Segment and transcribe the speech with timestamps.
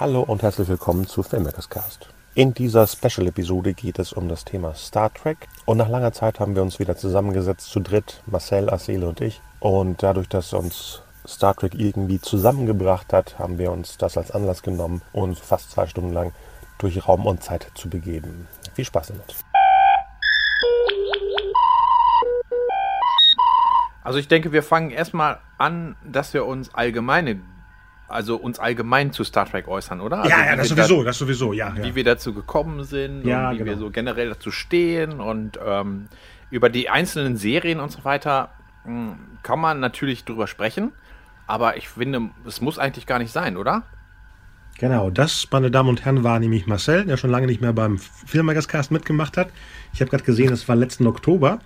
[0.00, 2.08] Hallo und herzlich willkommen zu Filmmakers Cast.
[2.34, 6.54] In dieser Special-Episode geht es um das Thema Star Trek und nach langer Zeit haben
[6.54, 9.42] wir uns wieder zusammengesetzt zu dritt, Marcel, Asele und ich.
[9.58, 14.62] Und dadurch, dass uns Star Trek irgendwie zusammengebracht hat, haben wir uns das als Anlass
[14.62, 16.32] genommen, uns fast zwei Stunden lang
[16.78, 18.48] durch Raum und Zeit zu begeben.
[18.72, 19.34] Viel Spaß damit.
[24.02, 27.42] Also ich denke, wir fangen erstmal an, dass wir uns allgemeine
[28.10, 30.18] also uns allgemein zu Star Trek äußern, oder?
[30.18, 31.74] Also ja, ja, das sowieso, da, das sowieso, ja.
[31.76, 31.94] Wie ja.
[31.94, 33.70] wir dazu gekommen sind ja, und wie genau.
[33.70, 36.08] wir so generell dazu stehen und ähm,
[36.50, 38.50] über die einzelnen Serien und so weiter
[38.84, 40.92] mh, hm, kann man natürlich drüber sprechen,
[41.46, 43.84] aber ich finde, es muss eigentlich gar nicht sein, oder?
[44.78, 47.98] Genau, das, meine Damen und Herren, war nämlich Marcel, der schon lange nicht mehr beim
[47.98, 49.50] Filmmagerscast mitgemacht hat.
[49.92, 51.58] Ich habe gerade gesehen, es war letzten Oktober.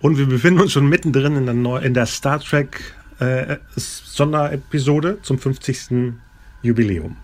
[0.00, 5.18] Und wir befinden uns schon mittendrin in der, Neu in der Star Trek äh, Sonderepisode
[5.22, 6.14] zum 50.
[6.62, 7.16] Jubiläum.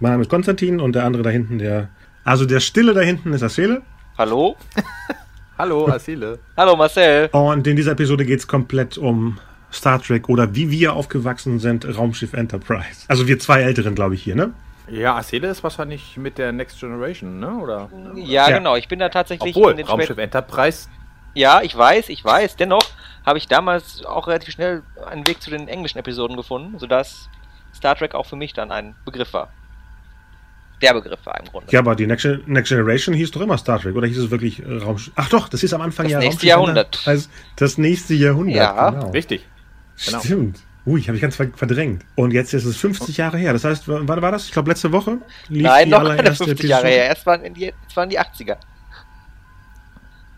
[0.00, 1.88] Mein Name ist Konstantin und der andere da hinten, der.
[2.24, 3.82] Also der Stille da hinten ist Asele.
[4.16, 4.56] Hallo?
[5.58, 6.38] Hallo, Asile.
[6.56, 7.28] Hallo, Marcel.
[7.32, 9.38] Und in dieser Episode geht es komplett um
[9.72, 13.04] Star Trek oder wie wir aufgewachsen sind, Raumschiff Enterprise.
[13.08, 14.52] Also wir zwei Älteren, glaube ich, hier, ne?
[14.88, 17.56] Ja, Asele ist wahrscheinlich mit der Next Generation, ne?
[17.58, 17.88] Oder?
[18.16, 18.58] Ja, ja.
[18.58, 18.76] genau.
[18.76, 20.88] Ich bin da tatsächlich Obwohl, in den Raumschiff Enterprise.
[21.34, 22.56] Ja, ich weiß, ich weiß.
[22.56, 22.84] Dennoch
[23.24, 27.28] habe ich damals auch relativ schnell einen Weg zu den englischen Episoden gefunden, sodass
[27.74, 29.50] Star Trek auch für mich dann ein Begriff war.
[30.80, 31.70] Der Begriff war im Grunde.
[31.70, 34.60] Ja, aber die Next, Next Generation hieß doch immer Star Trek, oder hieß es wirklich
[34.60, 35.12] äh, Raumschiff?
[35.14, 37.00] Ach doch, das ist am Anfang das ja nächste Jahrhundert.
[37.06, 38.56] Also das nächste Jahrhundert.
[38.56, 39.10] Ja, genau.
[39.10, 39.46] richtig.
[40.04, 40.20] Genau.
[40.20, 40.58] Stimmt.
[40.84, 42.04] Ui, habe ich ganz verdrängt.
[42.16, 43.52] Und jetzt ist es 50 Jahre her.
[43.52, 44.46] Das heißt, wann war das?
[44.46, 45.18] Ich glaube, letzte Woche
[45.48, 46.68] lief Nein, noch keine 50 Episode.
[46.68, 47.06] Jahre her.
[47.06, 48.56] Erst waren, in die, es waren die 80er.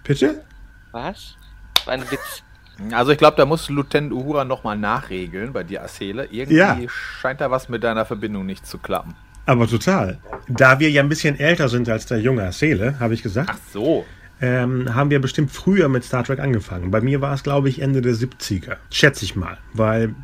[0.03, 0.45] Bitte?
[0.93, 1.37] Was?
[1.75, 2.44] Das war ein Witz.
[2.93, 6.27] Also ich glaube, da muss Lieutenant Uhura nochmal nachregeln bei dir, Asele.
[6.31, 6.79] Irgendwie ja.
[6.89, 9.15] scheint da was mit deiner Verbindung nicht zu klappen.
[9.47, 10.19] Aber total.
[10.49, 13.51] Da wir ja ein bisschen älter sind als der junge Asele, habe ich gesagt.
[13.53, 14.05] Ach so.
[14.41, 16.91] Ähm, haben wir bestimmt früher mit Star Trek angefangen.
[16.91, 18.77] Bei mir war es, glaube ich, Ende der 70er.
[18.91, 19.59] Schätze ich mal.
[19.73, 20.15] Weil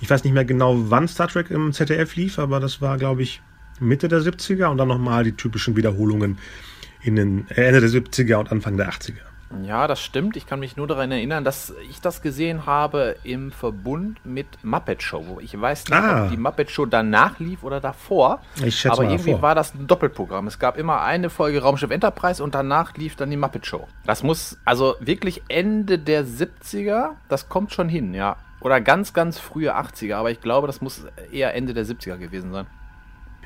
[0.00, 3.22] ich weiß nicht mehr genau, wann Star Trek im ZDF lief, aber das war, glaube
[3.22, 3.40] ich,
[3.80, 6.38] Mitte der 70er und dann nochmal die typischen Wiederholungen
[7.02, 9.33] in den äh, Ende der 70er und Anfang der 80er.
[9.62, 10.36] Ja, das stimmt.
[10.36, 15.02] Ich kann mich nur daran erinnern, dass ich das gesehen habe im Verbund mit Muppet
[15.02, 15.38] Show.
[15.40, 16.24] Ich weiß nicht, ah.
[16.24, 18.40] ob die Muppet Show danach lief oder davor.
[18.64, 19.42] Ich schätze aber irgendwie davor.
[19.42, 20.46] war das ein Doppelprogramm.
[20.46, 23.86] Es gab immer eine Folge Raumschiff Enterprise und danach lief dann die Muppet Show.
[24.06, 28.36] Das muss also wirklich Ende der 70er, das kommt schon hin, ja.
[28.60, 32.50] Oder ganz, ganz frühe 80er, aber ich glaube, das muss eher Ende der 70er gewesen
[32.50, 32.66] sein.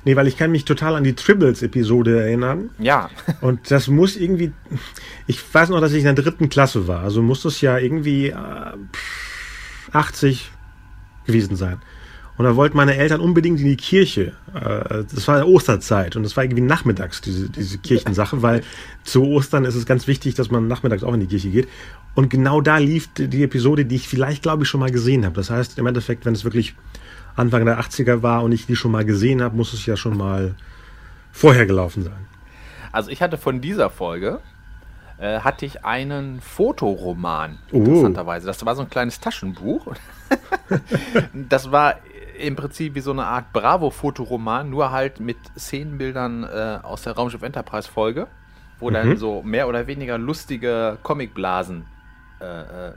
[0.08, 2.70] Nee, weil ich kann mich total an die Tribbles-Episode erinnern.
[2.78, 3.10] Ja.
[3.42, 4.52] Und das muss irgendwie.
[5.26, 7.02] Ich weiß noch, dass ich in der dritten Klasse war.
[7.02, 8.72] Also muss das ja irgendwie äh,
[9.92, 10.50] 80
[11.26, 11.76] gewesen sein.
[12.38, 14.32] Und da wollten meine Eltern unbedingt in die Kirche.
[14.54, 18.62] Äh, das war Osterzeit und das war irgendwie nachmittags, diese, diese Kirchensache, weil
[19.04, 21.68] zu Ostern ist es ganz wichtig, dass man nachmittags auch in die Kirche geht.
[22.14, 25.34] Und genau da lief die Episode, die ich vielleicht, glaube ich, schon mal gesehen habe.
[25.34, 26.76] Das heißt, im Endeffekt, wenn es wirklich
[27.38, 30.16] Anfang der 80er war und ich die schon mal gesehen habe, muss es ja schon
[30.16, 30.54] mal
[31.32, 32.26] vorher gelaufen sein.
[32.93, 34.41] Also ich hatte von dieser Folge
[35.19, 37.77] äh, hatte ich einen Fotoroman, Oh.
[37.78, 38.47] interessanterweise.
[38.47, 39.94] Das war so ein kleines Taschenbuch.
[41.32, 41.94] das war
[42.39, 47.42] im Prinzip wie so eine Art Bravo-Fotoroman, nur halt mit Szenenbildern äh, aus der Raumschiff
[47.42, 48.28] Enterprise-Folge,
[48.78, 49.16] wo dann Mhm.
[49.16, 51.84] so mehr oder weniger lustige Comicblasen
[52.41, 52.45] äh,
[52.89, 52.92] äh,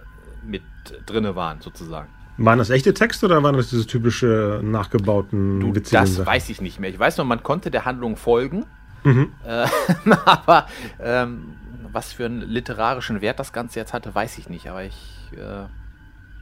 [0.45, 0.61] mit
[1.07, 2.09] drinne waren, sozusagen.
[2.37, 6.25] Waren das echte Texte oder waren das diese typische nachgebauten Du, das Sachen?
[6.25, 6.89] weiß ich nicht mehr.
[6.89, 8.65] Ich weiß nur, man konnte der Handlung folgen.
[9.03, 9.31] Mhm.
[9.45, 9.67] Äh,
[10.25, 10.67] aber
[10.99, 11.55] ähm,
[11.91, 14.67] was für einen literarischen Wert das Ganze jetzt hatte, weiß ich nicht.
[14.69, 15.65] Aber ich, äh,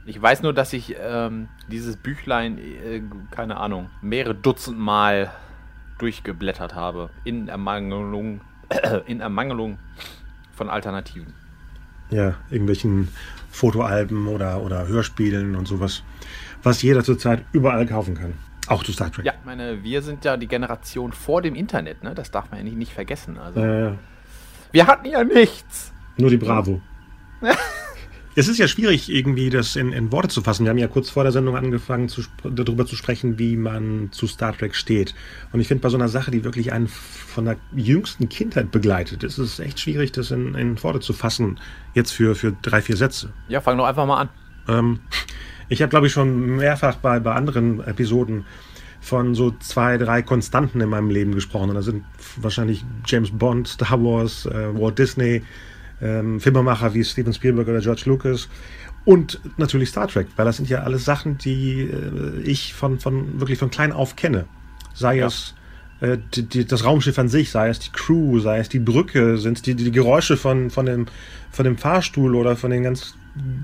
[0.06, 5.30] ich weiß nur, dass ich ähm, dieses Büchlein, äh, keine Ahnung, mehrere Dutzend Mal
[5.98, 7.10] durchgeblättert habe.
[7.24, 8.40] In Ermangelung,
[9.06, 9.78] in Ermangelung
[10.54, 11.34] von Alternativen.
[12.10, 13.08] Ja, irgendwelchen
[13.50, 16.02] Fotoalben oder, oder Hörspielen und sowas,
[16.62, 18.34] was jeder zurzeit überall kaufen kann.
[18.68, 19.26] Auch zu Star Trek.
[19.26, 22.14] Ja, ich meine, wir sind ja die Generation vor dem Internet, ne?
[22.14, 23.38] Das darf man ja nicht, nicht vergessen.
[23.38, 23.92] Also, Äh,
[24.72, 25.92] wir hatten ja nichts.
[26.16, 26.80] nur die Bravo.
[28.36, 30.64] Es ist ja schwierig, irgendwie das in, in, Worte zu fassen.
[30.64, 34.28] Wir haben ja kurz vor der Sendung angefangen, zu, darüber zu sprechen, wie man zu
[34.28, 35.14] Star Trek steht.
[35.52, 39.24] Und ich finde, bei so einer Sache, die wirklich einen von der jüngsten Kindheit begleitet,
[39.24, 41.58] ist es echt schwierig, das in, in Worte zu fassen,
[41.94, 43.32] jetzt für, für drei, vier Sätze.
[43.48, 44.28] Ja, fang doch einfach mal an.
[44.68, 45.00] Ähm,
[45.68, 48.44] ich habe, glaube ich, schon mehrfach bei, bei anderen Episoden
[49.00, 51.70] von so zwei, drei Konstanten in meinem Leben gesprochen.
[51.70, 52.04] Und da sind
[52.36, 55.42] wahrscheinlich James Bond, Star Wars, äh, Walt Disney,
[56.02, 58.48] ähm, Filmemacher wie Steven Spielberg oder George Lucas
[59.04, 63.40] und natürlich Star Trek, weil das sind ja alles Sachen, die äh, ich von, von
[63.40, 64.46] wirklich von klein auf kenne.
[64.94, 65.26] Sei ja.
[65.26, 65.54] es
[66.00, 69.38] äh, die, die, das Raumschiff an sich, sei es die Crew, sei es die Brücke,
[69.38, 71.06] sind es die, die Geräusche von, von, dem,
[71.50, 73.14] von dem Fahrstuhl oder von den ganz,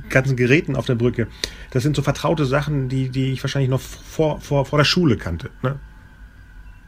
[0.08, 1.28] ganzen Geräten auf der Brücke.
[1.70, 5.16] Das sind so vertraute Sachen, die, die ich wahrscheinlich noch vor, vor, vor der Schule
[5.16, 5.50] kannte.
[5.62, 5.76] Ne?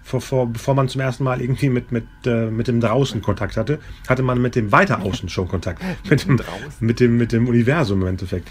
[0.08, 3.56] Vor, vor, bevor man zum ersten Mal irgendwie mit, mit, äh, mit dem Draußen Kontakt
[3.56, 3.78] hatte,
[4.08, 5.82] hatte man mit dem weiter außen schon Kontakt.
[6.08, 6.40] mit, dem,
[6.80, 8.50] mit, dem, mit dem Universum im Endeffekt.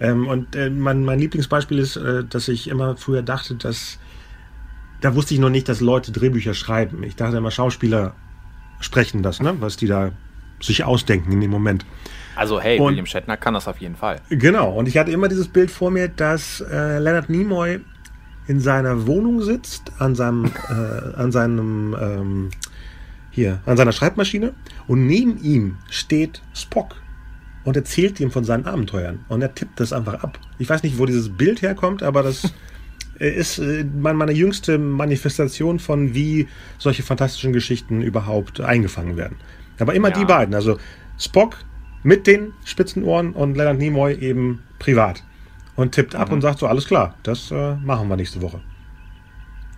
[0.00, 3.98] Ähm, und äh, mein, mein Lieblingsbeispiel ist, äh, dass ich immer früher dachte, dass
[5.00, 7.02] da wusste ich noch nicht, dass Leute Drehbücher schreiben.
[7.02, 8.14] Ich dachte immer, Schauspieler
[8.78, 9.56] sprechen das, ne?
[9.58, 10.12] was die da
[10.60, 11.84] sich ausdenken in dem Moment.
[12.36, 14.20] Also hey, und, William Shatner kann das auf jeden Fall.
[14.30, 17.80] Genau, und ich hatte immer dieses Bild vor mir, dass äh, Leonard Nimoy
[18.46, 22.50] in seiner Wohnung sitzt, an seinem, äh, an seinem, ähm,
[23.30, 24.52] hier, an seiner Schreibmaschine
[24.86, 26.96] und neben ihm steht Spock
[27.64, 30.38] und erzählt ihm von seinen Abenteuern und er tippt das einfach ab.
[30.58, 32.52] Ich weiß nicht, wo dieses Bild herkommt, aber das
[33.18, 36.48] ist äh, meine jüngste Manifestation von, wie
[36.78, 39.36] solche fantastischen Geschichten überhaupt eingefangen werden.
[39.78, 40.18] Aber immer ja.
[40.18, 40.78] die beiden, also
[41.18, 41.56] Spock
[42.02, 45.22] mit den spitzen Ohren und Leonard Nimoy eben privat
[45.82, 46.34] und tippt ab mhm.
[46.34, 48.60] und sagt so, alles klar, das äh, machen wir nächste Woche.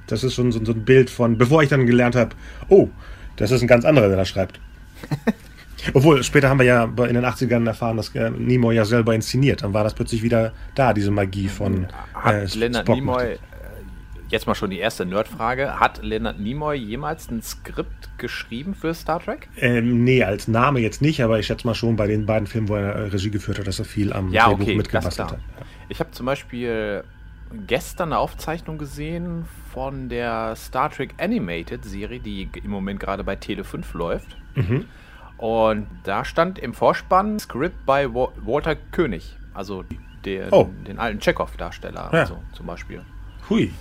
[0.06, 2.36] Das ist schon so, so, ein Bild von, bevor ich dann gelernt habe,
[2.68, 2.88] oh,
[3.36, 4.60] das ist ein ganz anderer, der da schreibt.
[5.94, 9.62] Obwohl, später haben wir ja in den 80ern erfahren, dass äh, Nimoy ja selber inszeniert.
[9.62, 13.38] Dann war das plötzlich wieder da, diese Magie von Hat äh, Leonard Nimoy, äh,
[14.28, 19.20] jetzt mal schon die erste Nerdfrage, hat Leonard Nimoy jemals ein Skript geschrieben für Star
[19.22, 19.48] Trek?
[19.58, 22.68] Ähm, nee, als Name jetzt nicht, aber ich schätze mal schon bei den beiden Filmen,
[22.68, 25.38] wo er äh, Regie geführt hat, dass er viel am ja, Drehbuch okay, mitgebastelt hat.
[25.88, 27.04] Ich habe zum Beispiel
[27.66, 33.36] gestern eine Aufzeichnung gesehen von der Star Trek Animated Serie, die im Moment gerade bei
[33.36, 34.36] Tele 5 läuft.
[34.54, 34.86] Mhm.
[35.36, 39.84] Und da stand im Vorspann Script bei Walter König, also
[40.24, 40.70] der, oh.
[40.86, 42.20] den alten Chekhov-Darsteller, ja.
[42.20, 43.02] also zum Beispiel.
[43.50, 43.72] Hui.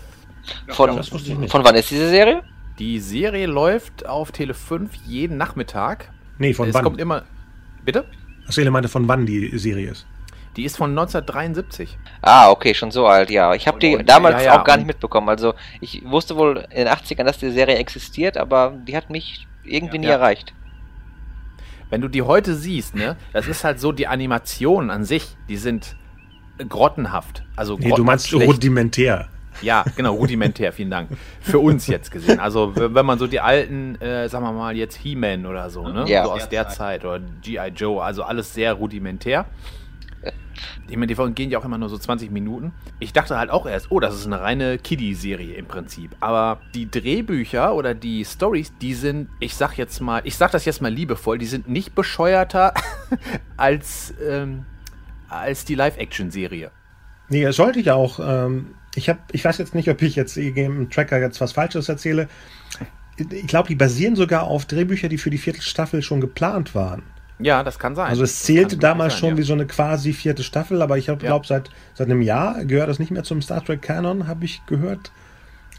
[0.69, 2.43] Von, von wann ist diese Serie?
[2.79, 6.11] Die Serie läuft auf Tele 5 jeden Nachmittag.
[6.37, 6.81] Nee, von es wann?
[6.81, 7.23] Es kommt immer.
[7.85, 8.05] Bitte?
[8.47, 10.05] Achso, ihr meinte, von wann die Serie ist.
[10.55, 11.97] Die ist von 1973.
[12.21, 13.53] Ah, okay, schon so alt, ja.
[13.53, 15.29] Ich habe die und, damals ja, ja, auch gar nicht mitbekommen.
[15.29, 19.47] Also ich wusste wohl in den 80ern, dass die Serie existiert, aber die hat mich
[19.63, 20.53] irgendwie ja, nie erreicht.
[21.89, 25.57] Wenn du die heute siehst, ne, das ist halt so, die Animationen an sich, die
[25.57, 25.95] sind
[26.69, 27.43] grottenhaft.
[27.55, 28.47] Also nee, du meinst schlecht.
[28.47, 29.29] rudimentär.
[29.61, 31.09] Ja, genau, rudimentär, vielen Dank.
[31.41, 32.39] Für uns jetzt gesehen.
[32.39, 36.05] Also, wenn man so die alten, äh, sagen wir mal, jetzt He-Man oder so, ne?
[36.07, 36.25] Ja.
[36.25, 37.67] So aus der Zeit oder G.I.
[37.75, 39.45] Joe, also alles sehr rudimentär.
[40.89, 42.73] Ich meine, die Folgen gehen ja auch immer nur so 20 Minuten.
[42.99, 46.15] Ich dachte halt auch erst, oh, das ist eine reine Kiddie-Serie im Prinzip.
[46.19, 50.65] Aber die Drehbücher oder die Stories, die sind, ich sag jetzt mal, ich sag das
[50.65, 52.73] jetzt mal liebevoll, die sind nicht bescheuerter
[53.57, 54.65] als, ähm,
[55.29, 56.69] als die Live-Action-Serie.
[57.29, 58.19] Nee, das sollte ich auch.
[58.19, 61.89] Ähm, ich, hab, ich weiß jetzt nicht, ob ich jetzt im Tracker jetzt was Falsches
[61.89, 62.27] erzähle.
[63.17, 67.03] Ich glaube, die basieren sogar auf Drehbüchern, die für die vierte Staffel schon geplant waren.
[67.43, 68.09] Ja, das kann sein.
[68.09, 69.37] Also es zählte damals sein, schon ja.
[69.37, 71.39] wie so eine quasi vierte Staffel, aber ich glaube, ja.
[71.43, 75.11] seit, seit einem Jahr gehört das nicht mehr zum Star Trek Canon, habe ich gehört.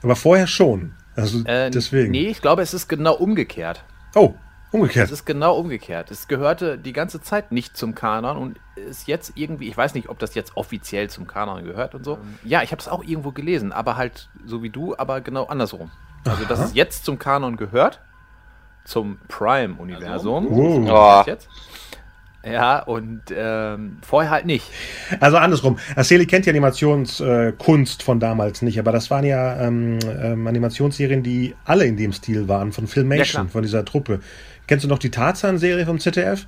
[0.03, 0.93] Aber vorher schon.
[1.17, 2.11] Also äh, deswegen.
[2.11, 3.85] Nee, ich glaube, es ist genau umgekehrt.
[4.15, 4.35] Oh,
[4.73, 5.07] umgekehrt.
[5.07, 6.11] Es ist genau umgekehrt.
[6.11, 10.09] Es gehörte die ganze Zeit nicht zum Kanon und ist jetzt irgendwie, ich weiß nicht,
[10.09, 12.17] ob das jetzt offiziell zum Kanon gehört und so.
[12.17, 12.39] Mhm.
[12.45, 15.91] Ja, ich habe es auch irgendwo gelesen, aber halt so wie du, aber genau andersrum.
[16.27, 18.01] Also, dass es jetzt zum Kanon gehört
[18.85, 20.49] zum Prime-Universum.
[20.49, 21.25] Also, oh.
[22.47, 24.67] Ja, und ähm, vorher halt nicht.
[25.19, 25.79] Also andersrum.
[25.97, 31.23] Aseli kennt die Animationskunst äh, von damals nicht, aber das waren ja ähm, ähm, Animationsserien,
[31.23, 34.21] die alle in dem Stil waren, von Filmation, ja, von dieser Truppe.
[34.67, 36.47] Kennst du noch die Tarzan-Serie vom ZDF?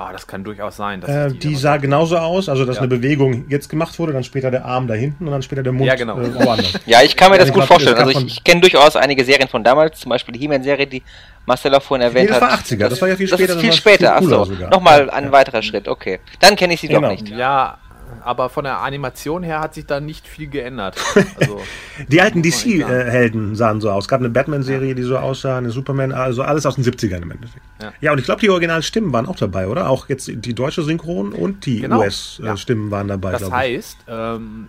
[0.00, 1.02] Ah, das kann durchaus sein.
[1.02, 2.82] Äh, die, die sah genauso aus, also dass ja.
[2.82, 5.74] eine Bewegung jetzt gemacht wurde, dann später der Arm da hinten und dann später der
[5.74, 6.18] Mund ja, genau.
[6.18, 6.72] äh, woanders.
[6.86, 7.98] ja, ich kann mir das gut glaub, vorstellen.
[7.98, 11.02] Also ich, ich kenne durchaus einige Serien von damals, zum Beispiel die He-Man-Serie, die
[11.44, 12.40] Marcel auch vorhin erwähnt hat.
[12.40, 13.46] Nee, das war 80er, das war ja viel später.
[13.46, 14.46] Das ist viel später, achso.
[14.70, 16.18] Nochmal ein weiterer Schritt, okay.
[16.38, 17.02] Dann kenne ich sie genau.
[17.02, 17.28] doch nicht.
[17.28, 17.76] Ja,
[18.24, 20.96] aber von der Animation her hat sich da nicht viel geändert.
[21.40, 21.60] Also,
[22.08, 22.42] Die alten.
[22.42, 24.04] DC-Helden sahen so aus.
[24.04, 27.30] Es gab eine Batman-Serie, die so aussah, eine Superman, also alles aus den 70ern im
[27.30, 27.64] Endeffekt.
[27.82, 27.92] Ja.
[28.00, 29.88] Ja, und ich glaube, die Originalstimmen waren auch dabei, oder?
[29.88, 31.98] Auch jetzt die deutsche Synchron und die Genau.
[32.00, 34.68] US-Stimmen waren dabei, Das heißt, ähm,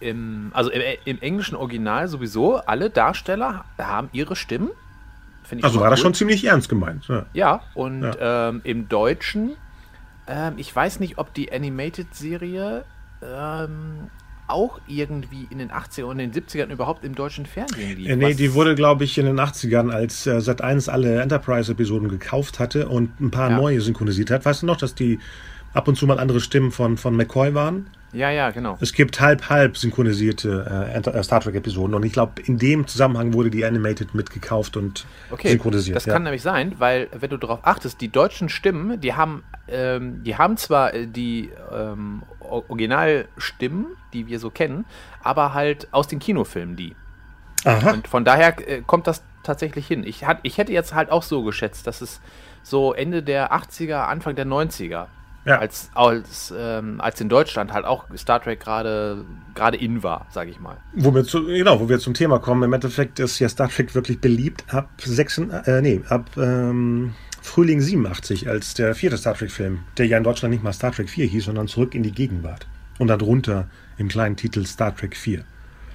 [0.00, 4.70] im, also im, im englischen Original sowieso, alle Darsteller haben ihre Stimmen.
[5.60, 6.04] Also war das cool.
[6.04, 7.06] schon ziemlich ernst gemeint.
[7.08, 7.26] Ja.
[7.34, 9.50] Ja, und Ähm, im Deutschen,
[10.32, 12.84] ähm, ich weiß nicht, ob die Animated-Serie
[13.22, 14.10] ähm,
[14.48, 18.08] auch irgendwie in den 80ern und den 70ern überhaupt im deutschen Fernsehen lief.
[18.08, 22.08] Äh, nee, was- die wurde, glaube ich, in den 80ern, als äh, Sat1 alle Enterprise-Episoden
[22.08, 23.56] gekauft hatte und ein paar Ja.
[23.56, 24.44] neue synchronisiert hat.
[24.44, 25.20] Weißt du noch, dass die
[25.74, 27.88] ab und zu mal andere Stimmen von, von McCoy waren?
[28.12, 28.76] Ja, ja, genau.
[28.80, 33.50] Es gibt halb-halb synchronisierte äh, äh, Star Trek-Episoden und ich glaube, in dem Zusammenhang wurde
[33.50, 35.96] die Animated mitgekauft und Okay, synchronisiert.
[35.96, 36.12] das ja.
[36.12, 40.36] kann nämlich sein, weil wenn du darauf achtest, die deutschen Stimmen, die haben, ähm, die
[40.36, 44.84] haben zwar äh, die ähm, Originalstimmen, die wir so kennen,
[45.22, 46.94] aber halt aus den Kinofilmen die.
[47.64, 47.92] Aha.
[47.92, 50.04] Und von daher äh, kommt das tatsächlich hin.
[50.04, 52.20] Ich, hat, ich hätte jetzt halt auch so geschätzt, dass es
[52.62, 55.06] so Ende der 80er, Anfang der 90er,
[55.44, 55.58] Ja.
[55.58, 60.50] als, als, ähm, als in Deutschland halt auch Star Trek gerade gerade in war, sage
[60.50, 60.76] ich mal.
[60.94, 62.62] Wo wir zu, genau, wo wir zum Thema kommen.
[62.62, 67.80] Im Endeffekt ist ja Star Trek wirklich beliebt ab, 6, äh, nee, ab ähm, Frühling
[67.80, 71.26] 87, als der vierte Star Trek-Film, der ja in Deutschland nicht mal Star Trek 4
[71.26, 72.66] hieß, sondern zurück in die Gegenwart.
[72.98, 73.68] Und darunter
[73.98, 75.44] im kleinen Titel Star Trek 4.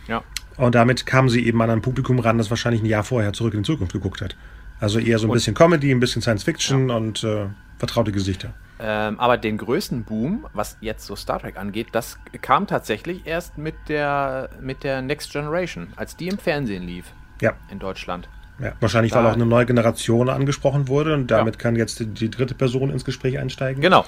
[0.07, 0.23] Ja.
[0.57, 3.53] Und damit kamen sie eben an ein Publikum ran, das wahrscheinlich ein Jahr vorher zurück
[3.53, 4.35] in die Zukunft geguckt hat.
[4.79, 7.45] Also eher so ein bisschen Comedy, ein bisschen Science Fiction und äh,
[7.77, 8.53] vertraute Gesichter.
[8.79, 13.57] Ähm, aber den größten Boom, was jetzt so Star Trek angeht, das kam tatsächlich erst
[13.57, 17.05] mit der, mit der Next Generation, als die im Fernsehen lief
[17.41, 17.53] Ja.
[17.72, 18.29] in Deutschland.
[18.60, 21.62] Ja, wahrscheinlich, weil Da- auch eine neue Generation angesprochen wurde und damit Ja.
[21.62, 23.81] kann jetzt die, die dritte Person ins Gespräch einsteigen.
[23.81, 24.05] Genau.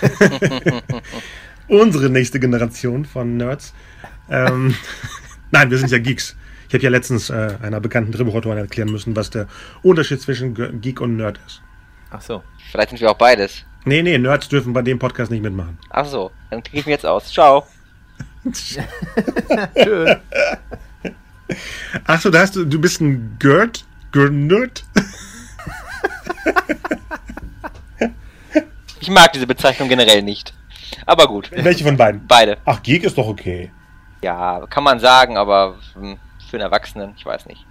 [1.68, 3.74] Unsere nächste Generation von Nerds.
[4.28, 4.74] Ähm,
[5.50, 6.36] Nein, wir sind ja Geeks.
[6.68, 9.46] Ich habe ja letztens äh, einer bekannten Drehbuchautorin erklären müssen, was der
[9.82, 11.62] Unterschied zwischen Ge- Geek und Nerd ist.
[12.10, 12.42] Ach so.
[12.70, 13.64] Vielleicht sind wir auch beides.
[13.84, 15.78] Nee, nee, Nerds dürfen bei dem Podcast nicht mitmachen.
[15.90, 17.32] Ach so, dann klicke ich mir jetzt aus.
[17.32, 17.66] Ciao.
[19.82, 20.16] Schön.
[22.04, 23.84] Achso, da hast du, du bist ein Gerd?
[24.12, 24.84] Gerd-Nerd?
[29.00, 30.52] Ich mag diese Bezeichnung generell nicht.
[31.06, 32.26] Aber gut, Welche von beiden?
[32.26, 32.58] beide.
[32.64, 33.72] Ach, Geek ist doch okay.
[34.22, 36.18] Ja, kann man sagen, aber hm,
[36.50, 37.64] für einen Erwachsenen, ich weiß nicht.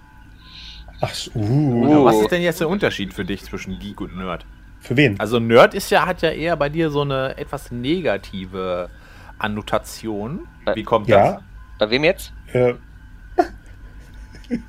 [1.00, 2.04] Ach, so, Uh.
[2.04, 4.44] Was ist denn jetzt der Unterschied für dich zwischen Geek und Nerd?
[4.80, 5.18] Für wen?
[5.20, 8.88] Also Nerd ist ja, hat ja eher bei dir so eine etwas negative
[9.38, 10.46] Annotation.
[10.74, 11.40] Wie kommt Ja,
[11.78, 12.32] Bei wem jetzt?
[12.52, 12.74] äh,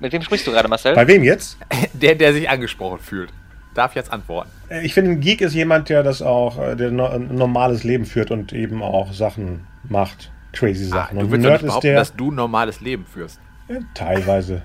[0.00, 0.94] Mit wem sprichst du gerade, Marcel?
[0.94, 1.56] bei wem jetzt?
[1.70, 1.88] das?
[1.94, 3.30] Der, der sich angesprochen fühlt.
[3.74, 4.50] Darf jetzt antworten.
[4.68, 7.84] Äh, Ich finde, ein Geek ist jemand, der das auch, äh, der no ein normales
[7.84, 10.30] Leben führt und eben auch Sachen macht.
[10.52, 11.18] Crazy Ah, Sachen.
[11.18, 11.96] du und willst doch Nerd nicht ist behaupten, der.
[11.96, 13.40] dass du ein normales Leben führst.
[13.68, 14.62] Äh, Teilweise.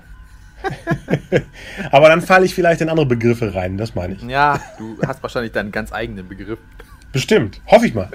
[1.90, 4.22] Aber dann falle ich vielleicht in andere Begriffe rein, das meine ich.
[4.22, 6.58] Ja, du hast wahrscheinlich deinen ganz eigenen Begriff.
[7.12, 8.08] Bestimmt, hoffe ich mal.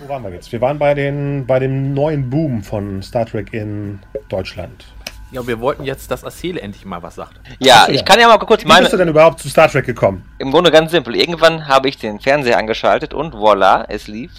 [0.00, 0.50] Wo waren wir jetzt?
[0.52, 4.86] Wir waren bei, den, bei dem neuen Boom von Star Trek in Deutschland.
[5.30, 7.38] Ja, wir wollten jetzt, dass Acele endlich mal was sagt.
[7.58, 8.04] Ja, Achso, ich ja.
[8.04, 8.96] kann ja mal kurz Wie bist du meine.
[8.96, 10.22] denn überhaupt zu Star Trek gekommen?
[10.38, 11.14] Im Grunde ganz simpel.
[11.16, 14.32] Irgendwann habe ich den Fernseher angeschaltet und voila, es lief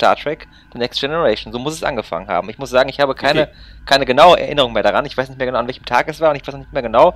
[0.00, 1.52] Star Trek The Next Generation.
[1.52, 2.48] So muss es angefangen haben.
[2.48, 3.50] Ich muss sagen, ich habe keine, Okay.
[3.84, 5.04] keine genaue Erinnerung mehr daran.
[5.04, 6.72] Ich weiß nicht mehr genau, an welchem Tag es war und ich weiß auch nicht
[6.72, 7.14] mehr genau,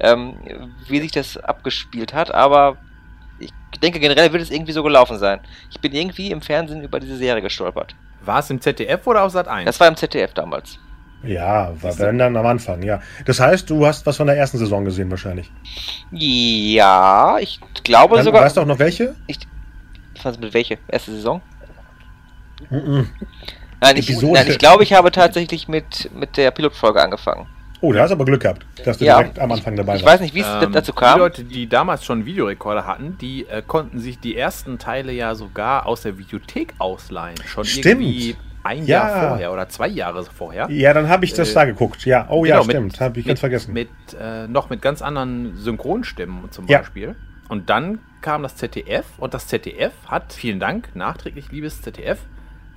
[0.00, 0.34] ähm,
[0.86, 2.76] wie sich das abgespielt hat, aber
[3.38, 3.50] ich
[3.82, 5.40] denke generell wird es irgendwie so gelaufen sein.
[5.70, 7.94] Ich bin irgendwie im Fernsehen über diese Serie gestolpert.
[8.22, 9.64] War es im ZDF oder auf Sat 1?
[9.64, 10.78] Das war im ZDF damals.
[11.22, 13.00] Ja, war wenn dann am Anfang, ja.
[13.24, 15.50] Das heißt, du hast was von der ersten Saison gesehen wahrscheinlich.
[16.12, 18.42] Ja, ich glaube Dann, sogar.
[18.42, 19.14] weißt du auch noch welche?
[19.26, 19.38] Ich,
[20.24, 20.78] nicht, mit welche?
[20.88, 21.40] Erste Saison?
[22.70, 23.08] Mhm.
[23.80, 27.46] Nein, ich, nein, ich glaube, ich habe tatsächlich mit, mit der Pilotfolge angefangen.
[27.82, 29.18] Oh, da hast du aber Glück gehabt, dass du Ja.
[29.18, 30.14] direkt am Anfang dabei Ich warst.
[30.14, 31.18] weiß nicht, wie es Ähm, dazu Die kam.
[31.18, 35.84] Leute, die damals schon Videorekorder hatten, die äh, konnten sich die ersten Teile ja sogar
[35.86, 37.36] aus der Videothek ausleihen.
[37.44, 37.84] Schon Stimmt.
[37.86, 39.06] irgendwie ein Ja.
[39.08, 40.68] Jahr vorher oder zwei Jahre vorher.
[40.70, 42.06] Ja, dann habe ich das Äh, da geguckt.
[42.06, 43.00] Ja, oh ja, Genau, mit- stimmt.
[43.00, 43.74] Habe ich mit, ganz vergessen.
[43.74, 46.78] Mit, äh, noch mit ganz anderen Synchronstimmen zum Ja.
[46.78, 47.14] Beispiel.
[47.50, 52.18] Und dann kam das ZDF und das ZDF hat, vielen Dank, nachträglich liebes ZDF,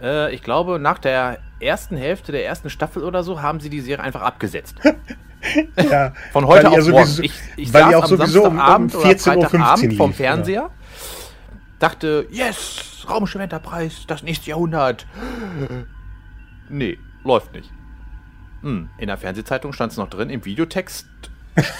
[0.01, 3.82] äh, ich glaube, nach der ersten Hälfte der ersten Staffel oder so haben sie die
[3.82, 4.75] Serie einfach abgesetzt.
[5.89, 7.06] ja, Von heute auf ihr morgen.
[7.06, 9.94] sowieso, Ich, ich weil saß auch am sowieso um, um Samstagabend oder 14.15 Uhr Freitagabend
[9.96, 10.70] vom Fernseher,
[11.79, 15.06] dachte, yes, Raumschiff Enterprise, das nächste Jahrhundert.
[16.70, 17.72] Nee, läuft nicht.
[18.62, 21.08] Hm, in der Fernsehzeitung stand es noch drin, im Videotext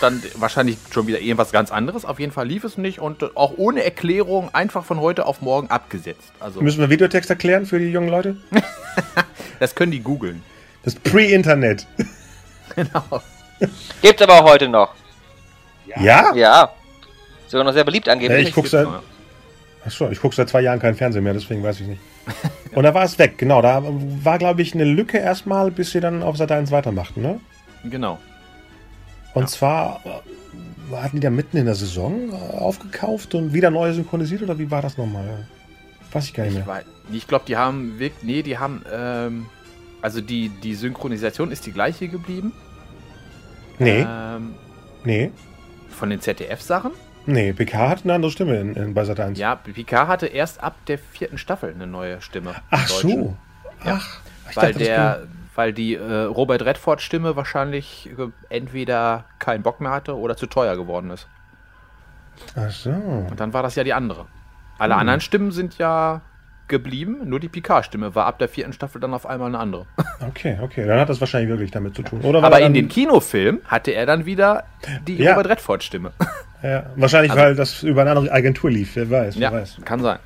[0.02, 2.06] dann wahrscheinlich schon wieder irgendwas ganz anderes.
[2.06, 5.70] Auf jeden Fall lief es nicht und auch ohne Erklärung einfach von heute auf morgen
[5.70, 6.32] abgesetzt.
[6.40, 8.38] Also Müssen wir Videotext erklären für die jungen Leute?
[9.60, 10.44] das können die googeln.
[10.84, 11.86] Das ist Pre-Internet.
[12.76, 13.22] Genau.
[14.02, 14.94] Gibt's aber auch heute noch.
[15.98, 16.34] Ja?
[16.36, 16.72] Ja.
[17.48, 18.50] Sogar noch sehr beliebt Ja, angeblich.
[18.50, 18.88] ich gucke seit,
[19.86, 22.02] Achso, ich guck seit zwei Jahren kein Fernsehen mehr, deswegen weiß ich nicht.
[22.76, 23.62] Und da war es weg, genau.
[23.62, 27.40] Da war, glaube ich, eine Lücke erstmal, bis sie dann auf Seite 1 weitermachten, ne?
[27.86, 28.20] Genau.
[29.34, 29.48] Und Ja.
[29.48, 34.42] zwar äh, hatten die da mitten in der Saison äh, aufgekauft und wieder neu synchronisiert
[34.42, 35.46] oder wie war das nochmal?
[36.12, 36.68] Weiß ich gar nicht Ich, mehr.
[36.68, 38.24] wei- ich glaube, die haben wirklich.
[38.24, 38.84] Nee, die haben.
[38.92, 39.46] Ähm,
[40.02, 42.54] also die, die Synchronisation ist die gleiche geblieben.
[43.80, 44.56] Nee, Ähm,
[45.04, 45.32] nee,
[45.90, 46.92] von den ZDF-Sachen.
[47.26, 47.54] nee.
[47.54, 49.38] PK hat eine andere Stimme in, in, bei Seite 1.
[49.40, 52.50] Ja, Picard hatte erst ab der vierten Staffel eine neue Stimme.
[52.52, 53.36] im Ach so.
[53.86, 53.96] Ja.
[54.02, 54.20] Ach,
[54.50, 55.28] ich Weil, dachte, der,
[55.60, 60.78] weil die äh, Robert Redford-Stimme wahrscheinlich äh, entweder keinen Bock mehr hatte oder zu teuer
[60.78, 61.28] geworden ist.
[62.56, 62.92] Ach so.
[62.92, 64.26] Und dann war das ja die andere.
[64.78, 65.02] Alle Hm.
[65.02, 66.22] anderen Stimmen sind ja
[66.70, 69.86] geblieben, nur die Picard-Stimme war ab der vierten Staffel dann auf einmal eine andere.
[70.26, 70.86] Okay, okay.
[70.86, 72.22] Dann hat das wahrscheinlich wirklich damit zu tun.
[72.22, 74.64] Oder Aber er in den Kinofilm hatte er dann wieder
[75.08, 75.32] die Ja.
[75.32, 76.14] Robert Redford-Stimme.
[76.62, 78.96] Ja, wahrscheinlich, Also- weil das über eine andere Agentur lief.
[78.98, 79.78] Wer weiß, wer Ja, weiß.
[79.86, 80.20] kann sein.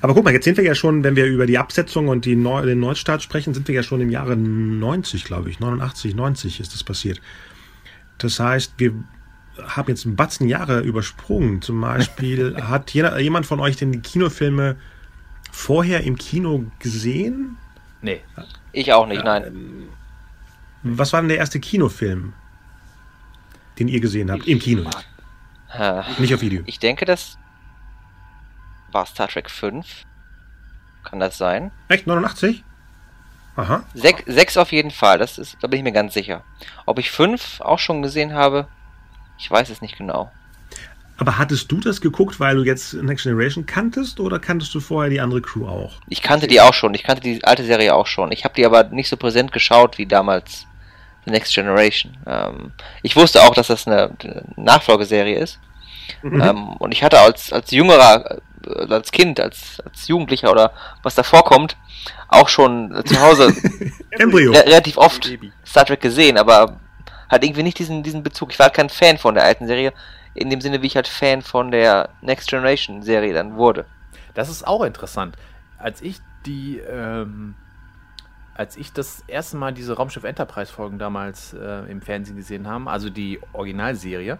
[0.00, 2.36] Aber guck mal, jetzt sind wir ja schon, wenn wir über die Absetzung und die
[2.36, 5.60] Neu den Neustart sprechen, sind wir ja schon im Jahre 90, glaube ich.
[5.60, 7.20] 89, 90 ist das passiert.
[8.18, 8.92] Das heißt, wir
[9.62, 11.62] haben jetzt ein Batzen Jahre übersprungen.
[11.62, 14.76] Zum Beispiel, hat jeder, jemand von euch denn die Kinofilme
[15.50, 17.56] vorher im Kino gesehen?
[18.02, 18.20] Nee,
[18.72, 19.88] Ich auch nicht, nein.
[20.82, 22.32] Was war denn der erste Kinofilm,
[23.78, 24.46] den ihr gesehen habt?
[24.46, 24.88] Im Kino,
[25.72, 26.62] Äh, nicht auf Video.
[26.66, 27.38] Ich denke, das
[28.92, 30.04] war Star Trek 5.
[31.04, 31.70] Kann das sein?
[31.88, 32.64] Echt, 89?
[33.56, 33.84] Aha.
[33.94, 36.42] Sech, sechs auf jeden Fall, das ist, da bin ich mir ganz sicher.
[36.84, 38.68] Ob ich fünf auch schon gesehen habe,
[39.38, 40.30] ich weiß es nicht genau.
[41.18, 45.08] Aber hattest du das geguckt, weil du jetzt Next Generation kanntest oder kanntest du vorher
[45.08, 45.94] die andere Crew auch?
[46.08, 48.32] Ich kannte die auch schon, ich kannte die alte Serie auch schon.
[48.32, 50.66] Ich habe die aber nicht so präsent geschaut wie damals
[51.24, 52.16] The Next Generation.
[52.26, 55.58] Ähm, ich wusste auch, dass das eine, eine Nachfolgeserie ist.
[56.22, 61.22] Ähm, und ich hatte als, als jüngerer, als Kind, als, als Jugendlicher oder was da
[61.22, 61.76] vorkommt,
[62.28, 63.54] auch schon äh, zu Hause
[64.10, 64.52] Embryo.
[64.52, 65.52] re relativ oft Baby.
[65.64, 66.78] Star Trek gesehen, aber
[67.28, 68.52] hat irgendwie nicht diesen, diesen Bezug.
[68.52, 69.92] Ich war halt kein Fan von der alten Serie,
[70.34, 73.86] in dem Sinne, wie ich halt Fan von der Next Generation Serie dann wurde.
[74.34, 75.36] Das ist auch interessant.
[75.78, 77.54] Als ich die, ähm,
[78.54, 82.90] als ich das erste Mal diese Raumschiff Enterprise Folgen damals äh, im Fernsehen gesehen habe,
[82.90, 84.38] also die Originalserie,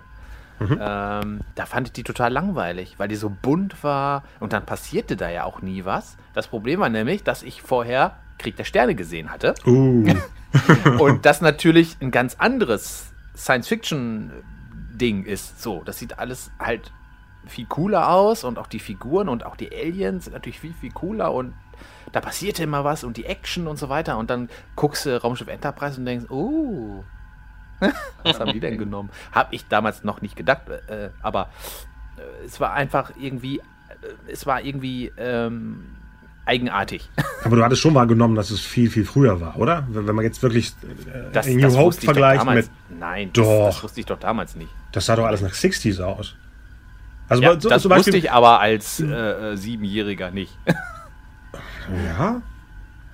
[0.61, 5.17] ähm, da fand ich die total langweilig, weil die so bunt war und dann passierte
[5.17, 6.17] da ja auch nie was.
[6.35, 10.07] Das Problem war nämlich, dass ich vorher Krieg der Sterne gesehen hatte Uh.
[10.99, 15.63] und das natürlich ein ganz anderes Science-Fiction-Ding ist.
[15.63, 16.93] So, das sieht alles halt
[17.47, 20.91] viel cooler aus und auch die Figuren und auch die Aliens sind natürlich viel, viel
[20.91, 21.55] cooler und
[22.13, 25.49] da passierte immer was und die Action und so weiter und dann guckst du Raumschiff
[25.49, 27.05] Enterprise und denkst, oh,
[28.23, 29.11] was haben die denn genommen?
[29.33, 31.49] Hab ich damals noch nicht gedacht, äh, aber
[32.17, 33.63] äh, es war einfach irgendwie, äh,
[34.33, 35.85] es war irgendwie ähm,
[36.47, 37.11] eigenartig.
[37.45, 39.87] Aber du hattest schon wahrgenommen, dass es viel, viel früher war, oder?
[39.91, 40.69] Wenn wenn man jetzt wirklich
[41.13, 42.71] äh, Das, New das Hope vergleicht damals.
[42.89, 42.99] mit.
[43.01, 43.67] Nein, das, Doch.
[43.67, 44.71] das wusste ich doch damals nicht.
[44.93, 46.35] Das sah doch alles nach 60s aus.
[47.29, 48.15] Also Ja, so, das zum wusste Beispiel.
[48.25, 49.05] ich aber als äh,
[49.53, 50.57] äh, Siebenjähriger nicht.
[52.19, 52.43] Ja.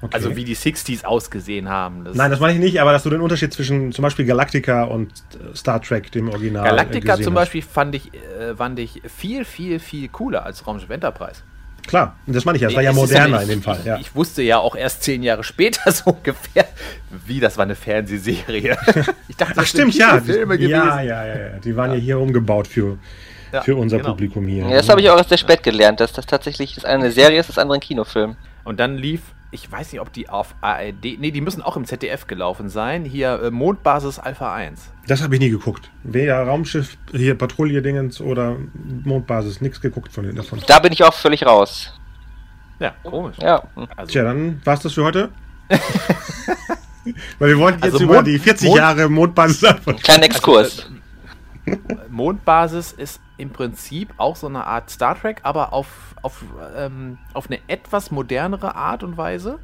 [0.02, 0.14] Okay.
[0.14, 2.04] Also wie die 60s ausgesehen haben.
[2.04, 4.82] Das Nein, das meine ich nicht, aber dass du den Unterschied zwischen zum Beispiel Galactica
[4.84, 6.66] und äh, Star Trek, dem Original.
[6.66, 7.34] äh, Galactica gesehen zum.
[7.34, 11.42] Beispiel fand ich, äh, fand ich viel, viel, viel cooler als Raumschiff Enterprise.
[11.86, 12.68] Klar, das meine ich ja.
[12.68, 13.78] Das war ja Es moderner nicht- in dem Fall.
[13.80, 13.96] Ich, Ja.
[13.98, 16.66] ich wusste ja auch erst zehn Jahre später so ungefähr,
[17.26, 18.76] wie das war eine Fernsehserie.
[19.28, 20.20] Ich dachte, Ach das stimmt, ja.
[20.20, 20.84] Filme Die, gewesen.
[20.86, 21.48] ja, ja, ja, ja.
[21.64, 22.98] Die waren ja, hier umgebaut für,
[23.52, 24.10] Ja, für unser genau.
[24.10, 24.64] Publikum hier.
[24.66, 27.12] Ja, das habe ich auch erst sehr spät gelernt, dass das tatsächlich das eine eine
[27.12, 28.36] Serie ist, das andere ein Kinofilm.
[28.64, 31.84] Und dann lief, ich weiß nicht, ob die auf ARD, nee, die müssen auch im
[31.84, 33.04] ZDF gelaufen sein.
[33.04, 34.80] Hier äh, Mondbasis Alpha 1.
[35.06, 35.90] Das habe ich nie geguckt.
[36.02, 38.56] Weder Raumschiff, hier Patrouille-Dingens oder
[39.04, 40.60] Mondbasis, nichts geguckt von davon.
[40.66, 41.92] Da bin ich auch völlig raus.
[42.80, 43.36] Ja, komisch.
[43.40, 43.62] Ja.
[43.96, 45.28] Also, Tja, dann war's das für heute.
[47.38, 49.96] Weil wir wollten jetzt Also über Mond- die 40 Mond- Jahre Mondbasis einfach.
[49.96, 50.88] Kleiner Exkurs.
[52.10, 56.44] Mondbasis ist im Prinzip auch so eine Art Star Trek, aber auf, auf,
[56.76, 59.58] ähm, auf eine etwas modernere Art und Weise.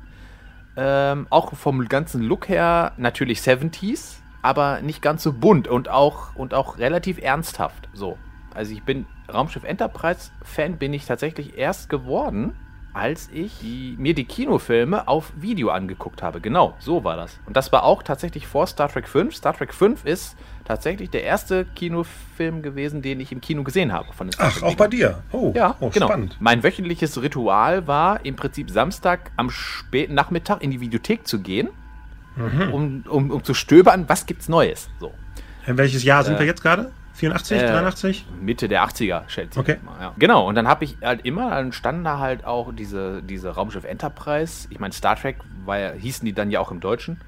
[0.77, 6.35] Ähm, auch vom ganzen Look her natürlich 70s, aber nicht ganz so bunt und auch,
[6.37, 7.89] und auch relativ ernsthaft.
[7.93, 8.17] So.
[8.55, 12.55] Also ich bin Raumschiff Enterprise Fan bin ich tatsächlich erst geworden,
[12.93, 16.41] als ich die, mir die Kinofilme auf Video angeguckt habe.
[16.41, 17.39] Genau, so war das.
[17.47, 19.35] Und das war auch tatsächlich vor Star Trek 5.
[19.35, 20.37] Star Trek 5 ist
[20.69, 24.13] tatsächlich der erste Kinofilm gewesen, den ich im Kino gesehen habe.
[24.13, 25.23] Von den Ach, auch bei dir?
[25.33, 26.07] Oh, ja, oh, genau.
[26.07, 26.37] spannend.
[26.41, 31.71] Mein wöchentliches Ritual war im Prinzip Samstag am späten Nachmittag in die Videothek zu gehen,
[32.37, 32.73] mhm.
[32.73, 34.91] um, um, um zu stöbern, was gibt's Neues.
[35.01, 35.15] So.
[35.67, 36.93] In welches Jahr sind äh, wir jetzt gerade?
[37.15, 38.27] 84, äh, 83?
[38.41, 39.79] Mitte der 80er, schätze okay.
[39.79, 39.99] ich mal.
[39.99, 40.15] Ja.
[40.19, 43.85] Genau, und dann habe ich halt immer, dann standen da halt auch diese, diese Raumschiff
[43.85, 44.69] Enterprise.
[44.71, 47.19] Ich meine, Star Trek war, hießen die dann ja auch im Deutschen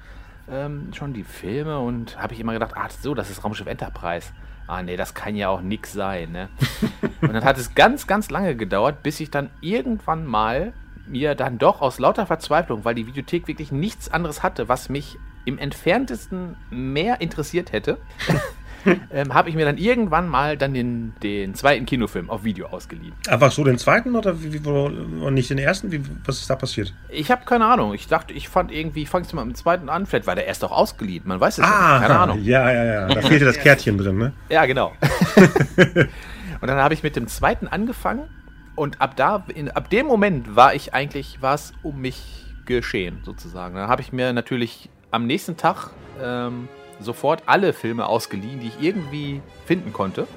[0.49, 4.29] ähm, schon die Filme und habe ich immer gedacht, ach so, das ist Raumschiff Enterprise.
[4.67, 6.31] Ah nee, das kann ja auch nix sein.
[6.31, 6.49] Ne?
[7.21, 10.73] und dann hat es ganz, ganz lange gedauert, bis ich dann irgendwann mal
[11.07, 15.17] mir dann doch aus lauter Verzweiflung, weil die Videothek wirklich nichts anderes hatte, was mich
[15.45, 17.97] im entferntesten mehr interessiert hätte,
[19.11, 23.13] ähm, habe ich mir dann irgendwann mal dann den, den zweiten Kinofilm auf Video ausgeliehen.
[23.27, 25.91] Einfach so den zweiten oder wie, wo, und nicht den ersten?
[25.91, 26.93] Wie, was ist da passiert?
[27.09, 27.93] Ich habe keine Ahnung.
[27.93, 30.47] Ich dachte, ich fand irgendwie, fangst du mal mit dem zweiten an, vielleicht war der
[30.47, 31.23] erst auch ausgeliehen.
[31.25, 32.07] Man weiß es ah, nicht.
[32.07, 32.43] Keine Ahnung.
[32.43, 33.07] Ja, ja, ja.
[33.07, 34.33] Da fehlte das Kärtchen drin, ne?
[34.49, 34.93] Ja, genau.
[35.75, 38.29] und dann habe ich mit dem zweiten angefangen
[38.75, 43.19] und ab da, in, ab dem Moment war ich eigentlich, war es um mich geschehen,
[43.23, 43.75] sozusagen.
[43.75, 45.89] Dann habe ich mir natürlich am nächsten Tag
[46.21, 46.67] ähm,
[47.01, 50.27] sofort alle Filme ausgeliehen, die ich irgendwie finden konnte.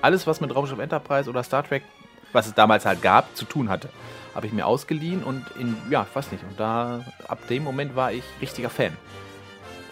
[0.00, 1.82] Alles, was mit Raumschiff Enterprise oder Star Trek,
[2.32, 3.88] was es damals halt gab, zu tun hatte,
[4.34, 7.96] habe ich mir ausgeliehen und in, ja, ich weiß nicht, und da, ab dem Moment
[7.96, 8.96] war ich richtiger Fan.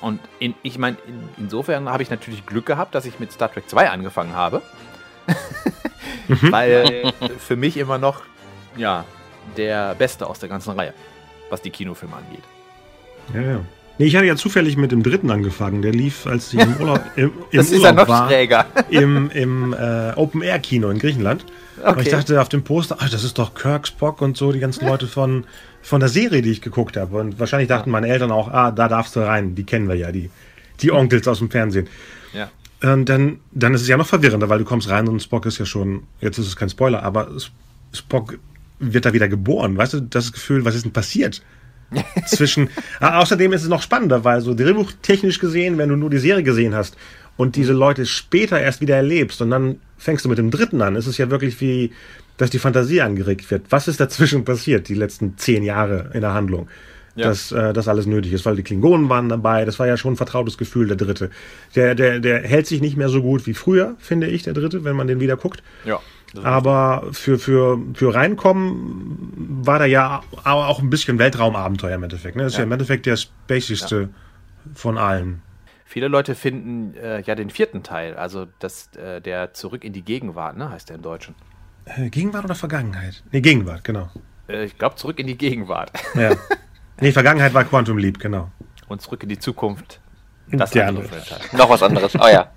[0.01, 3.53] Und in, ich meine, in, insofern habe ich natürlich Glück gehabt, dass ich mit Star
[3.53, 4.63] Trek 2 angefangen habe.
[6.29, 6.53] Mhm.
[6.53, 8.23] Weil für mich immer noch,
[8.77, 9.05] ja,
[9.57, 10.95] der Beste aus der ganzen Reihe,
[11.51, 12.45] was die Kinofilme angeht.
[13.35, 13.61] Ja, ja.
[13.99, 15.83] Nee, ich hatte ja zufällig mit dem dritten angefangen.
[15.83, 18.67] Der lief, als ich im Urlaub, im, im das Urlaub ist ja noch war, schräger.
[18.91, 21.45] im, im äh, Open-Air-Kino in Griechenland.
[21.79, 21.91] Okay.
[21.91, 24.61] Und ich dachte auf dem Poster, ach, das ist doch Kirk, Spock und so, die
[24.61, 25.45] ganzen Leute von,
[25.83, 27.17] von der Serie, die ich geguckt habe.
[27.19, 29.55] Und wahrscheinlich dachten meine Eltern auch, ah, da darfst du rein.
[29.55, 30.31] Die kennen wir ja, die,
[30.81, 31.89] die Onkels aus dem Fernsehen.
[32.33, 32.51] Ja.
[32.83, 35.59] Und dann, dann ist es ja noch verwirrender, weil du kommst rein und Spock ist
[35.59, 37.29] ja schon, jetzt ist es kein Spoiler, aber
[37.93, 38.39] Spock
[38.79, 39.77] wird da wieder geboren.
[39.77, 41.43] Weißt du, das Gefühl, was ist denn passiert?
[42.27, 42.71] zwischen.
[43.01, 46.43] Ah, außerdem ist es noch spannender, weil so drehbuchtechnisch gesehen, wenn du nur die Serie
[46.43, 46.97] gesehen hast
[47.37, 50.97] und diese Leute später erst wieder erlebst und dann fängst du mit dem dritten an,
[50.97, 51.93] ist es ja wirklich wie,
[52.37, 53.67] dass die Fantasie angeregt wird.
[53.71, 56.69] Was ist dazwischen passiert, die letzten zehn Jahre in der Handlung?
[57.15, 57.27] Ja.
[57.27, 60.15] Dass äh, das alles nötig ist, weil die Klingonen waren dabei, das war ja schon
[60.15, 61.29] ein vertrautes Gefühl, der dritte.
[61.75, 64.83] Der, der, der hält sich nicht mehr so gut wie früher, finde ich, der dritte,
[64.85, 65.63] wenn man den wieder guckt.
[65.85, 66.01] Ja.
[66.43, 72.37] Aber für, für, für reinkommen war da ja auch ein bisschen Weltraumabenteuer im Endeffekt.
[72.37, 72.45] Ne?
[72.45, 72.63] Das ist ja.
[72.63, 74.09] ja im Endeffekt der spacigste ja.
[74.75, 75.43] von allen.
[75.85, 80.01] Viele Leute finden äh, ja den vierten Teil, also das, äh, der Zurück in die
[80.01, 81.35] Gegenwart, ne, heißt der im Deutschen.
[81.85, 83.23] Äh, Gegenwart oder Vergangenheit?
[83.31, 84.09] Ne, Gegenwart, genau.
[84.49, 85.91] Äh, ich glaube, zurück in die Gegenwart.
[86.15, 86.33] Ja.
[87.01, 88.51] Nee, Vergangenheit war Quantum Leap, genau.
[88.87, 90.01] Und zurück in die Zukunft.
[90.51, 91.09] Das andere.
[91.53, 92.15] Noch was anderes.
[92.15, 92.51] Oh ja.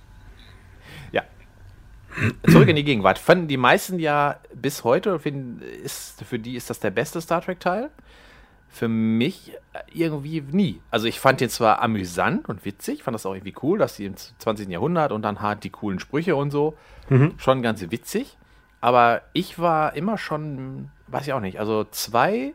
[2.49, 3.19] Zurück in die Gegenwart.
[3.19, 7.41] Fanden die meisten ja bis heute, finden, ist, für die ist das der beste Star
[7.41, 7.89] Trek-Teil.
[8.69, 9.53] Für mich
[9.93, 10.81] irgendwie nie.
[10.91, 14.05] Also ich fand den zwar amüsant und witzig, fand das auch irgendwie cool, dass die
[14.05, 14.69] im 20.
[14.69, 16.77] Jahrhundert und dann halt die coolen Sprüche und so.
[17.09, 17.33] Mhm.
[17.37, 18.37] Schon ganz witzig.
[18.81, 22.53] Aber ich war immer schon, weiß ich auch nicht, also zwei,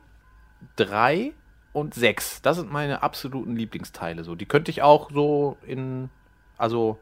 [0.76, 1.32] drei
[1.72, 2.42] und sechs.
[2.42, 4.24] Das sind meine absoluten Lieblingsteile.
[4.24, 6.10] So, die könnte ich auch so in,
[6.58, 6.98] also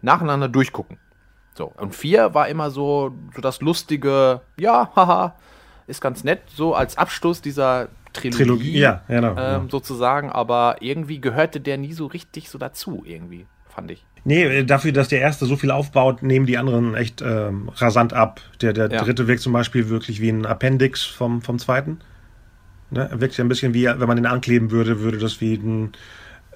[0.00, 0.98] nacheinander durchgucken.
[1.54, 5.34] So, und vier war immer so, so das lustige, ja, haha,
[5.86, 11.20] ist ganz nett, so als Abschluss dieser Trilogie, Trilogie ja, genau, ähm, sozusagen, aber irgendwie
[11.20, 14.04] gehörte der nie so richtig so dazu, irgendwie, fand ich.
[14.24, 18.12] Nee, äh, dafür, dass der erste so viel aufbaut, nehmen die anderen echt ähm, rasant
[18.12, 18.40] ab.
[18.60, 19.02] Der, der ja.
[19.02, 21.98] dritte wirkt zum Beispiel wirklich wie ein Appendix vom, vom zweiten.
[22.90, 23.10] Ne?
[23.14, 25.92] Wirkt ja ein bisschen wie, wenn man den ankleben würde, würde das wie ein,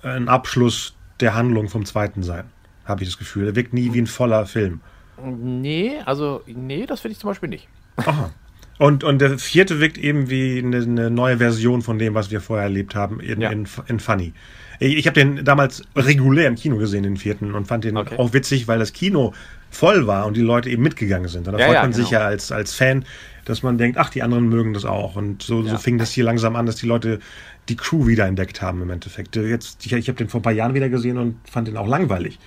[0.03, 2.45] ein Abschluss der Handlung vom zweiten sein
[2.87, 3.47] habe ich das Gefühl.
[3.49, 4.81] Er wirkt nie wie ein voller Film.
[5.25, 7.69] Nee, also, nee, das finde ich zum Beispiel nicht.
[7.97, 8.31] Aha.
[8.79, 12.41] Und, und der vierte wirkt eben wie eine, eine neue Version von dem, was wir
[12.41, 13.51] vorher erlebt haben in, ja.
[13.51, 14.35] in, in Funny.
[14.79, 18.17] Ich, ich habe den damals regulär im Kino gesehen, den vierten, und fand den okay.
[18.19, 19.33] auch witzig, weil das Kino
[19.71, 21.49] voll war und die Leute eben mitgegangen sind.
[21.49, 22.03] Und da ja, freut man genau.
[22.03, 23.07] sich ja als, als Fan,
[23.47, 25.17] dass man denkt, ach, die anderen mögen das auch.
[25.17, 27.21] Und so, so fing das hier langsam an, dass die Leute
[27.69, 29.37] die Crew wiederentdeckt haben im Endeffekt.
[29.37, 31.89] Jetzt, ich, ich habe den vor ein paar Jahren wieder gesehen und fand den auch
[31.89, 32.39] langweilig.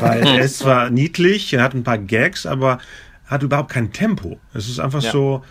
[0.00, 2.78] Weil er ist zwar niedlich, er hat ein paar Gags, aber
[3.26, 4.38] hat überhaupt kein Tempo.
[4.54, 5.10] Es ist einfach ja.
[5.10, 5.42] so,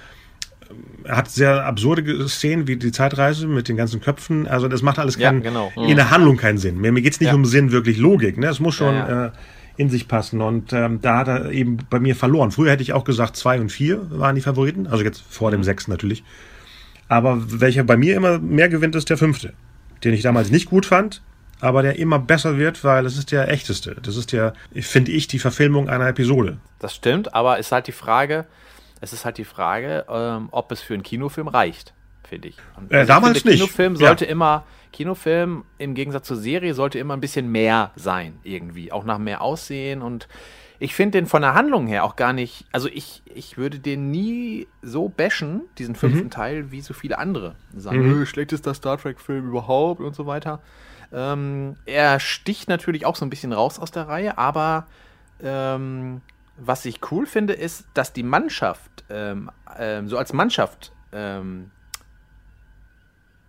[1.04, 4.48] er hat sehr absurde Szenen wie die Zeitreise mit den ganzen Köpfen.
[4.48, 5.72] Also das macht alles keinen, ja, genau.
[5.76, 6.80] in der Handlung keinen Sinn.
[6.80, 7.36] Mir, mir geht es nicht ja.
[7.36, 8.38] um Sinn, wirklich Logik.
[8.38, 8.48] Ne?
[8.48, 9.32] Es muss schon äh,
[9.78, 10.42] in sich passen.
[10.42, 12.52] Und ähm, da hat er eben bei mir verloren.
[12.52, 14.88] Früher hätte ich auch gesagt, zwei und vier waren die Favoriten.
[14.88, 15.54] Also jetzt vor mhm.
[15.54, 16.24] dem sechs natürlich.
[17.08, 19.54] Aber welcher bei mir immer mehr gewinnt, ist der fünfte.
[20.04, 21.22] Den ich damals nicht gut fand,
[21.62, 23.96] aber der immer besser wird, weil es ist der echteste.
[24.02, 26.58] Das ist ja, finde ich, die Verfilmung einer Episode.
[26.80, 28.46] Das stimmt, aber es ist halt die Frage,
[29.00, 31.94] es ist halt die Frage, ähm, ob es für einen Kinofilm reicht,
[32.28, 32.58] finde ich.
[32.78, 33.64] Und, äh, damals ich finde, nicht.
[33.64, 34.32] Kinofilm sollte ja.
[34.32, 38.92] immer, Kinofilm im Gegensatz zur Serie sollte immer ein bisschen mehr sein, irgendwie.
[38.92, 40.28] Auch nach mehr Aussehen und
[40.80, 44.10] ich finde den von der Handlung her auch gar nicht, also ich, ich würde den
[44.10, 46.32] nie so bashen, diesen fünften mhm.
[46.32, 47.56] Teil, wie so viele andere.
[47.78, 48.26] Sagen, mhm.
[48.26, 50.60] schlechtester Star Trek-Film überhaupt und so weiter.
[51.14, 54.88] Ähm, er sticht natürlich auch so ein bisschen raus aus der Reihe, aber
[55.44, 56.22] ähm,
[56.58, 61.72] was ich cool finde, ist, dass die Mannschaft, ähm, ähm so als Mannschaft, ähm,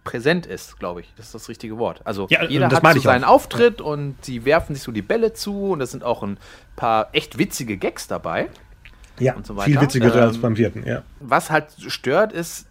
[0.05, 1.12] präsent ist, glaube ich.
[1.16, 2.01] Das ist das richtige Wort.
[2.05, 3.35] Also ja, jeder hat so seinen auch.
[3.35, 6.38] Auftritt und sie werfen sich so die Bälle zu und es sind auch ein
[6.77, 8.48] paar echt witzige Gags dabei.
[9.18, 11.03] Ja, so viel witzigere ähm, als beim vierten, ja.
[11.20, 12.66] Was halt stört, ist,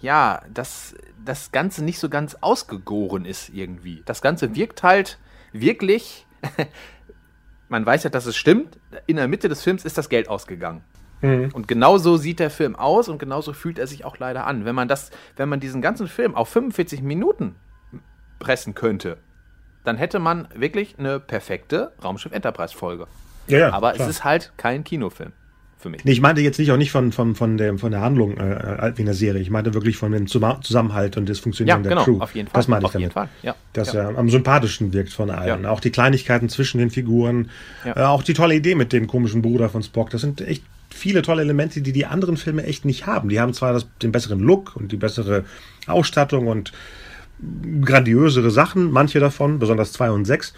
[0.00, 4.02] ja, dass das Ganze nicht so ganz ausgegoren ist irgendwie.
[4.04, 5.18] Das Ganze wirkt halt
[5.52, 6.26] wirklich,
[7.68, 10.82] man weiß ja, dass es stimmt, in der Mitte des Films ist das Geld ausgegangen.
[11.20, 11.50] Mhm.
[11.52, 14.64] Und genau so sieht der Film aus und genauso fühlt er sich auch leider an.
[14.64, 17.54] Wenn man das, wenn man diesen ganzen Film auf 45 Minuten
[18.40, 19.18] pressen könnte,
[19.84, 23.06] dann hätte man wirklich eine perfekte Raumschiff Enterprise Folge.
[23.46, 24.08] Ja, ja, Aber klar.
[24.08, 25.32] es ist halt kein Kinofilm
[25.82, 26.04] für mich.
[26.04, 28.88] Nee, ich meinte jetzt nicht auch nicht von, von, von, der, von der Handlung äh,
[28.88, 29.42] äh wie in der Serie.
[29.42, 32.22] Ich meinte wirklich von dem Zusammenhalt und das Funktionieren ja, genau, der Crew.
[32.22, 32.58] Auf jeden Fall.
[32.58, 33.02] Das meinte ich auf damit.
[33.02, 33.28] Jeden Fall.
[33.42, 33.54] Ja.
[33.72, 34.10] Dass ja.
[34.10, 35.64] er am sympathischen wirkt von allen.
[35.64, 35.70] Ja.
[35.70, 37.50] Auch die Kleinigkeiten zwischen den Figuren.
[37.84, 37.96] Ja.
[37.96, 40.10] Äh, auch die tolle Idee mit dem komischen Bruder von Spock.
[40.10, 43.28] Das sind echt viele tolle Elemente, die die anderen Filme echt nicht haben.
[43.28, 45.44] Die haben zwar das, den besseren Look und die bessere
[45.86, 46.72] Ausstattung und
[47.82, 50.54] grandiösere Sachen, manche davon, besonders zwei und sechs.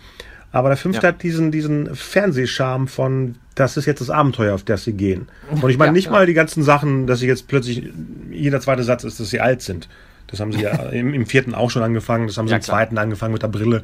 [0.52, 1.12] Aber der fünfte ja.
[1.12, 5.28] hat diesen, diesen Fernsehscharme von, das ist jetzt das Abenteuer, auf das sie gehen.
[5.50, 6.10] Und ich meine ja, nicht ja.
[6.10, 7.84] mal die ganzen Sachen, dass sie jetzt plötzlich,
[8.30, 9.88] jeder zweite Satz ist, dass sie alt sind.
[10.26, 12.98] Das haben sie ja im, im vierten auch schon angefangen, das haben sie im zweiten
[12.98, 13.82] angefangen mit der Brille.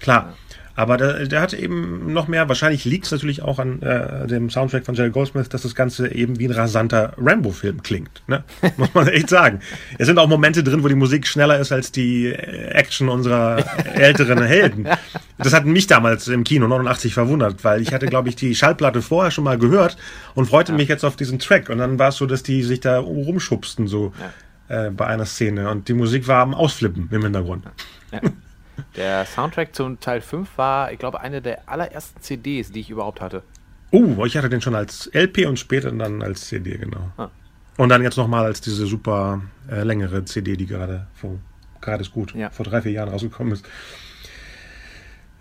[0.00, 0.34] Klar,
[0.74, 4.48] aber der, der hat eben noch mehr, wahrscheinlich liegt es natürlich auch an äh, dem
[4.48, 8.22] Soundtrack von Jerry Goldsmith, dass das Ganze eben wie ein rasanter Rambo-Film klingt.
[8.26, 8.42] Ne?
[8.78, 9.60] Muss man echt sagen.
[9.98, 14.42] Es sind auch Momente drin, wo die Musik schneller ist als die Action unserer älteren
[14.42, 14.88] Helden.
[15.38, 19.02] Das hat mich damals im Kino 89 verwundert, weil ich hatte, glaube ich, die Schallplatte
[19.02, 19.98] vorher schon mal gehört
[20.34, 20.78] und freute ja.
[20.78, 21.68] mich jetzt auf diesen Track.
[21.68, 24.12] Und dann war es so, dass die sich da rumschubsten, so
[24.70, 24.86] ja.
[24.86, 25.70] äh, bei einer Szene.
[25.70, 27.66] Und die Musik war am Ausflippen im Hintergrund.
[28.10, 28.20] Ja.
[28.96, 33.20] Der Soundtrack zum Teil 5 war, ich glaube, eine der allerersten CDs, die ich überhaupt
[33.20, 33.42] hatte.
[33.90, 37.12] Oh, ich hatte den schon als LP und später dann als CD, genau.
[37.16, 37.28] Ah.
[37.76, 41.38] Und dann jetzt nochmal als diese super äh, längere CD, die gerade vor,
[41.80, 42.50] gerade ist gut, ja.
[42.50, 43.66] vor drei, vier Jahren rausgekommen ist.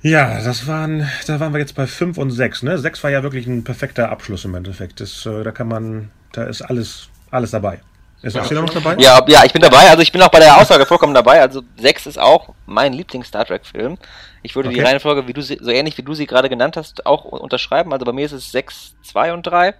[0.02, 2.78] Ja, das waren, da waren wir jetzt bei 5 und 6, ne?
[2.78, 5.00] 6 war ja wirklich ein perfekter Abschluss im Endeffekt.
[5.00, 7.82] Das, äh, da kann man, da ist alles, alles dabei.
[8.22, 8.62] Ist ja.
[8.62, 8.96] noch dabei?
[8.98, 9.90] Ja, ja, ich bin dabei.
[9.90, 11.42] Also ich bin auch bei der Aussage vollkommen dabei.
[11.42, 13.98] Also 6 ist auch mein Lieblings-Star Trek-Film.
[14.44, 14.78] Ich würde okay.
[14.78, 17.92] die Reihenfolge, wie du sie, so ähnlich wie du sie gerade genannt hast, auch unterschreiben.
[17.94, 19.74] Also bei mir ist es 6, 2 und 3.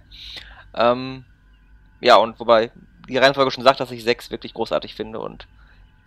[0.74, 1.24] Ähm,
[2.00, 2.70] ja, und wobei
[3.08, 5.46] die Reihenfolge schon sagt, dass ich 6 wirklich großartig finde und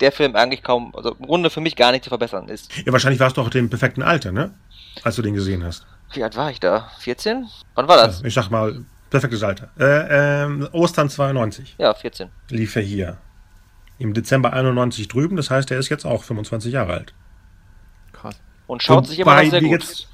[0.01, 2.69] der Film eigentlich kaum, also im Grunde für mich gar nicht zu verbessern ist.
[2.85, 4.51] Ja, wahrscheinlich warst du auch im perfekten Alter, ne?
[5.03, 5.85] Als du den gesehen hast.
[6.13, 6.91] Wie alt war ich da?
[6.99, 7.47] 14?
[7.75, 8.21] Wann war das?
[8.23, 8.83] Ich sag mal
[9.15, 9.69] Perfektes Alter.
[9.79, 11.75] Äh, ähm, Ostern 92.
[11.77, 12.27] Ja, 14.
[12.49, 13.17] Lief er hier.
[13.97, 17.13] Im Dezember 91 drüben, das heißt, er ist jetzt auch 25 Jahre alt.
[18.11, 18.35] Krass.
[18.67, 19.71] Und schaut Wobei sich immer noch sehr gut.
[19.71, 20.09] Jetzt,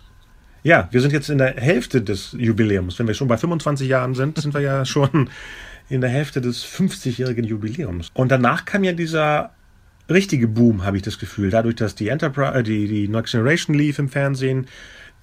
[0.61, 2.99] ja, wir sind jetzt in der Hälfte des Jubiläums.
[2.99, 5.31] Wenn wir schon bei 25 Jahren sind, sind wir ja schon
[5.89, 8.11] in der Hälfte des 50-jährigen Jubiläums.
[8.13, 9.49] Und danach kam ja dieser
[10.11, 11.49] richtige Boom, habe ich das Gefühl.
[11.49, 14.67] Dadurch, dass die Enterprise, äh, die, die Next Generation lief im Fernsehen,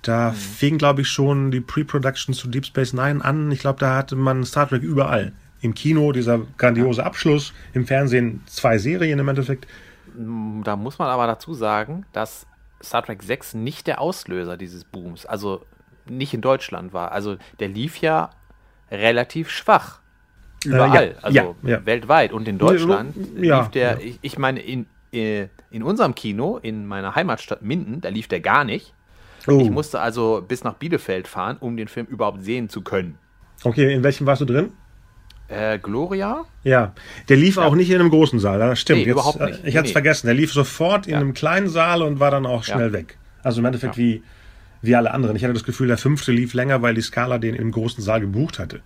[0.03, 0.35] da mhm.
[0.35, 3.51] fing, glaube ich, schon die Pre-Production zu Deep Space Nine an.
[3.51, 5.33] Ich glaube, da hatte man Star Trek überall.
[5.61, 9.67] Im Kino dieser grandiose Abschluss, im Fernsehen zwei Serien im Endeffekt.
[10.17, 12.47] Mm, da muss man aber dazu sagen, dass
[12.83, 15.65] Star Trek 6 nicht der Auslöser dieses Booms, also
[16.09, 17.11] nicht in Deutschland war.
[17.13, 18.31] Also der lief ja
[18.91, 20.01] relativ schwach.
[20.65, 21.87] Überall, äh, ja, also ja, ja.
[21.87, 22.33] weltweit.
[22.33, 27.15] Und in Deutschland lief der, ich, ich, meine, in, äh, in unserem Kino, in meiner
[27.15, 28.95] Heimatstadt Minden, da lief der gar nicht.
[29.47, 29.61] Oh.
[29.61, 33.19] Ich musste also bis nach Bielefeld fahren, um den Film überhaupt sehen zu können.
[33.65, 34.73] Okay, in welchem warst du drin?
[35.49, 36.45] Äh, Gloria?
[36.63, 36.93] Ja,
[37.29, 37.63] der lief ja.
[37.63, 39.01] auch nicht in einem großen Saal, das stimmt.
[39.01, 39.59] Nee, Jetzt, überhaupt nicht.
[39.59, 39.93] Ich nee, hatte es nee.
[39.93, 41.19] vergessen, der lief sofort in ja.
[41.19, 42.93] einem kleinen Saal und war dann auch schnell ja.
[42.93, 43.19] weg.
[43.43, 44.23] Also im Endeffekt wie,
[44.83, 45.37] wie alle anderen.
[45.37, 48.21] Ich hatte das Gefühl, der fünfte lief länger, weil die Skala den im großen Saal
[48.21, 48.83] gebucht hatte.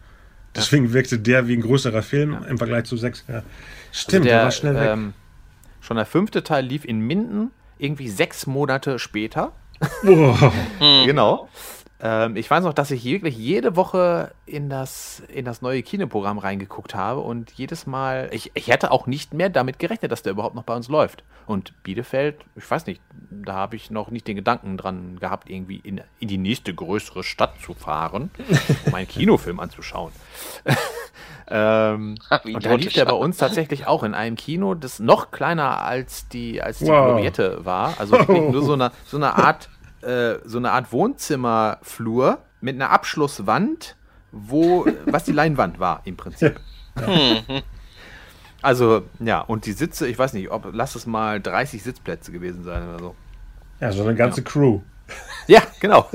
[0.55, 3.25] Deswegen wirkte der wie ein größerer Film im Vergleich zu sechs.
[3.27, 3.43] Ja.
[3.91, 4.91] Stimmt, also der, der, war schnell weg.
[4.91, 5.15] Ähm,
[5.81, 9.53] schon der fünfte Teil lief in Minden irgendwie sechs Monate später.
[10.03, 10.53] Wow.
[11.05, 11.49] genau.
[12.05, 16.39] Ähm, ich weiß noch, dass ich wirklich jede Woche in das, in das neue Kinoprogramm
[16.39, 20.33] reingeguckt habe und jedes Mal, ich, ich hätte auch nicht mehr damit gerechnet, dass der
[20.33, 21.23] überhaupt noch bei uns läuft.
[21.47, 25.77] Und Bielefeld, ich weiß nicht, da habe ich noch nicht den Gedanken dran gehabt, irgendwie
[25.77, 28.31] in, in die nächste größere Stadt zu fahren,
[28.87, 30.13] um einen Kinofilm anzuschauen.
[31.49, 35.83] ähm, und da lief der bei uns tatsächlich auch in einem Kino, das noch kleiner
[35.83, 37.15] als die, als die wow.
[37.15, 37.95] Gloriette war.
[38.01, 39.69] Also nur so eine, so eine Art
[40.03, 43.97] äh, so eine Art Wohnzimmerflur mit einer Abschlusswand,
[44.31, 46.59] wo, was die Leinwand war im Prinzip.
[48.63, 52.65] also, ja, und die Sitze, ich weiß nicht, ob, lass es mal 30 Sitzplätze gewesen
[52.65, 53.15] sein oder so.
[53.81, 54.47] Ja, so eine ganze ja.
[54.47, 54.81] Crew.
[55.49, 56.09] Ja, genau.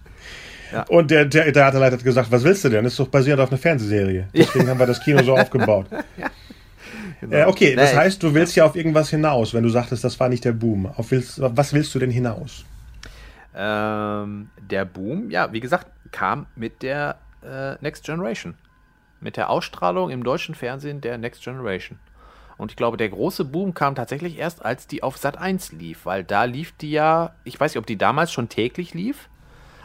[0.72, 0.82] ja.
[0.88, 2.84] Und der, der Theaterleiter hat gesagt, was willst du denn?
[2.84, 4.28] Das ist doch basiert auf einer Fernsehserie.
[4.34, 5.86] Deswegen haben wir das Kino so aufgebaut.
[6.16, 6.30] ja.
[7.20, 7.34] Genau.
[7.34, 10.20] Äh, okay, das nee, heißt, du willst ja auf irgendwas hinaus, wenn du sagtest, das
[10.20, 10.86] war nicht der Boom.
[10.86, 12.66] Auf willst, was willst du denn hinaus?
[13.56, 18.54] Ähm, der Boom, ja, wie gesagt, kam mit der äh, Next Generation.
[19.20, 21.98] Mit der Ausstrahlung im deutschen Fernsehen der Next Generation.
[22.58, 26.06] Und ich glaube, der große Boom kam tatsächlich erst, als die auf Sat 1 lief,
[26.06, 29.28] weil da lief die ja, ich weiß nicht, ob die damals schon täglich lief,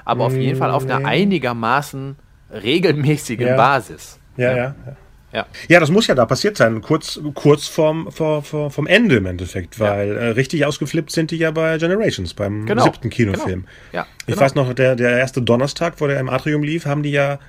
[0.06, 2.16] aber auf jeden Fall auf einer einigermaßen
[2.52, 3.56] regelmäßigen ja.
[3.56, 4.20] Basis.
[4.38, 4.96] Ja, ja, ja.
[5.34, 5.46] Ja.
[5.70, 9.26] ja, das muss ja da passiert sein, kurz, kurz vorm, vor, vor, vom Ende im
[9.26, 10.14] Endeffekt, weil ja.
[10.14, 12.84] äh, richtig ausgeflippt sind die ja bei Generations, beim genau.
[12.84, 13.62] siebten Kinofilm.
[13.62, 13.72] Genau.
[13.94, 14.36] Ja, genau.
[14.36, 17.40] Ich weiß noch, der, der erste Donnerstag, wo der im Atrium lief, haben die ja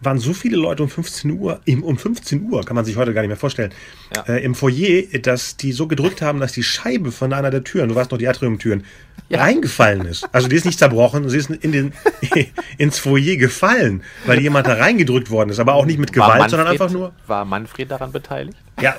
[0.00, 3.20] waren so viele Leute um 15 Uhr, um 15 Uhr, kann man sich heute gar
[3.20, 3.72] nicht mehr vorstellen,
[4.14, 4.22] ja.
[4.22, 7.90] äh, im Foyer, dass die so gedrückt haben, dass die Scheibe von einer der Türen,
[7.90, 8.84] du weißt noch, die Atriumtüren,
[9.30, 9.40] ja.
[9.40, 10.28] reingefallen ist.
[10.32, 11.92] Also die ist nicht zerbrochen, sie ist in den,
[12.78, 16.50] ins Foyer gefallen, weil jemand da reingedrückt worden ist, aber auch nicht mit Gewalt, Manfred,
[16.50, 17.12] sondern einfach nur.
[17.26, 18.58] War Manfred daran beteiligt?
[18.80, 18.96] Ja,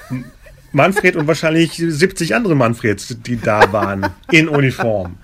[0.72, 5.18] Manfred und wahrscheinlich 70 andere Manfreds, die da waren, in Uniform.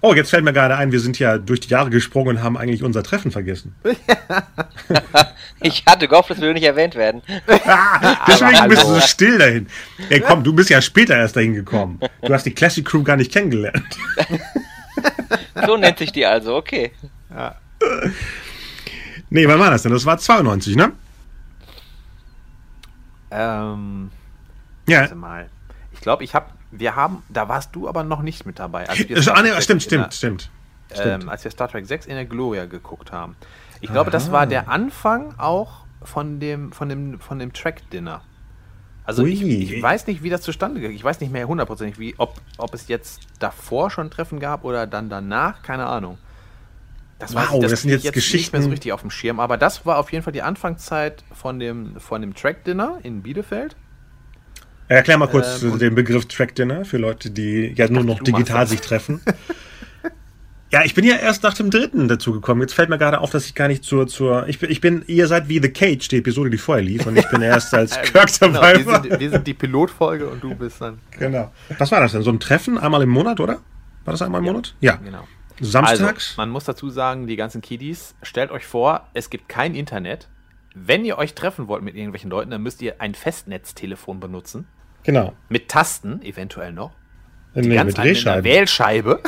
[0.00, 2.56] Oh, jetzt fällt mir gerade ein, wir sind ja durch die Jahre gesprungen und haben
[2.56, 3.74] eigentlich unser Treffen vergessen.
[5.62, 7.22] ich hatte gehofft, das würde nicht erwähnt werden.
[7.66, 9.66] ah, deswegen bist du so still dahin.
[10.10, 11.98] Ey, komm, du bist ja später erst dahin gekommen.
[12.22, 13.98] Du hast die Classic Crew gar nicht kennengelernt.
[15.66, 16.92] so nennt sich die also, okay.
[17.30, 17.56] Ja.
[19.30, 19.92] Nee, wann war das denn?
[19.92, 20.92] Das war 92, ne?
[23.30, 24.10] Ähm.
[24.88, 25.00] Ja.
[25.00, 25.48] Warte mal.
[25.92, 26.46] Ich glaube, ich habe
[26.78, 28.88] wir haben, da warst du aber noch nicht mit dabei.
[28.88, 30.50] Als wir ah, nee, stimmt, stimmt, der, stimmt.
[30.94, 33.36] Ähm, als wir Star Trek 6 in der Gloria geguckt haben.
[33.80, 34.10] Ich glaube, Aha.
[34.10, 38.22] das war der Anfang auch von dem, von dem, von dem Track-Dinner.
[39.04, 40.90] Also ich, ich, weiß nicht, wie das zustande ging.
[40.90, 44.86] Ich weiß nicht mehr hundertprozentig, wie, ob, ob es jetzt davor schon Treffen gab oder
[44.86, 46.18] dann danach, keine Ahnung.
[47.20, 48.38] Das, wow, ich, das, das sind jetzt, jetzt Geschichten.
[48.38, 51.24] nicht mehr so richtig auf dem Schirm, aber das war auf jeden Fall die Anfangszeit
[51.32, 53.76] von dem, von dem Track-Dinner in Bielefeld.
[54.88, 58.66] Erklär mal kurz ähm, den Begriff Track Dinner für Leute, die ja nur noch digital
[58.66, 59.20] sich treffen.
[60.70, 62.60] ja, ich bin ja erst nach dem dritten dazu gekommen.
[62.60, 65.02] Jetzt fällt mir gerade auf, dass ich gar nicht zur, zur, ich bin, ich bin,
[65.08, 68.00] ihr seid wie The Cage, die Episode, die vorher lief, und ich bin erst als
[68.02, 68.74] Kirk dabei.
[68.74, 70.98] Genau, wir, sind, wir sind die Pilotfolge und du bist dann.
[71.18, 71.52] Genau.
[71.78, 72.22] Was war das denn?
[72.22, 73.60] So ein Treffen einmal im Monat, oder?
[74.04, 74.74] War das einmal im ja, Monat?
[74.80, 74.96] Ja.
[74.96, 75.26] Genau.
[75.60, 76.30] Samstags?
[76.30, 80.28] Also, man muss dazu sagen, die ganzen Kiddies, stellt euch vor, es gibt kein Internet.
[80.74, 84.66] Wenn ihr euch treffen wollt mit irgendwelchen Leuten, dann müsst ihr ein Festnetztelefon benutzen.
[85.06, 85.32] Genau.
[85.48, 86.90] Mit Tasten, eventuell noch.
[87.54, 88.44] Die nee, mit Drehscheibe.
[88.44, 89.22] Wählscheibe.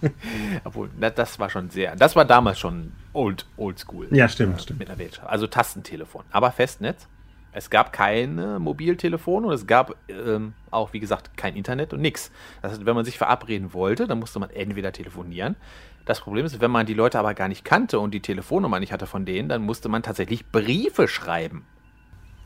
[0.64, 4.06] Obwohl, das war schon sehr, das war damals schon old, old school.
[4.12, 4.78] Ja, stimmt, äh, stimmt.
[4.78, 5.28] Mit der Wählscheibe.
[5.28, 6.24] Also Tastentelefon.
[6.30, 7.08] Aber Festnetz.
[7.50, 12.30] Es gab keine Mobiltelefone und es gab ähm, auch, wie gesagt, kein Internet und nichts.
[12.60, 15.56] Das heißt, wenn man sich verabreden wollte, dann musste man entweder telefonieren.
[16.04, 18.92] Das Problem ist, wenn man die Leute aber gar nicht kannte und die Telefonnummer nicht
[18.92, 21.64] hatte von denen, dann musste man tatsächlich Briefe schreiben.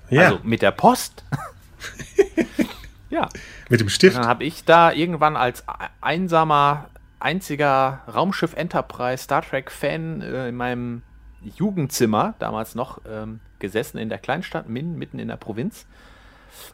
[0.08, 0.22] Ja.
[0.22, 1.24] Also mit der Post.
[3.10, 3.28] ja.
[3.68, 4.16] Mit dem Stift.
[4.16, 5.64] dann habe ich da irgendwann als
[6.00, 6.88] einsamer,
[7.20, 11.02] einziger Raumschiff Enterprise Star Trek Fan äh, in meinem
[11.42, 15.86] Jugendzimmer damals noch ähm, gesessen in der Kleinstadt Min, mitten in der Provinz.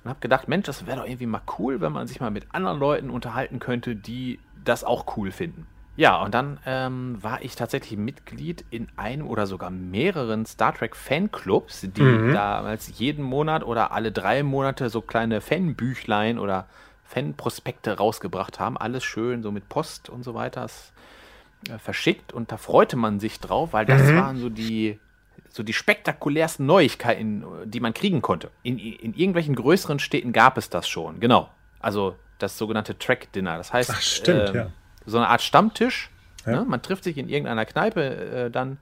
[0.03, 2.47] Und habe gedacht, Mensch, das wäre doch irgendwie mal cool, wenn man sich mal mit
[2.53, 5.66] anderen Leuten unterhalten könnte, die das auch cool finden.
[5.99, 10.95] Ja, und dann ähm, war ich tatsächlich Mitglied in einem oder sogar mehreren Star Trek
[10.95, 12.33] Fanclubs, die mhm.
[12.33, 16.67] damals jeden Monat oder alle drei Monate so kleine Fanbüchlein oder
[17.03, 18.77] Fanprospekte rausgebracht haben.
[18.77, 20.69] Alles schön, so mit Post und so weiter
[21.69, 22.33] äh, verschickt.
[22.33, 24.17] Und da freute man sich drauf, weil das mhm.
[24.19, 25.01] waren so die,
[25.51, 28.53] so die spektakulärsten Neuigkeiten, die man kriegen konnte.
[28.63, 31.51] In, in irgendwelchen größeren Städten gab es das schon, genau.
[31.81, 33.57] Also das sogenannte Track Dinner.
[33.57, 34.71] Das heißt, Ach, stimmt, ähm, ja
[35.09, 36.11] so eine Art Stammtisch.
[36.46, 36.61] Ja.
[36.61, 36.65] Ne?
[36.67, 38.79] Man trifft sich in irgendeiner Kneipe äh, dann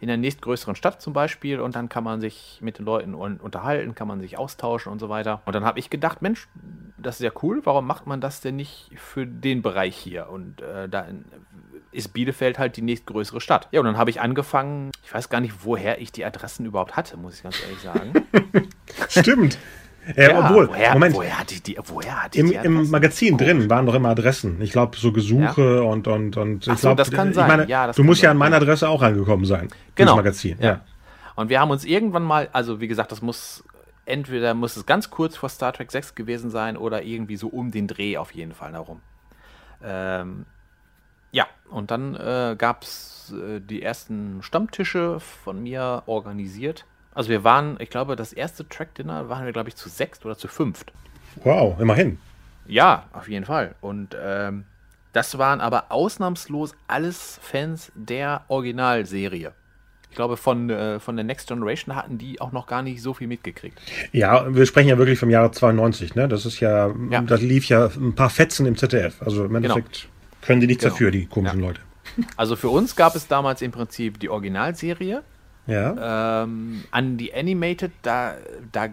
[0.00, 3.38] in der nächstgrößeren Stadt zum Beispiel und dann kann man sich mit den Leuten un
[3.38, 5.40] unterhalten, kann man sich austauschen und so weiter.
[5.46, 6.48] Und dann habe ich gedacht, Mensch,
[6.98, 10.28] das ist ja cool, warum macht man das denn nicht für den Bereich hier?
[10.28, 11.06] Und äh, da
[11.90, 13.68] ist Bielefeld halt die nächstgrößere Stadt.
[13.70, 16.96] Ja, und dann habe ich angefangen, ich weiß gar nicht, woher ich die Adressen überhaupt
[16.96, 18.12] hatte, muss ich ganz ehrlich sagen.
[19.08, 19.58] Stimmt.
[20.16, 22.90] Äh, Ja, obwohl, woher, Moment, woher hatte ich die, woher hatte ich im, die im?
[22.90, 23.46] Magazin Komisch.
[23.46, 24.60] drin waren doch immer Adressen.
[24.60, 27.48] Ich glaube, so Gesuche und, und, und Ach ich so, glaube, das kann ich sein.
[27.48, 28.60] meine, Ja, das du musst ja sein, an meine ja.
[28.62, 29.68] Adresse auch angekommen sein.
[29.94, 30.12] Genau.
[30.12, 30.66] Ins Magazin, ja.
[30.66, 30.80] Ja.
[31.36, 33.64] Und wir haben uns irgendwann mal, also wie gesagt, das muss
[34.06, 37.70] entweder muss es ganz kurz vor Star Trek 6 gewesen sein oder irgendwie so um
[37.70, 39.00] den Dreh auf jeden Fall darum.
[39.82, 40.44] Ähm,
[41.32, 46.84] ja, und dann äh, gab es äh, die ersten Stammtische von mir organisiert.
[47.14, 50.36] Also wir waren, ich glaube, das erste Track-Dinner waren wir, glaube ich, zu sechst oder
[50.36, 50.92] zu fünft.
[51.42, 52.18] Wow, immerhin.
[52.66, 53.74] Ja, auf jeden Fall.
[53.80, 54.64] Und ähm,
[55.12, 59.52] das waren aber ausnahmslos alles Fans der Originalserie.
[60.10, 63.14] Ich glaube, von, äh, von der Next Generation hatten die auch noch gar nicht so
[63.14, 63.80] viel mitgekriegt.
[64.12, 66.28] Ja, wir sprechen ja wirklich vom Jahre 92, ne?
[66.28, 67.20] Das ist ja, Ja.
[67.22, 69.20] das lief ja ein paar Fetzen im ZDF.
[69.22, 70.08] Also im Endeffekt
[70.40, 70.94] können die nichts Genau.
[70.94, 71.66] dafür, die komischen Ja.
[71.66, 71.80] Leute.
[72.36, 75.22] Also für uns gab es damals im Prinzip die Originalserie.
[75.66, 76.42] Ja.
[76.42, 78.34] Ähm, an die Animated, da,
[78.72, 78.88] da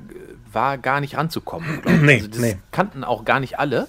[0.51, 1.81] war gar nicht ranzukommen.
[2.01, 2.57] Nee, also das nee.
[2.71, 3.87] kannten auch gar nicht alle.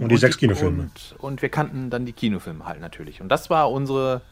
[0.00, 0.82] Und die sechs Kinofilme.
[0.82, 3.20] Und, und wir kannten dann die Kinofilme halt natürlich.
[3.20, 4.22] Und das war unsere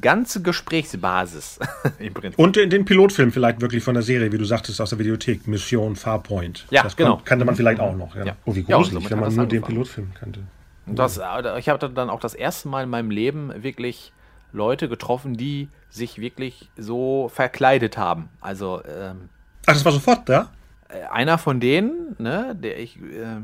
[0.00, 1.58] ganze Gesprächsbasis
[1.98, 2.38] im Prinzip.
[2.38, 5.46] Und den, den Pilotfilm vielleicht wirklich von der Serie, wie du sagtest, aus der Videothek,
[5.48, 6.66] Mission Farpoint.
[6.70, 7.20] Ja, das genau.
[7.24, 8.14] kannte man vielleicht auch noch.
[8.14, 8.26] Ja.
[8.26, 8.36] Ja.
[8.44, 9.74] Oh, wie Ja, und gruselig, somit wenn man nur den angefangen.
[9.74, 10.40] Pilotfilm kannte.
[10.86, 14.12] Und das, äh, ich habe dann auch das erste Mal in meinem Leben wirklich
[14.52, 18.28] Leute getroffen, die sich wirklich so verkleidet haben.
[18.40, 19.28] Also ähm,
[19.66, 20.50] Ach, das war sofort da?
[20.88, 23.00] äh, einer von denen, ne, der ich, äh,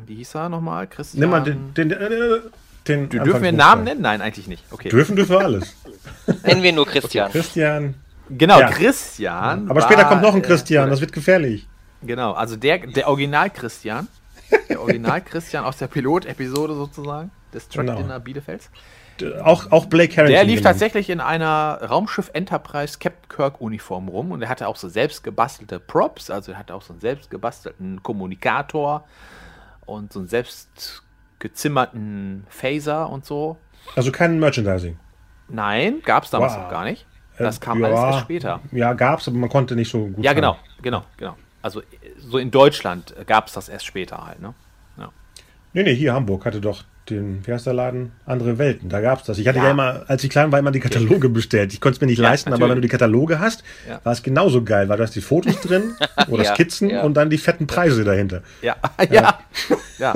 [0.06, 0.86] wie hieß er nochmal?
[0.86, 1.20] Christian.
[1.20, 1.74] Nimm mal den.
[1.74, 2.40] den, äh,
[2.86, 4.00] den Du dürfen wir einen Namen nennen?
[4.00, 4.64] Nein, eigentlich nicht.
[4.70, 4.88] Okay.
[4.88, 5.76] Dürfen dürfen wir alles.
[6.44, 7.30] Nennen wir nur Christian.
[7.30, 7.94] Christian.
[8.30, 8.70] Genau, Ja.
[8.70, 9.70] Christian.
[9.70, 11.66] Aber später war, kommt noch ein äh, Christian, das wird gefährlich.
[12.02, 14.09] Genau, also der, der Original Christian.
[14.68, 17.98] Der Original Christian aus der Pilot-Episode sozusagen des Truck Genau.
[18.00, 18.70] Dinner Bielefelds.
[19.42, 20.34] Auch, auch Blake Harrington.
[20.34, 20.74] Der lief genannt.
[20.74, 25.22] tatsächlich in einer Raumschiff Enterprise Captain Kirk Uniform rum und er hatte auch so selbst
[25.24, 29.04] gebastelte Props, also er hatte auch so einen selbst gebastelten Kommunikator
[29.86, 31.02] und so einen selbst
[31.38, 33.56] gezimmerten Phaser und so.
[33.96, 34.98] Also kein Merchandising.
[35.48, 36.62] Nein, gab es damals Wow.
[36.64, 37.06] noch gar nicht.
[37.38, 38.60] Das Äh, kam ja, alles erst später.
[38.72, 40.24] Ja, gab's, aber man konnte nicht so gut.
[40.24, 40.36] Ja, fahren.
[40.36, 41.36] genau, genau, genau.
[41.62, 41.84] Also äh,
[42.18, 44.54] so in Deutschland gab es das erst später halt, ne?
[45.72, 48.12] Nee, nee, hier Hamburg hatte doch den, wie heißt der Laden?
[48.26, 48.88] Andere Welten.
[48.88, 49.38] Da gab's das.
[49.38, 49.70] Ich hatte ja, Ja.
[49.70, 51.72] immer, als ich klein war, immer die Kataloge bestellt.
[51.72, 52.70] Ich konnte es mir nicht Ja, leisten, aber natürlich.
[52.70, 54.00] wenn du die Kataloge hast, Ja.
[54.04, 55.94] war es genauso geil, weil du hast die Fotos drin
[56.28, 58.42] oder Skizzen und dann die fetten Preise dahinter.
[58.62, 58.76] Ja,
[59.10, 59.38] ja,
[59.98, 60.14] ja.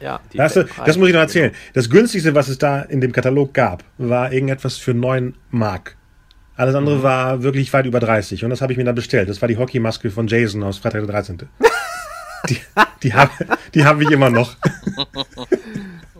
[0.00, 1.52] ja du, das muss ich noch erzählen.
[1.74, 5.96] Das günstigste, was es da in dem Katalog gab, war irgendetwas für 9 Mark.
[6.56, 7.02] Alles andere Mhm.
[7.02, 9.30] war wirklich weit über 30 und das habe ich mir dann bestellt.
[9.30, 11.38] Das war die Hockeymaske von Jason aus Freitag der 13.
[12.48, 12.58] die
[13.02, 13.30] die habe
[13.74, 14.56] die hab ich immer noch.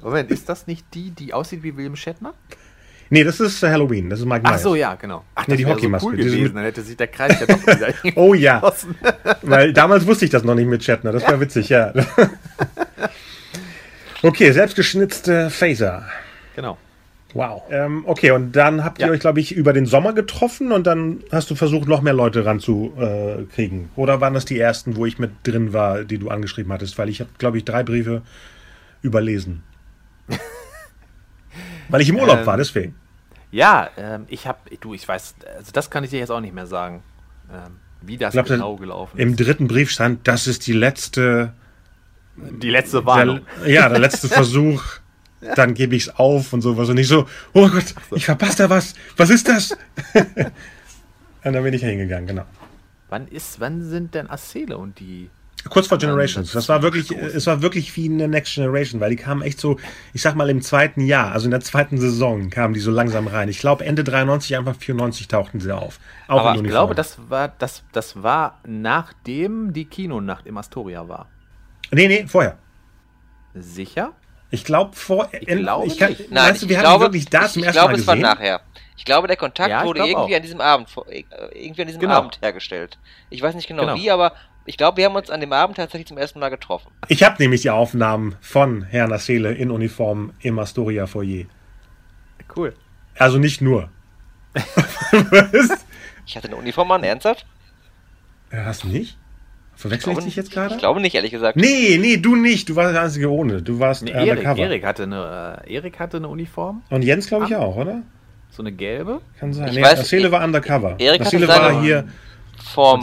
[0.02, 2.34] Moment, ist das nicht die, die aussieht wie William Shatner?
[3.12, 4.08] Nee, das ist äh, Halloween.
[4.08, 4.62] Das ist Mike Ach Myers.
[4.62, 5.24] so, ja, genau.
[5.34, 7.92] Ach, Nee, die Hockeymaske, So cool gewesen, dann hätte sich der Kreis ja doch wieder
[8.14, 8.62] Oh ja,
[9.42, 11.10] weil damals wusste ich das noch nicht mit Shatner.
[11.12, 11.92] Das war witzig, ja.
[14.22, 16.04] okay, selbstgeschnitzte Phaser.
[16.54, 16.78] Genau.
[17.32, 17.62] Wow.
[17.70, 19.12] Ähm, okay, und dann habt ihr Ja.
[19.12, 22.44] euch, glaube ich, über den Sommer getroffen und dann hast du versucht, noch mehr Leute
[22.44, 23.42] ranzukriegen.
[23.42, 23.90] Äh, kriegen.
[23.96, 26.98] Oder waren das die ersten, wo ich mit drin war, die du angeschrieben hattest?
[26.98, 28.22] Weil ich habe, glaube ich, drei Briefe
[29.02, 29.62] überlesen.
[31.88, 32.94] Weil ich im Urlaub Ähm, war, deswegen.
[33.50, 36.54] Ja, ähm, ich habe, du, ich weiß, also das kann ich dir jetzt auch nicht
[36.54, 37.02] mehr sagen,
[37.52, 39.40] ähm, wie das glaub, genau gelaufen Im ist.
[39.40, 41.52] dritten Brief stand, das ist die letzte,
[42.36, 43.40] Die letzte Warnung.
[43.64, 44.82] der, ja, der letzte Versuch.
[45.56, 46.88] Dann gebe ich es auf und sowas.
[46.88, 48.94] Und ich so, oh Gott, ich verpasse da was.
[49.16, 49.70] Was ist das?
[51.44, 52.44] und dann bin ich hingegangen, genau.
[53.08, 55.30] Wann ist, wann sind denn Acele und die?
[55.68, 56.52] Kurz vor Generations.
[56.52, 59.78] Das war wirklich, es war wirklich wie eine Next Generation, weil die kamen echt so,
[60.14, 63.26] ich sag mal im zweiten Jahr, also in der zweiten Saison kamen die so langsam
[63.26, 63.48] rein.
[63.48, 66.00] Ich glaube Ende 93, einfach 94 tauchten sie auf.
[66.28, 71.08] Auch Aber in ich glaube, das war, das, das war nachdem die Kinonacht im Astoria
[71.08, 71.28] war.
[71.90, 72.56] Nee, nee, vorher.
[73.54, 74.14] Sicher?
[74.50, 75.28] Ich glaube vor.
[75.32, 76.30] Ich glaube ich kann, nicht.
[76.30, 78.00] Nein, Meinst du, ich wir haben glaube, wirklich da ich, zum ich ersten glaube, Mal
[78.00, 78.60] es war nachher.
[78.96, 80.36] Ich glaube, der Kontakt Ja, ich wurde irgendwie auch.
[80.36, 81.24] an diesem Abend, äh,
[81.54, 82.14] irgendwie an diesem Genau.
[82.14, 82.98] Abend hergestellt.
[83.30, 83.94] Ich weiß nicht genau, Genau.
[83.96, 84.32] wie, aber
[84.66, 86.90] ich glaube, wir haben uns an dem Abend tatsächlich zum ersten Mal getroffen.
[87.08, 91.44] Ich habe nämlich die Aufnahmen von Herrn Seele in Uniform im Astoria Foyer.
[92.54, 92.74] Cool.
[93.16, 93.88] Also nicht nur.
[94.52, 95.84] Was?
[96.26, 97.44] Ich hatte eine Uniform an, ernsthaft?
[98.52, 99.16] Ja, Hast du nicht?
[99.80, 100.74] Verwechsel ich, dich jetzt gerade?
[100.74, 101.56] Ich glaube nicht, ehrlich gesagt.
[101.56, 102.68] Nee, nee, du nicht.
[102.68, 103.62] Du warst der Einzige ohne.
[103.62, 104.58] Du warst Nee, äh, Erik, undercover.
[104.62, 106.82] Erik, hatte eine, äh, Erik hatte eine Uniform.
[106.90, 108.02] Und Jens, glaube ich, Am- auch, oder?
[108.50, 109.20] So eine gelbe?
[109.38, 109.68] Kann sein.
[109.68, 110.96] Ich Nee, weiß, Marcele war undercover.
[110.98, 112.04] Erik seine- war hier.
[112.76, 112.98] Aber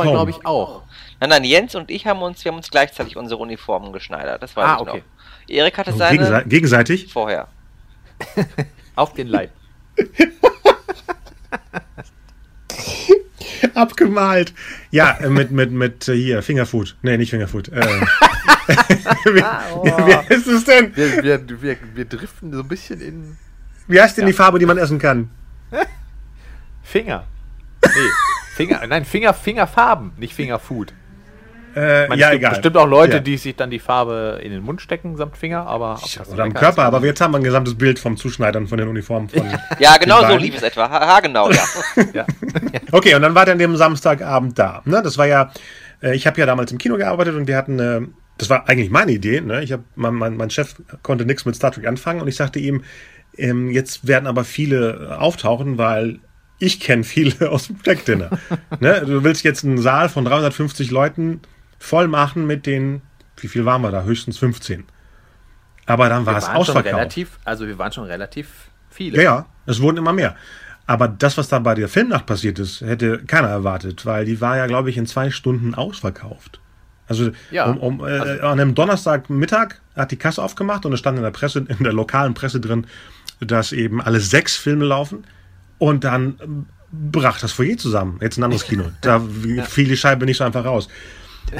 [0.00, 0.82] glaube ich auch.
[1.20, 4.42] Nein, nein, Jens und ich haben uns, wir haben uns gleichzeitig unsere Uniformen geschneidert.
[4.42, 4.98] Das weiß Ah, ich okay.
[4.98, 5.54] noch.
[5.54, 7.12] Erik hatte Oh, seine gegense- gegenseitig.
[7.12, 7.48] vorher.
[8.96, 9.50] Auf den Leib.
[13.74, 14.54] Abgemalt.
[14.90, 16.96] Ja, äh, mit, mit, mit äh, hier, Fingerfood.
[17.02, 17.68] Nee, nicht Fingerfood.
[17.68, 17.80] Äh,
[19.24, 20.94] wie, wie heißt es denn?
[20.96, 23.36] Wir, wir, wir, wir driften so ein bisschen in
[23.88, 25.30] Wie heißt denn die Farbe, die man essen kann?
[26.82, 27.26] Finger.
[27.84, 27.90] Nee,
[28.54, 30.92] Finger, nein, Finger, Fingerfarben, nicht Fingerfood.
[31.74, 32.50] Äh, ja, es gibt egal.
[32.50, 33.20] bestimmt auch Leute, ja.
[33.20, 35.98] die sich dann die Farbe in den Mund stecken samt Finger, aber
[36.30, 39.28] Oder am Körper, aber jetzt haben wir ein gesamtes Bild vom Zuschneidern von den Uniformen
[39.28, 39.42] von.
[39.78, 40.40] Ja, genau so beiden.
[40.40, 40.88] lief es etwa.
[40.88, 41.62] Ha, genau, ja.
[42.12, 42.26] Ja.
[42.92, 44.82] Okay, und dann war der an dem Samstagabend da.
[44.84, 45.00] Ne?
[45.02, 45.50] Das war ja,
[46.02, 48.00] äh, ich habe ja damals im Kino gearbeitet und wir hatten, äh,
[48.36, 49.40] das war eigentlich meine Idee.
[49.40, 49.62] Ne?
[49.62, 52.58] Ich hab, mein, mein, mein Chef konnte nichts mit Star Trek anfangen und ich sagte
[52.58, 52.82] ihm,
[53.36, 56.20] ähm, jetzt werden aber viele äh, auftauchen, weil
[56.58, 58.30] ich kenne viele aus dem Black Dinner.
[58.80, 59.02] ne?
[59.06, 61.40] Du willst jetzt einen Saal von 350 Leuten
[61.82, 63.02] voll machen mit den,
[63.36, 64.04] wie viel waren wir da?
[64.04, 64.84] Höchstens 15.
[65.86, 66.94] Aber dann war wir es ausverkauft.
[66.94, 68.48] relativ, also wir waren schon relativ
[68.88, 69.16] viele.
[69.16, 70.36] Ja, ja, es wurden immer mehr.
[70.86, 74.56] Aber das, was da bei der Filmnacht passiert ist, hätte keiner erwartet, weil die war
[74.56, 76.60] ja, glaube ich, in zwei Stunden ausverkauft.
[77.08, 81.18] Also Ja, um, um, äh, an einem Donnerstagmittag hat die Kasse aufgemacht und es stand
[81.18, 82.86] in der Presse, in der lokalen Presse drin,
[83.40, 85.24] dass eben alle sechs Filme laufen
[85.78, 88.18] und dann brach das Foyer zusammen.
[88.20, 88.84] Jetzt ein anderes Kino.
[89.00, 90.88] Da fiel die Scheibe nicht so einfach raus.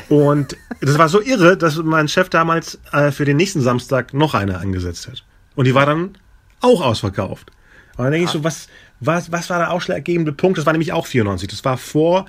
[0.09, 4.35] Und das war so irre, dass mein Chef damals äh, für den nächsten Samstag noch
[4.35, 5.25] eine angesetzt hat.
[5.55, 6.17] Und die war dann
[6.61, 7.51] auch ausverkauft.
[7.97, 8.69] Und dann denke ich so, was,
[9.01, 10.59] was, was war der ausschlaggebende Punkt?
[10.59, 11.49] Das war nämlich auch 94.
[11.49, 12.27] Das war vor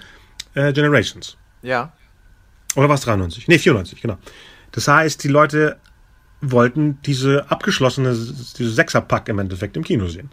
[0.56, 1.38] äh, Generations.
[1.62, 1.93] Ja.
[2.76, 3.47] Oder war es 93?
[3.47, 4.18] Nee, 94, genau.
[4.72, 5.78] Das heißt, die Leute
[6.41, 10.30] wollten diese abgeschlossene, diese Sechserpack im Endeffekt im Kino sehen.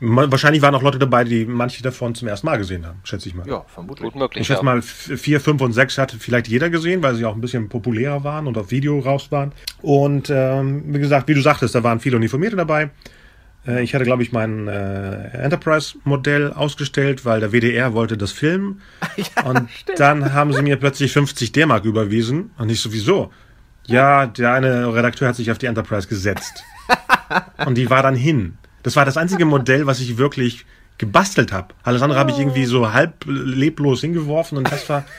[0.00, 0.30] Ja.
[0.30, 3.34] Wahrscheinlich waren auch Leute dabei, die manche davon zum ersten Mal gesehen haben, schätze ich
[3.34, 3.46] mal.
[3.46, 4.10] Ja, vermutlich.
[4.10, 4.42] Gut möglich.
[4.42, 4.64] Ich schätze ja.
[4.64, 8.24] mal, 4, 5 und 6 hat vielleicht jeder gesehen, weil sie auch ein bisschen populärer
[8.24, 9.52] waren und auf Video raus waren.
[9.82, 12.90] Und ähm, wie gesagt, wie du sagtest, da waren viele Uniformierte dabei.
[13.66, 18.80] Äh, ich hatte, glaube ich, mein äh, Enterprise-Modell ausgestellt, weil der WDR wollte das filmen.
[19.44, 22.50] und dann haben sie mir plötzlich 50 D-Mark überwiesen.
[22.58, 23.30] Und ich sowieso.
[23.86, 26.64] Ja, der eine Redakteur hat sich auf die Enterprise gesetzt.
[27.66, 28.58] und die war dann hin.
[28.84, 30.64] Das war das einzige Modell, was ich wirklich
[30.98, 31.74] gebastelt habe.
[31.82, 35.04] Alles andere habe ich irgendwie so halb leblos hingeworfen und das war.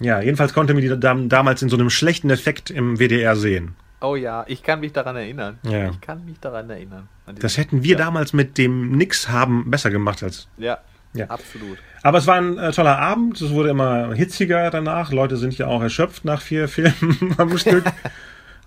[0.00, 3.76] Ja, jedenfalls konnte mir die dam damals in so einem schlechten Effekt im WDR sehen.
[4.00, 5.58] Oh ja, ich kann mich daran erinnern.
[5.62, 5.90] Ja.
[5.90, 7.08] Ich kann mich daran erinnern.
[7.38, 10.48] Das hätten wir damals mit dem Nix haben besser gemacht als.
[10.58, 10.78] Ja,
[11.14, 11.26] Ja.
[11.30, 11.78] absolut.
[12.02, 13.40] Aber es war ein äh, toller Abend.
[13.40, 15.12] Es wurde immer hitziger danach.
[15.12, 17.84] Leute sind ja auch erschöpft nach vier Filmen am Stück.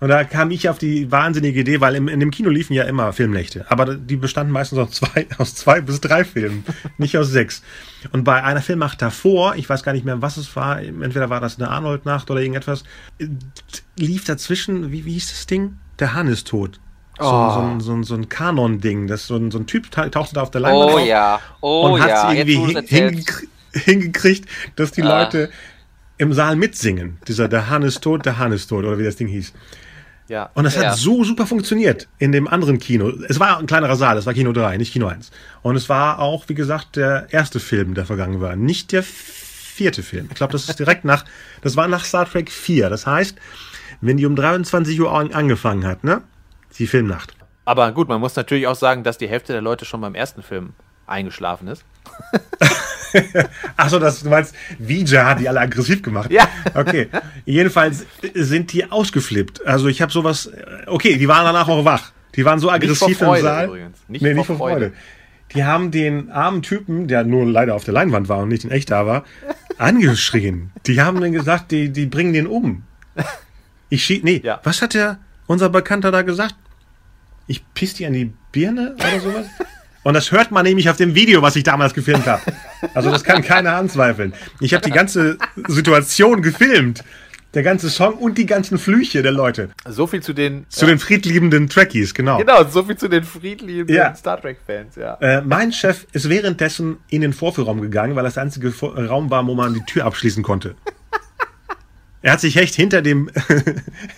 [0.00, 2.84] Und da kam ich auf die wahnsinnige Idee, weil im, in dem Kino liefen ja
[2.84, 3.66] immer Filmnächte.
[3.68, 6.64] Aber die bestanden meistens aus zwei, aus zwei bis drei Filmen,
[6.98, 7.62] nicht aus sechs.
[8.12, 11.40] Und bei einer Filmnacht davor, ich weiß gar nicht mehr, was es war, entweder war
[11.40, 12.84] das eine Arnold-Nacht oder irgendetwas,
[13.18, 13.26] äh,
[13.96, 15.78] lief dazwischen, wie, wie hieß das Ding?
[15.98, 16.78] Der Hahn ist tot.
[17.18, 17.50] So, Oh.
[17.52, 19.08] so, ein- so, ein- so ein Kanon-Ding.
[19.16, 21.86] So ein, so ein Typ ta- tauchte da auf der Leinwand Oh auf ja, oh
[21.94, 22.32] und hat ja.
[22.32, 23.28] irgendwie hin, erzählst.
[23.28, 25.22] hingekrie- hingekriegt, dass die Ah.
[25.24, 25.50] Leute
[26.18, 27.18] im Saal mitsingen.
[27.26, 29.52] Dieser Der Hahn ist tot, der Hahn ist tot, oder wie das Ding hieß.
[30.28, 30.50] Ja.
[30.54, 30.90] Und das Ja.
[30.90, 33.10] hat so super funktioniert in dem anderen Kino.
[33.28, 35.30] Es war ein kleinerer Saal, es war Kino 3, nicht Kino 1.
[35.62, 40.02] Und es war auch, wie gesagt, der erste Film, der vergangen war, nicht der vierte
[40.02, 40.26] Film.
[40.30, 41.24] Ich glaube, das ist direkt nach,
[41.62, 42.90] das war nach Star Trek 4.
[42.90, 43.36] Das heißt,
[44.00, 46.22] wenn die um 23 Uhr an- angefangen hat, ne?
[46.78, 47.34] Die Filmnacht.
[47.64, 50.42] Aber gut, man muss natürlich auch sagen, dass die Hälfte der Leute schon beim ersten
[50.42, 50.74] Film
[51.08, 51.84] eingeschlafen ist.
[53.76, 56.30] Achso, das, du meinst, Vija hat die alle aggressiv gemacht.
[56.30, 56.46] Ja.
[56.74, 57.08] Okay.
[57.44, 58.04] Jedenfalls
[58.34, 59.66] sind die ausgeflippt.
[59.66, 60.50] Also ich habe sowas.
[60.86, 62.12] Okay, die waren danach auch wach.
[62.34, 63.66] Die waren so aggressiv vor Freude im Saal.
[63.66, 63.98] übrigens.
[64.08, 64.74] Nicht nee, vor nicht vor Freude.
[64.90, 64.92] Freude.
[65.54, 68.70] Die haben den armen Typen, der nur leider auf der Leinwand war und nicht in
[68.70, 69.24] echt da war,
[69.78, 70.70] angeschrien.
[70.86, 72.82] Die haben dann gesagt, die, die bringen den um.
[73.88, 74.60] Ich schie Nee, Ja.
[74.64, 76.54] was hat der, unser Bekannter da gesagt?
[77.46, 79.46] Ich piss dir an die Birne oder sowas?
[80.02, 82.42] Und das hört man nämlich auf dem Video, was ich damals gefilmt habe.
[82.94, 84.32] Also das kann keiner anzweifeln.
[84.60, 87.04] Ich habe die ganze Situation gefilmt.
[87.54, 89.70] Der ganze Song und die ganzen Flüche der Leute.
[89.88, 90.66] So viel zu den.
[90.68, 92.36] Zu den friedliebenden Trekkies, genau.
[92.38, 94.14] Genau, so viel zu den friedlieben Ja.
[94.14, 95.14] Star Trek-Fans, ja.
[95.14, 99.46] Äh, mein Chef ist währenddessen in den Vorführraum gegangen, weil das der einzige Raum war,
[99.46, 100.74] wo man die Tür abschließen konnte.
[102.20, 103.30] Er hat sich echt hinter dem,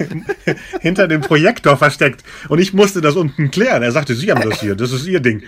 [0.81, 2.25] hinter dem Projektor versteckt.
[2.49, 3.83] Und ich musste das unten klären.
[3.83, 5.43] Er sagte, Sie haben das hier, das ist Ihr Ding.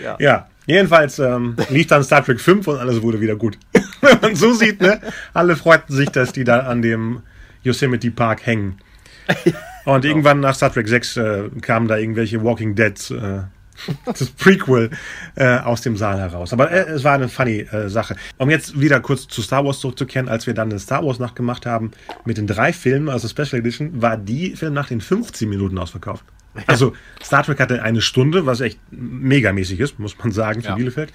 [0.00, 0.16] Ja.
[0.20, 3.58] Ja, jedenfalls ähm, lief dann Star Trek 5 und alles wurde wieder gut.
[4.02, 5.00] Wenn man so sieht, ne?
[5.32, 7.22] Alle freuten sich, dass die da an dem
[7.62, 8.78] Yosemite Park hängen.
[9.86, 13.42] Und irgendwann nach Star Trek 6 äh, kamen da irgendwelche Walking Dead, äh,
[14.04, 14.90] das Prequel
[15.36, 16.52] äh, aus dem Saal heraus.
[16.52, 18.16] Aber äh, es war eine funny äh, Sache.
[18.38, 21.36] Um jetzt wieder kurz zu Star Wars zurückzukehren, als wir dann eine Star Wars Nacht
[21.36, 21.90] gemacht haben
[22.24, 26.24] mit den drei Filmen, also Special Edition, war die Filmnacht in 15 Minuten ausverkauft.
[26.66, 30.74] Also Star Trek hatte eine Stunde, was echt megamäßig ist, muss man sagen, für Ja.
[30.76, 31.12] Bielefeld.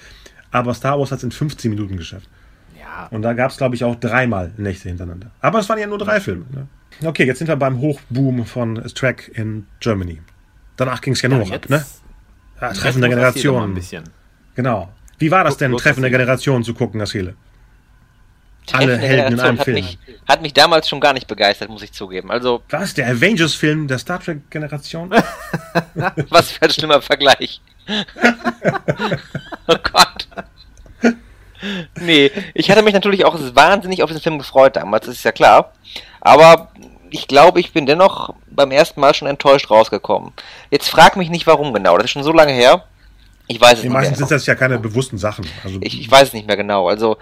[0.52, 2.28] Aber Star Wars hat es in 15 Minuten geschafft.
[2.78, 5.32] Ja, Und da gab es, glaube ich, auch dreimal Nächte hintereinander.
[5.40, 6.46] Aber es waren ja nur drei Filme.
[6.52, 6.68] Ne?
[7.08, 10.20] Okay, jetzt sind wir beim Hochboom von Trek in Germany.
[10.76, 11.86] Danach ging es ja nur noch ab, ne?
[12.62, 13.72] Ja, jetzt Treffen der Generationen.
[13.72, 14.04] Ein bisschen.
[14.56, 14.90] Genau.
[15.18, 17.36] Wie war das denn, Treffen der das- Generationen zu gucken, Asile?
[18.72, 19.76] Alle der Helden in Generation einem hat Film.
[19.78, 19.98] Mich,
[20.28, 22.30] hat mich damals schon gar nicht begeistert, muss ich zugeben.
[22.32, 22.94] Also, Was?
[22.94, 25.10] Der Avengers-Film der Star Trek-Generation?
[26.30, 27.62] was für ein schlimmer Vergleich.
[29.68, 30.28] oh Gott.
[32.00, 35.32] Nee, ich hatte mich natürlich auch wahnsinnig auf diesen Film gefreut damals, das ist ja
[35.32, 35.74] klar.
[36.22, 36.72] Aber
[37.12, 40.32] ich glaube, ich bin dennoch beim ersten Mal schon enttäuscht rausgekommen.
[40.72, 41.96] Jetzt frag mich nicht, warum genau.
[41.98, 42.86] Das ist schon so lange her.
[43.48, 44.28] Ich weiß es nicht Meistens mehr.
[44.28, 45.46] sind das ja keine bewussten Sachen.
[45.64, 46.88] Also, Ich, ich weiß es nicht mehr genau.
[46.88, 47.18] Also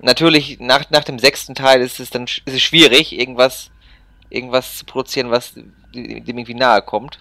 [0.00, 3.70] natürlich nach, nach dem sechsten Teil ist es dann ist es schwierig, irgendwas,
[4.30, 7.18] irgendwas zu produzieren, was dem irgendwie nahe kommt.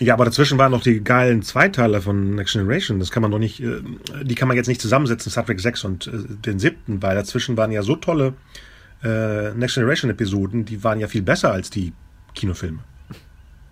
[0.00, 2.98] ja, aber dazwischen waren noch die geilen Zweiteiler von Next Generation.
[2.98, 3.80] Das kann man doch nicht, äh,
[4.22, 7.56] die kann man jetzt nicht zusammensetzen, Star Trek 6 und äh, den siebten, weil dazwischen
[7.56, 8.34] waren ja so tolle
[9.02, 11.92] äh, Next Generation Episoden, die waren ja viel besser als die
[12.34, 12.80] Kinofilme.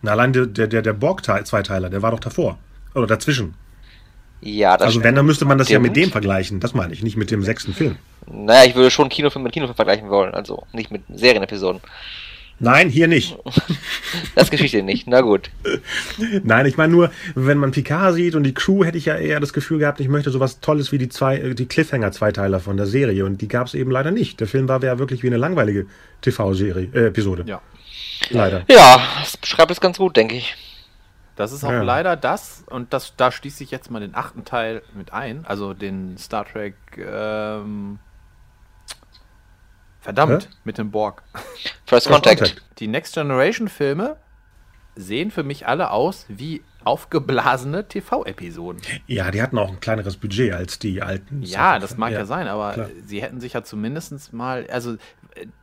[0.02, 2.58] Na, allein der, der, der, Borg-Zweiteiler, der war doch davor.
[2.94, 3.54] Oder dazwischen.
[4.40, 6.06] Ja, das Also wenn, dann müsste man das ja mit stimmt.
[6.06, 6.60] dem vergleichen.
[6.60, 7.96] Das meine ich, nicht mit dem sechsten Film.
[8.26, 11.80] Naja, ich würde schon Kinofilm mit Kinofilm vergleichen wollen, also nicht mit Serienepisoden.
[12.60, 13.36] Nein, hier nicht.
[14.34, 15.06] Das Geschichte nicht.
[15.06, 15.50] Na gut.
[16.42, 19.38] Nein, ich meine nur, wenn man Picard sieht und die Crew, hätte ich ja eher
[19.40, 22.86] das Gefühl gehabt, ich möchte sowas Tolles wie die zwei, äh, die Cliffhanger-Zweiteiler von der
[22.86, 23.24] Serie.
[23.24, 24.40] Und die gab es eben leider nicht.
[24.40, 25.86] Der Film war ja wirklich wie eine langweilige
[26.22, 27.44] TV-Serie, äh, Episode.
[27.46, 27.60] Ja.
[28.30, 28.62] Leider.
[28.68, 30.54] Ja, das beschreibt es ganz gut, denke ich.
[31.36, 31.82] Das ist auch Ja.
[31.82, 35.72] leider das, und das, da schließe ich jetzt mal den achten Teil mit ein, also
[35.74, 37.98] den Star Trek, ähm,
[40.00, 40.48] verdammt, Hä?
[40.64, 41.22] mit dem Borg.
[41.86, 42.62] First Contact.
[42.78, 44.16] Die Next Generation Filme
[44.96, 48.80] sehen für mich alle aus wie aufgeblasene TV-Episoden.
[49.06, 51.42] Ja, die hatten auch ein kleineres Budget als die alten.
[51.42, 52.88] Ja, das mag ja, Ja, sein, aber klar.
[53.04, 54.96] sie hätten sich ja zumindest mal, also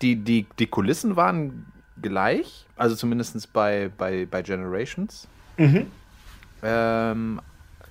[0.01, 1.65] die, die, die Kulissen waren
[2.01, 5.27] gleich, also zumindest bei, bei, bei Generations.
[5.57, 5.87] Mhm.
[6.61, 7.41] Ähm,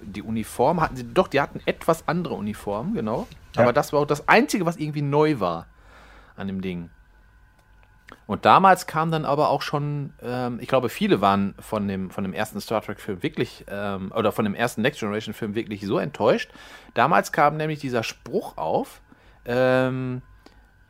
[0.01, 3.27] die Uniform hatten sie, doch, die hatten etwas andere Uniformen, genau.
[3.55, 3.63] Ja.
[3.63, 5.67] Aber das war auch das Einzige, was irgendwie neu war
[6.37, 6.91] an dem Ding.
[8.27, 12.25] Und damals kam dann aber auch schon, ähm, ich glaube, viele waren von dem, von
[12.25, 16.51] dem ersten Star Trek-Film wirklich, ähm, oder von dem ersten Next Generation-Film wirklich so enttäuscht.
[16.95, 19.01] Damals kam nämlich dieser Spruch auf,
[19.45, 20.23] ähm,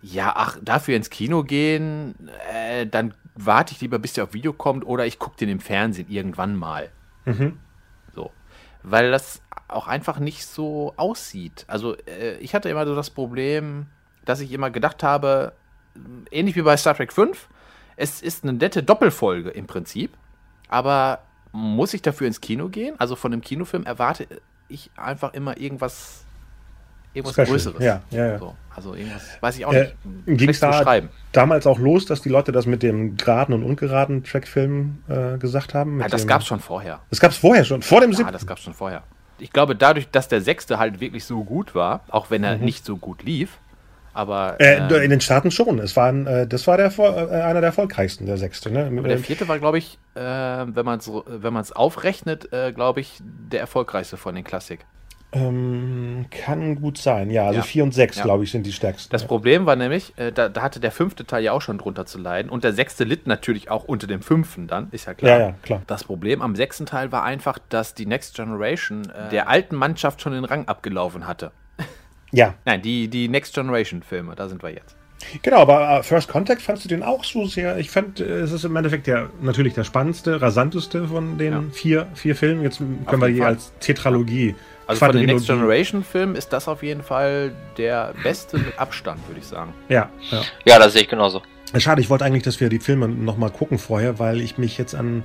[0.03, 4.53] ja, ach, dafür ins Kino gehen, äh, dann warte ich lieber, bis der auf Video
[4.53, 6.91] kommt, oder ich gucke den im Fernsehen irgendwann mal.
[7.25, 7.59] Mhm.
[8.15, 8.31] So.
[8.83, 11.65] Weil das auch einfach nicht so aussieht.
[11.67, 13.87] Also, äh, ich hatte immer so das Problem,
[14.27, 15.53] dass ich immer gedacht habe,
[16.31, 17.49] ähnlich wie bei Star Trek 5,
[17.97, 20.13] es ist eine nette Doppelfolge im Prinzip,
[20.69, 21.21] aber
[21.53, 22.95] muss ich dafür ins Kino gehen?
[22.99, 24.27] Also von einem Kinofilm erwarte
[24.69, 26.25] ich einfach immer irgendwas,
[27.15, 27.47] irgendwas Special.
[27.49, 27.83] Größeres.
[27.83, 28.39] Ja, ja, ja.
[28.39, 29.93] So, also irgendwas, weiß ich auch Äh,
[30.27, 30.39] nicht.
[30.39, 31.09] Ging da beschreiben.
[31.33, 35.73] damals auch los, dass die Leute das mit dem geraden und ungeraden Trackfilm äh, gesagt
[35.73, 36.01] haben?
[36.01, 37.01] Ja, das dem- gab es schon vorher.
[37.09, 38.33] Das gab es vorher schon, vor dem Ja, siebten.
[38.33, 39.03] das gab es schon vorher.
[39.39, 42.47] Ich glaube, dadurch, dass der sechste halt wirklich so gut war, auch wenn Mhm.
[42.47, 43.59] er nicht so gut lief,
[44.17, 45.79] aber, Äh, ähm, in den Staaten schon.
[45.79, 48.71] Es waren, äh, das war der, äh, einer der erfolgreichsten, der sechste.
[48.71, 48.87] Ne?
[48.99, 53.01] aber der vierte war, glaube ich, äh, wenn man es wenn man's aufrechnet, äh, glaube
[53.01, 54.81] ich, der erfolgreichste von den Klassik.
[55.33, 57.47] ähm, kann gut sein, ja.
[57.47, 57.63] Also Ja.
[57.65, 58.23] 4 und 6, Ja.
[58.25, 59.11] glaube ich, sind die stärksten.
[59.11, 62.07] Das Problem war nämlich, äh, da, da hatte der fünfte Teil ja auch schon drunter
[62.07, 65.39] zu leiden und der sechste litt natürlich auch unter dem fünften dann, ist ja klar.
[65.39, 65.83] ja, ja, klar.
[65.89, 70.33] Das Problem am sechsten Teil war einfach, dass die Next Generation der alten Mannschaft schon
[70.33, 71.51] den Rang abgelaufen hatte.
[72.33, 74.97] Ja, Nein, die, die Next Generation Filme, da sind wir jetzt.
[75.43, 75.59] genau.
[75.59, 77.79] Aber äh, First Contact fandst du den auch so sehr?
[77.79, 81.63] Ich fand, äh, es ist im Endeffekt der, natürlich der spannendste, rasanteste von den Ja.
[81.73, 82.63] vier, vier Filmen.
[82.63, 83.47] Jetzt können Auf wir die Fall.
[83.49, 84.55] als Tetralogie.
[84.89, 89.19] Also von den Next Generation Filmen ist das auf jeden Fall der beste mit Abstand,
[89.29, 89.73] würde ich sagen.
[89.89, 90.43] Ja, ja.
[90.65, 91.43] Ja, das sehe ich genauso.
[91.79, 94.95] Schade, ich wollte eigentlich, dass wir die Filme nochmal gucken vorher, weil ich mich jetzt
[94.95, 95.25] an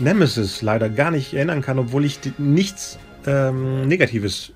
[0.00, 4.52] Nemesis leider gar nicht erinnern kann, obwohl ich nichts ähm, Negatives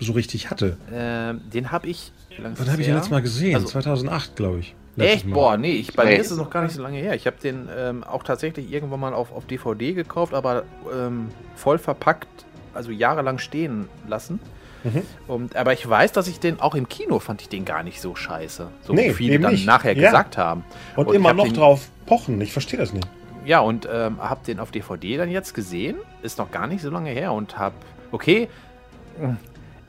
[0.00, 0.76] so richtig hatte.
[0.92, 2.12] Ähm, den habe ich.
[2.38, 3.54] Wann habe ich den letztes Mal gesehen?
[3.54, 4.74] Also- 2008, glaube ich.
[4.96, 5.24] Echt?
[5.26, 5.34] Mal.
[5.34, 6.10] Boah, nee, ich, bei Nee.
[6.16, 7.14] mir ist es noch gar nicht so lange her.
[7.14, 11.78] Ich habe den ähm, auch tatsächlich irgendwann mal auf, auf DVD gekauft, aber ähm, voll
[11.78, 12.28] verpackt,
[12.74, 14.40] also jahrelang stehen lassen.
[14.82, 15.02] Mhm.
[15.28, 18.00] Und, aber ich weiß, dass ich den auch im Kino fand ich den gar nicht
[18.00, 18.68] so scheiße.
[18.82, 19.64] So Nee, wie viele dann nicht.
[19.66, 20.10] nachher Ja.
[20.10, 20.64] gesagt haben.
[20.96, 22.40] Und, ich immer noch den, drauf pochen.
[22.40, 23.06] Ich verstehe das nicht.
[23.46, 25.96] ja, und ähm, hab den auf DVD dann jetzt gesehen.
[26.22, 27.72] Ist noch gar nicht so lange her und hab,
[28.12, 28.48] okay,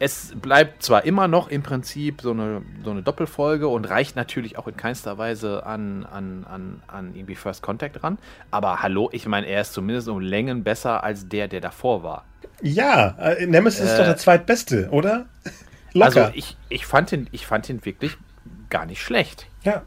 [0.02, 4.58] es bleibt zwar immer noch im Prinzip so eine, so eine Doppelfolge und reicht natürlich
[4.58, 8.18] auch in keinster Weise an, an, an, an irgendwie First Contact ran,
[8.50, 12.26] aber hallo, ich meine, er ist zumindest um Längen besser als der, der davor war.
[12.64, 15.28] Ja, äh, Nemesis ist doch der zweitbeste, oder?
[15.94, 16.06] Locker.
[16.06, 18.18] Also ich, ich, fand ihn, ich fand ihn wirklich
[18.72, 19.46] gar nicht schlecht.
[19.62, 19.84] Ja.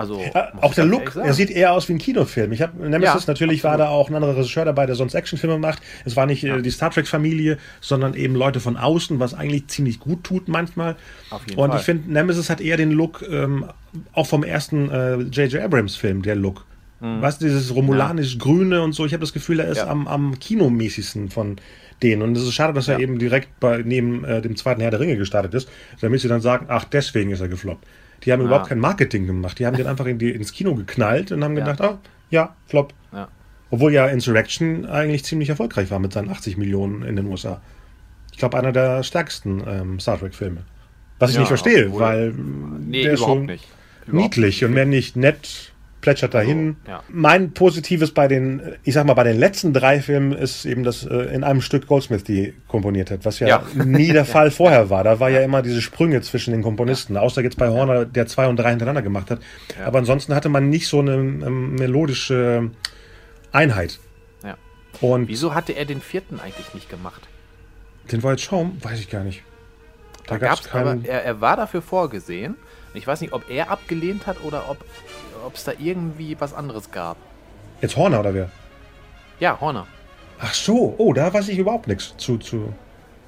[0.00, 2.52] Also, ja, auch der Look, er sieht eher aus wie ein Kinofilm.
[2.52, 3.78] Ich habe Nemesis ja, natürlich absolut.
[3.78, 5.82] war da auch ein anderer Regisseur dabei, der sonst Actionfilme macht.
[6.04, 6.56] Es war nicht äh, ja.
[6.56, 10.48] äh, die Star Trek Familie, sondern eben Leute von außen, was eigentlich ziemlich gut tut
[10.48, 10.96] manchmal.
[11.30, 11.78] Auf jeden Und Fall.
[11.78, 13.66] ich finde Nemesis hat eher den Look ähm,
[14.12, 14.86] auch vom ersten
[15.30, 15.54] J.J.
[15.54, 16.64] Äh, Abrams Film, der Look.
[17.00, 17.22] Mhm.
[17.22, 20.38] Weißt du, dieses romulanisch grüne und so, ich habe das Gefühl, er ist am, am
[20.38, 21.56] kinomäßigsten von
[22.02, 22.22] den.
[22.22, 25.00] Und es ist schade, dass er eben direkt bei, neben äh, dem zweiten Herr der
[25.00, 25.68] Ringe gestartet ist,
[26.00, 27.86] damit sie dann sagen, ach, deswegen ist er gefloppt.
[28.24, 28.46] Die haben ja.
[28.46, 29.58] überhaupt kein Marketing gemacht.
[29.58, 31.64] Die haben den einfach in die, ins Kino geknallt und haben ja.
[31.64, 31.98] gedacht, ah,
[32.30, 32.92] ja, flop.
[33.12, 33.28] Ja.
[33.70, 37.60] Obwohl ja Insurrection eigentlich ziemlich erfolgreich war mit seinen 80 Millionen in den USA.
[38.32, 40.62] Ich glaube, einer der stärksten ähm, Star Trek-Filme.
[41.18, 43.66] Was ich nicht verstehe, weil nee, der ist so nicht.
[44.06, 45.69] niedlich und mehr nicht nett
[46.00, 46.76] plätschert dahin.
[46.84, 47.02] So, ja.
[47.08, 51.04] Mein Positives bei den, ich sag mal, bei den letzten drei Filmen ist eben, dass
[51.04, 53.62] äh, in einem Stück Goldsmith die komponiert hat, was ja, ja.
[53.74, 55.04] nie der Fall vorher war.
[55.04, 58.48] Da war ja immer diese Sprünge zwischen den Komponisten, außer jetzt bei Horner, der zwei
[58.48, 59.40] und drei hintereinander gemacht hat.
[59.84, 62.70] Aber ansonsten hatte man nicht so eine ähm, melodische
[63.52, 63.98] Einheit.
[64.44, 64.56] Ja.
[65.00, 67.28] Und Wieso hatte er den vierten eigentlich nicht gemacht?
[68.10, 68.78] Den White Schaum?
[68.82, 69.42] Weiß ich gar nicht.
[70.26, 72.56] Da, da gab es aber, er, er war dafür vorgesehen.
[72.94, 74.84] Ich weiß nicht, ob er abgelehnt hat oder ob
[75.46, 77.16] ob es da irgendwie was anderes gab.
[77.80, 78.50] Jetzt Horner oder wer?
[79.38, 79.86] Ja, Horner.
[80.38, 82.38] Ach so, oh, da weiß ich überhaupt nichts zu.
[82.38, 82.72] zu.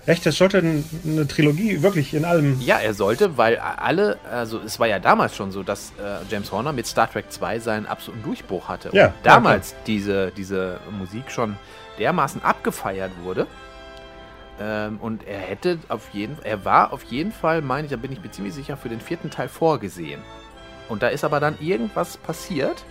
[0.04, 2.60] Echt, das sollte eine Trilogie wirklich in allem.
[2.60, 6.50] Ja, er sollte, weil alle, also es war ja damals schon so, dass äh, James
[6.50, 8.90] Horner mit Star Trek 2 seinen absoluten Durchbruch hatte.
[8.92, 11.56] Ja, und damals ja, diese, diese Musik schon
[11.98, 13.46] dermaßen abgefeiert wurde.
[14.60, 18.10] Ähm, und er hätte auf jeden er war auf jeden Fall, meine ich, da bin
[18.10, 20.20] ich mir ziemlich sicher, für den vierten Teil vorgesehen.
[20.88, 22.84] Und da ist aber dann irgendwas passiert,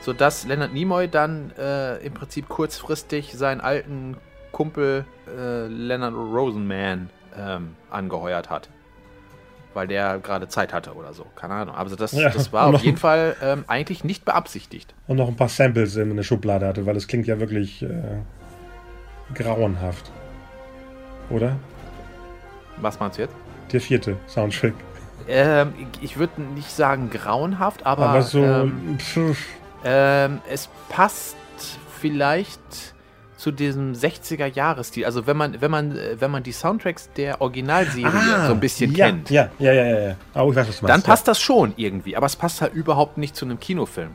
[0.00, 4.16] sodass Leonard Nimoy dann äh, im Prinzip kurzfristig seinen alten
[4.52, 8.68] Kumpel äh, Leonard Rosenman ähm, angeheuert hat.
[9.74, 11.26] Weil der gerade Zeit hatte oder so.
[11.36, 11.74] Keine Ahnung.
[11.74, 14.94] Also das, ja, das war auf jeden Fall ähm, eigentlich nicht beabsichtigt.
[15.06, 18.22] Und noch ein paar Samples in der Schublade hatte, weil es klingt ja wirklich äh,
[19.34, 20.10] grauenhaft.
[21.30, 21.56] Oder?
[22.78, 23.34] Was meinst du jetzt?
[23.72, 24.74] Der vierte Soundtrack.
[25.28, 28.98] Ähm, ich würde nicht sagen grauenhaft, aber, aber so, ähm,
[29.84, 31.36] ähm, es passt
[32.00, 32.60] vielleicht
[33.36, 35.04] zu diesem 60er Jahresstil.
[35.04, 38.94] Also wenn man wenn man wenn man die Soundtracks der Originalserie ah, so ein bisschen
[38.94, 39.30] ja, kennt.
[39.30, 40.16] Ja, ja, ja, ja.
[40.34, 41.32] Oh, ich weiß, was du meinst, dann passt ja.
[41.32, 44.14] das schon irgendwie, aber es passt halt überhaupt nicht zu einem Kinofilm.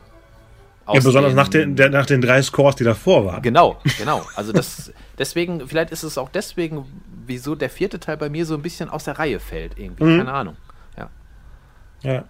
[0.86, 3.42] ja, besonders den, nach, den, der, nach den drei Scores, die davor waren.
[3.42, 4.26] Genau, genau.
[4.34, 6.84] Also das deswegen, vielleicht ist es auch deswegen,
[7.26, 10.04] wieso der vierte Teil bei mir so ein bisschen aus der Reihe fällt, irgendwie.
[10.04, 10.18] Mhm.
[10.18, 10.56] Keine Ahnung.
[12.04, 12.24] Ja.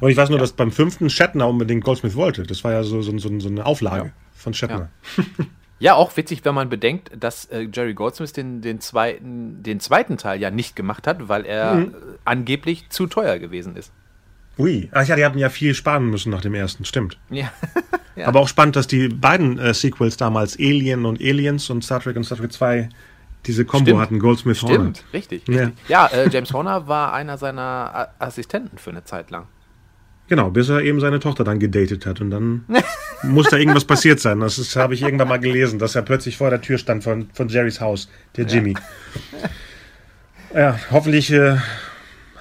[0.00, 0.42] Und ich weiß nur, ja.
[0.42, 2.42] dass beim fünften Shatner unbedingt Goldsmith wollte.
[2.42, 4.12] Das war ja so, so, so, so eine Auflage ja.
[4.34, 4.88] von Shatner.
[5.16, 5.24] Ja.
[5.78, 5.94] ja.
[5.94, 10.40] auch witzig, wenn man bedenkt, dass äh, Jerry Goldsmith den, den, zweiten, den zweiten Teil
[10.40, 11.84] ja nicht gemacht hat, weil er mhm.
[11.84, 13.92] äh, angeblich zu teuer gewesen ist.
[14.58, 17.18] Ui, ach ja, die hatten ja viel sparen müssen nach dem ersten, stimmt.
[17.28, 17.52] Ja.
[18.16, 18.26] ja.
[18.26, 22.16] Aber auch spannend, dass die beiden äh, Sequels damals, Alien und Aliens und Star Trek
[22.16, 22.88] und Star Trek 2,
[23.46, 24.00] diese Combo Stimmt.
[24.00, 24.74] hatten Goldsmith Horner.
[24.74, 25.48] Stimmt, richtig.
[25.48, 25.72] richtig.
[25.88, 29.46] Ja, ja äh, James Horner war einer seiner Assistenten für eine Zeit lang.
[30.28, 32.64] Genau, bis er eben seine Tochter dann gedatet hat und dann
[33.22, 34.40] muss da irgendwas passiert sein.
[34.40, 37.48] Das habe ich irgendwann mal gelesen, dass er plötzlich vor der Tür stand von, von
[37.48, 38.74] Jerrys Haus, der Jimmy.
[40.52, 41.58] Ja, ja hoffentlich äh,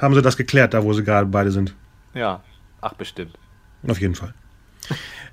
[0.01, 1.75] haben sie das geklärt, da wo sie gerade beide sind.
[2.15, 2.41] Ja,
[2.81, 3.37] ach bestimmt.
[3.87, 4.33] Auf jeden Fall.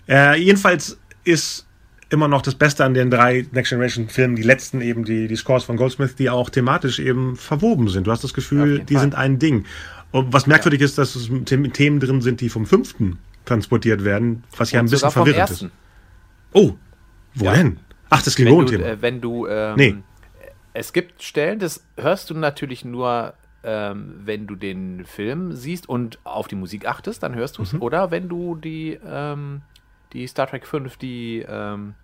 [0.09, 1.67] Äh, jedenfalls ist
[2.13, 5.37] immer noch das Beste an den drei Next Generation Filmen, die letzten eben, die, die
[5.37, 8.07] Scores von Goldsmith, die auch thematisch eben verwoben sind.
[8.07, 9.03] Du hast das Gefühl, die Fall.
[9.03, 9.65] sind ein Ding.
[10.11, 10.85] Und was merkwürdig ja.
[10.85, 15.11] ist, dass es Themen drin sind, die vom fünften transportiert werden, was ja ein bisschen
[15.11, 15.67] verwirrend ist.
[16.53, 16.75] Oh,
[17.35, 17.73] wo ja.
[18.11, 18.85] Ach, das Klingonen-Thema.
[18.85, 19.97] Äh, wenn du, ähm, nee.
[20.75, 23.33] es gibt Stellen, das hörst du natürlich nur,
[23.65, 27.73] ähm, wenn du den Film siehst und auf die Musik achtest, dann hörst du es.
[27.73, 27.83] Mhm.
[27.83, 29.63] Oder wenn du die, ähm,
[30.13, 31.95] die Star Trek 5, die, ähm,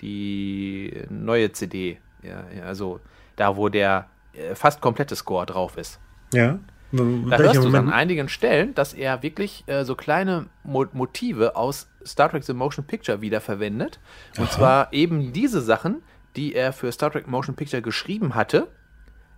[0.00, 1.98] die neue CD.
[2.22, 3.00] Ja, also
[3.36, 5.98] da, wo der äh, fast komplette Score drauf ist.
[6.32, 6.58] Ja.
[6.90, 11.54] Da Welcher hörst du an einigen Stellen, dass er wirklich äh, so kleine Mo Motive
[11.54, 13.98] aus Star Trek The Motion Picture wiederverwendet.
[14.38, 14.50] Und Aha.
[14.50, 16.02] zwar eben diese Sachen,
[16.34, 18.68] die er für Star Trek Motion Picture geschrieben hatte,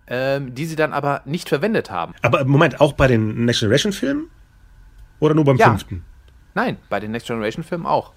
[0.07, 2.13] ähm, die sie dann aber nicht verwendet haben.
[2.21, 4.29] Aber Moment, auch bei den Next Generation Filmen?
[5.19, 5.69] Oder nur beim ja.
[5.69, 6.05] fünften?
[6.53, 8.13] Nein, bei den Next Generation Filmen auch.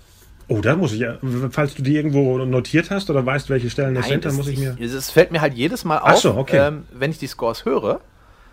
[0.48, 1.18] Oh, da muss ich ja,
[1.50, 4.58] falls du die irgendwo notiert hast oder weißt, welche Stellen das sind, dann muss ich
[4.58, 4.76] mir.
[4.78, 6.58] Es fällt mir halt jedes Mal auf, so, okay.
[6.58, 8.00] ähm, wenn ich die Scores höre.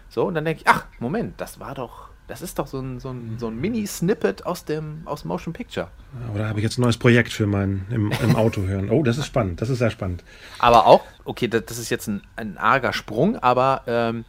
[0.10, 3.00] So, und dann denke ich, ach, Moment, das war doch, das ist doch so ein,
[3.00, 5.88] so ein, so ein Mini-Snippet aus dem, aus Motion Picture.
[6.34, 8.90] Oder habe ich jetzt ein neues Projekt für mein im, im Auto hören?
[8.90, 9.62] Oh, das ist spannend.
[9.62, 10.24] Das ist sehr spannend.
[10.60, 14.26] Aber auch, okay, das, das ist jetzt ein, ein arger Sprung, aber ähm,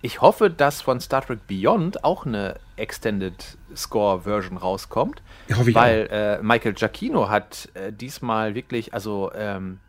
[0.00, 5.22] ich hoffe, dass von Star Trek Beyond auch eine Extended Score Version rauskommt.
[5.48, 9.80] Ja, hoffe ich weil äh, Michael Giacchino hat äh, diesmal wirklich, also, ähm,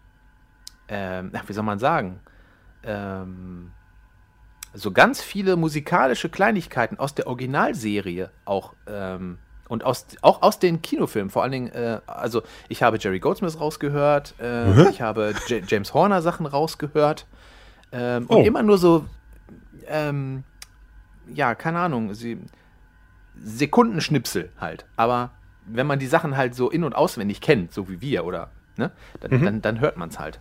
[0.88, 2.20] ähm, wie soll man sagen,
[2.84, 3.72] ähm,
[4.74, 9.38] so ganz viele musikalische Kleinigkeiten aus der Originalserie auch ähm,
[9.68, 13.60] und aus, auch aus den Kinofilmen, vor allen Dingen, äh, also ich habe Jerry Goldsmith
[13.60, 14.88] rausgehört, äh, Mhm.
[14.90, 17.26] ich habe J James Horner Sachen rausgehört
[17.92, 18.38] ähm, Oh.
[18.38, 19.06] und immer nur so,
[19.90, 20.44] ähm,
[21.34, 22.38] ja, keine Ahnung, sie,
[23.44, 25.32] Sekundenschnipsel halt, aber
[25.66, 28.92] wenn man die Sachen halt so in- und auswendig kennt, so wie wir, oder, ne,
[29.20, 29.46] dann, Mhm.
[29.46, 30.40] dann, dann hört man es halt.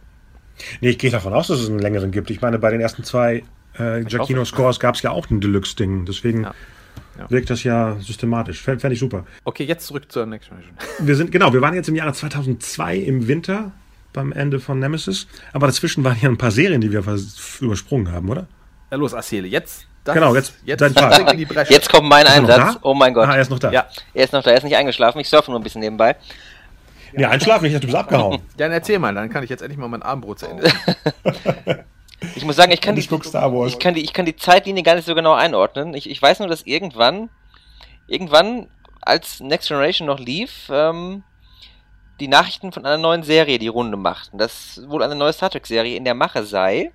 [0.80, 2.30] Nee, ich gehe davon aus, dass es einen längeren gibt.
[2.30, 3.44] Ich meine, bei den ersten zwei
[3.78, 6.04] äh, Giacchino Scores gab es ja auch ein Deluxe-Ding.
[6.04, 6.54] Deswegen Ja.
[7.16, 7.30] Ja.
[7.30, 8.60] wirkt das ja systematisch.
[8.60, 9.24] Fände fänd ich super.
[9.44, 10.74] Okay, jetzt zurück zur Next Generation.
[11.06, 13.70] Wir sind, genau, wir waren jetzt im Jahre 2002 im Winter
[14.12, 15.28] beim Ende von Nemesis.
[15.52, 17.04] Aber dazwischen waren ja ein paar Serien, die wir
[17.60, 18.48] übersprungen haben, oder?
[18.90, 19.48] Ja, los, erzähle.
[19.48, 19.86] Jetzt.
[20.04, 20.80] Das, Genau, jetzt jetzt
[21.48, 21.72] Bresche.
[21.72, 22.78] Jetzt kommt mein Einsatz.
[22.82, 23.28] Oh mein Gott.
[23.28, 23.70] Ah, er ist noch da.
[23.70, 25.20] Ja, Er ist noch da, er ist nicht eingeschlafen.
[25.20, 26.16] Ich surfe nur ein bisschen nebenbei.
[27.12, 28.40] Nee, einschlafen nicht, du bist abgehauen.
[28.56, 30.70] dann erzähl mal, dann kann ich jetzt endlich mal mein Abendbrot zu Ende.
[32.34, 34.96] Ich muss sagen, ich kann, die, ich ich, kann die, ich kann die Zeitlinie gar
[34.96, 35.94] nicht so genau einordnen.
[35.94, 37.30] Ich, ich weiß nur, dass irgendwann,
[38.08, 38.66] irgendwann,
[39.02, 41.22] als Next Generation noch lief, ähm,
[42.18, 44.36] die Nachrichten von einer neuen Serie die Runde machten.
[44.38, 46.90] Dass wohl eine neue Star Trek-Serie in der Mache sei.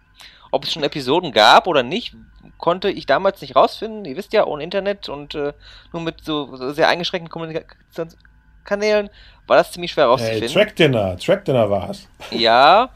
[0.54, 2.16] Ob es schon Episoden gab oder nicht,
[2.60, 4.06] konnte ich damals nicht rausfinden.
[4.06, 5.54] Ihr wisst ja, ohne Internet und äh,
[5.92, 9.10] nur mit so, sehr eingeschränkten Kommunikationskanälen
[9.48, 10.50] war das ziemlich schwer Hey, rauszufinden.
[10.50, 12.08] Track Dinner, Track Dinner war's.
[12.32, 12.90] Ja.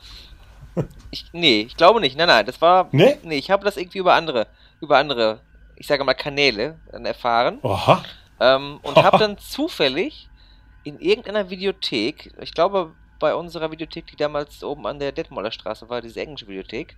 [1.10, 2.18] Ich, nee, ich glaube nicht.
[2.18, 2.89] Nein, nein, das war.
[2.91, 3.18] Nee?
[3.24, 4.45] Nee, ich habe das irgendwie über andere,
[4.82, 5.39] über andere,
[5.76, 7.58] ich sage mal Kanäle dann erfahren.
[7.64, 8.03] Oha.
[8.39, 10.30] Ähm, und habe dann zufällig
[10.84, 15.89] in irgendeiner Videothek, ich glaube bei unserer Videothek, die damals oben an der Detmolder Straße
[15.89, 16.95] war, diese englische Videothek,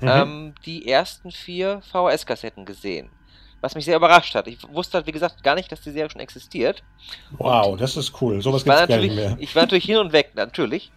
[0.00, 0.08] Mhm.
[0.08, 3.10] ähm, die ersten vier VHS-Kassetten gesehen.
[3.60, 4.46] Was mich sehr überrascht hat.
[4.46, 6.82] Ich wusste halt, wie gesagt, gar nicht, dass die Serie schon existiert.
[7.32, 8.40] wow, das ist cool.
[8.40, 9.36] Sowas gibt's gar nicht mehr.
[9.38, 10.90] ich war natürlich hin und weg, natürlich.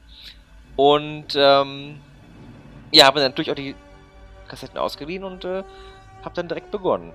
[0.77, 1.99] Und ähm,
[2.93, 3.75] ja, habe dann natürlich auch die
[4.47, 5.63] Kassetten ausgeliehen und äh,
[6.23, 7.11] habe dann direkt begonnen.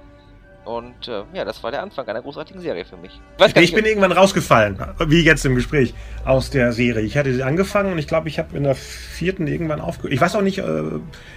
[0.69, 3.19] Und äh, ja, das war der Anfang einer großartigen Serie für mich.
[3.47, 5.95] Ich Ich bin irgendwann rausgefallen, wie jetzt im Gespräch,
[6.27, 7.03] aus der Serie.
[7.05, 10.13] Ich hatte sie angefangen und ich glaube, ich habe in der vierten irgendwann aufgehört.
[10.13, 10.83] Ich weiß auch nicht, äh,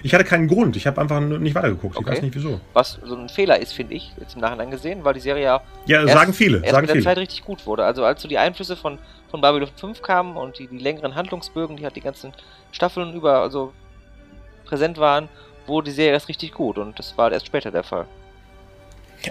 [0.03, 0.75] ich hatte keinen Grund.
[0.75, 1.95] Ich habe einfach nicht weitergeguckt.
[1.95, 2.11] Ich Okay.
[2.11, 2.59] weiß nicht wieso.
[2.73, 5.61] was so ein Fehler ist, finde ich, jetzt im Nachhinein gesehen, weil die Serie ja
[5.85, 6.57] Ja, erst, sagen viele.
[6.57, 7.05] erst sagen mit der viele.
[7.05, 7.85] Zeit richtig gut wurde.
[7.85, 11.77] Also als so die Einflüsse von, von Babylon 5 kamen und die, die längeren Handlungsbögen,
[11.77, 12.33] die halt die ganzen
[12.73, 13.71] Staffeln über also
[14.65, 15.29] präsent waren,
[15.67, 18.07] wurde die Serie erst richtig gut und das war erst später der Fall.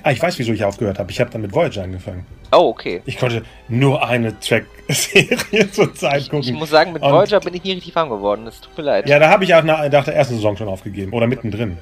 [0.03, 1.11] Ah, ich weiß, wieso ich aufgehört habe.
[1.11, 2.26] Ich habe dann mit Voyager angefangen.
[2.53, 3.03] Oh, okay.
[3.07, 6.55] Ich konnte nur eine Track-Serie zur Zeit Ich gucken.
[6.55, 8.45] muss sagen, mit Und- Voyager bin ich nie richtig warm geworden.
[8.45, 9.09] Das tut mir leid.
[9.09, 11.12] Ja, da habe ich auch nach, nach der ersten Saison schon aufgegeben.
[11.12, 11.78] Oder mittendrin.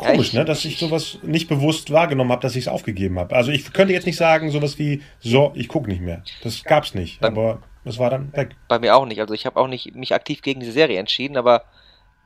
[0.00, 0.44] Ja, Komisch, ich- ne?
[0.44, 3.34] Dass ich sowas nicht bewusst wahrgenommen habe, dass ich es aufgegeben habe.
[3.34, 6.22] Also ich könnte jetzt nicht sagen, sowas wie, so, ich gucke nicht mehr.
[6.42, 7.20] Das gab's nicht.
[7.20, 8.50] Beim- Aber es war dann weg.
[8.68, 9.20] Bei mir auch nicht.
[9.20, 11.62] Also ich habe auch nicht mich aktiv gegen diese Serie entschieden, aber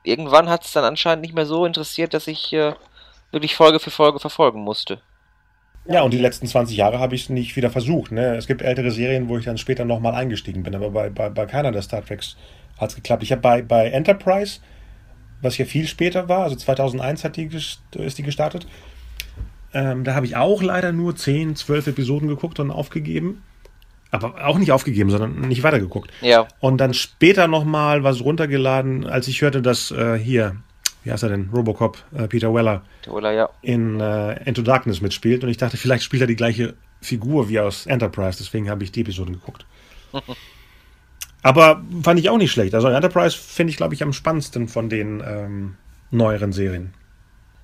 [0.02, 2.72] irgendwann hat es dann anscheinend nicht mehr so interessiert, dass ich äh,
[3.30, 5.00] wirklich Folge für Folge verfolgen musste.
[5.86, 8.12] Ja, und die letzten 20 Jahre habe ich es nicht wieder versucht.
[8.12, 8.36] Ne?
[8.36, 11.46] Es gibt ältere Serien, wo ich dann später nochmal eingestiegen bin, aber bei, bei, bei
[11.46, 12.36] keiner der Star Treks
[12.78, 13.22] hat es geklappt.
[13.22, 14.60] Ich habe bei, bei Enterprise,
[15.40, 18.66] was ja viel später war, also 2001 hat die, ist die gestartet,
[19.72, 23.42] ähm, da habe ich auch leider nur 10, 12 Episoden geguckt und aufgegeben.
[24.10, 26.10] Aber auch nicht aufgegeben, sondern nicht weitergeguckt.
[26.20, 30.56] Ja, Und dann später nochmal was runtergeladen, als ich hörte, dass äh, hier,
[31.04, 33.48] wie heißt er denn, Robocop, äh, Peter Weller, der Ulla, ja.
[33.62, 35.42] in äh, Into Darkness mitspielt.
[35.44, 38.38] Und ich dachte, vielleicht spielt er die gleiche Figur wie aus Enterprise.
[38.38, 39.64] Deswegen habe ich die Episoden geguckt.
[41.42, 42.74] Aber fand ich auch nicht schlecht.
[42.74, 45.76] Also Enterprise finde ich, glaube ich, am spannendsten von den ähm,
[46.10, 46.92] neueren Serien.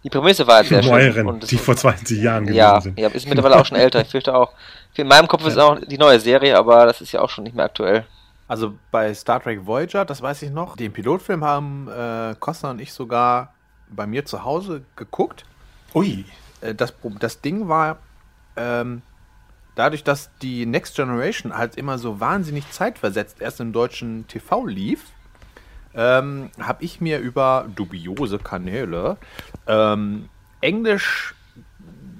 [0.03, 0.93] Die Prämisse war halt sehr schön.
[0.93, 2.99] neueren, es- die vor 20 Jahren gewesen ja, sind.
[2.99, 4.01] ja, ist mittlerweile auch schon älter.
[4.01, 4.53] Ich fürchte auch.
[4.95, 7.57] In meinem Kopf ist auch die neue Serie, aber das ist ja auch schon nicht
[7.57, 8.07] mehr aktuell.
[8.49, 12.80] Also bei Star Trek Voyager, das weiß ich noch, den Pilotfilm haben äh, Costner und
[12.80, 13.55] ich sogar
[13.88, 15.44] bei mir zu Hause geguckt.
[15.94, 16.24] Ui.
[16.61, 17.99] Äh, das, das Ding war,
[18.57, 19.03] ähm,
[19.74, 25.05] dadurch, dass die Next Generation halt immer so wahnsinnig zeitversetzt erst im deutschen TV lief,
[25.94, 29.16] ähm, habe ich mir über dubiose Kanäle
[29.66, 30.28] ähm,
[30.61, 31.34] Englisch,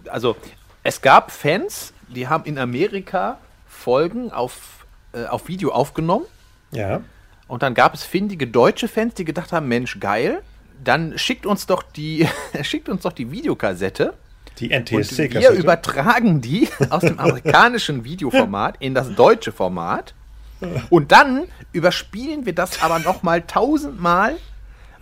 [0.09, 0.37] also
[0.83, 4.76] es gab Fans, die haben in Amerika Folgen auf,
[5.13, 6.25] äh, auf Video aufgenommen.
[6.73, 7.01] Ja.
[7.49, 10.43] Und dann gab es findige deutsche Fans, die gedacht haben, Mensch, geil.
[10.83, 12.29] Dann schickt uns doch die,
[12.63, 14.15] schickt uns doch die Videokassette.
[14.59, 20.15] Die Und NTSC wir übertragen die aus dem amerikanischen Videoformat in das deutsche Format.
[20.91, 24.37] Und dann überspielen wir das aber nochmal tausendmal.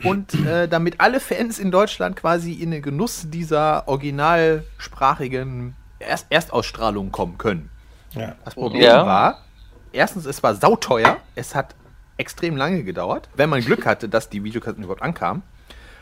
[0.02, 7.12] Und äh, damit alle Fans in Deutschland quasi in den Genuss dieser originalsprachigen Erst Erstausstrahlung
[7.12, 7.70] kommen können.
[8.10, 8.34] Ja.
[8.44, 9.06] Das Problem Ja.
[9.06, 9.43] war,
[9.94, 11.18] erstens, es war sauteuer.
[11.34, 11.74] Es hat
[12.16, 15.42] extrem lange gedauert, wenn man Glück hatte, dass die Videokassetten überhaupt ankamen.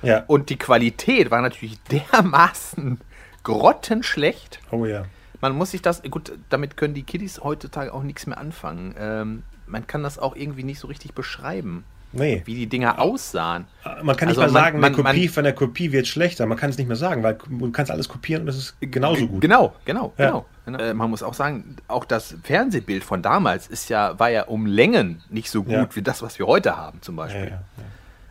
[0.03, 0.24] ja.
[0.26, 1.80] Und die Qualität war natürlich
[2.12, 3.01] dermaßen
[3.43, 4.61] grottenschlecht.
[4.70, 5.05] Oh ja.
[5.40, 8.95] Man muss sich das, gut, damit können die Kiddies heutzutage auch nichts mehr anfangen.
[8.99, 12.42] Ähm, man kann das auch irgendwie nicht so richtig beschreiben, Nee.
[12.44, 13.64] wie die Dinger aussahen.
[14.02, 16.46] Man kann nicht Also mal sagen, man- eine Kopie man- von der Kopie wird schlechter.
[16.46, 19.26] Man kann es nicht mehr sagen, weil du kannst alles kopieren und es ist genauso
[19.26, 19.40] gut.
[19.40, 20.44] Genau, genau, Ja.
[20.66, 20.78] genau.
[20.78, 24.66] Äh, man muss auch sagen, auch das Fernsehbild von damals ist ja, war ja um
[24.66, 25.88] Längen nicht so gut Ja.
[25.94, 27.48] wie das, was wir heute haben, zum Beispiel.
[27.50, 27.62] ja.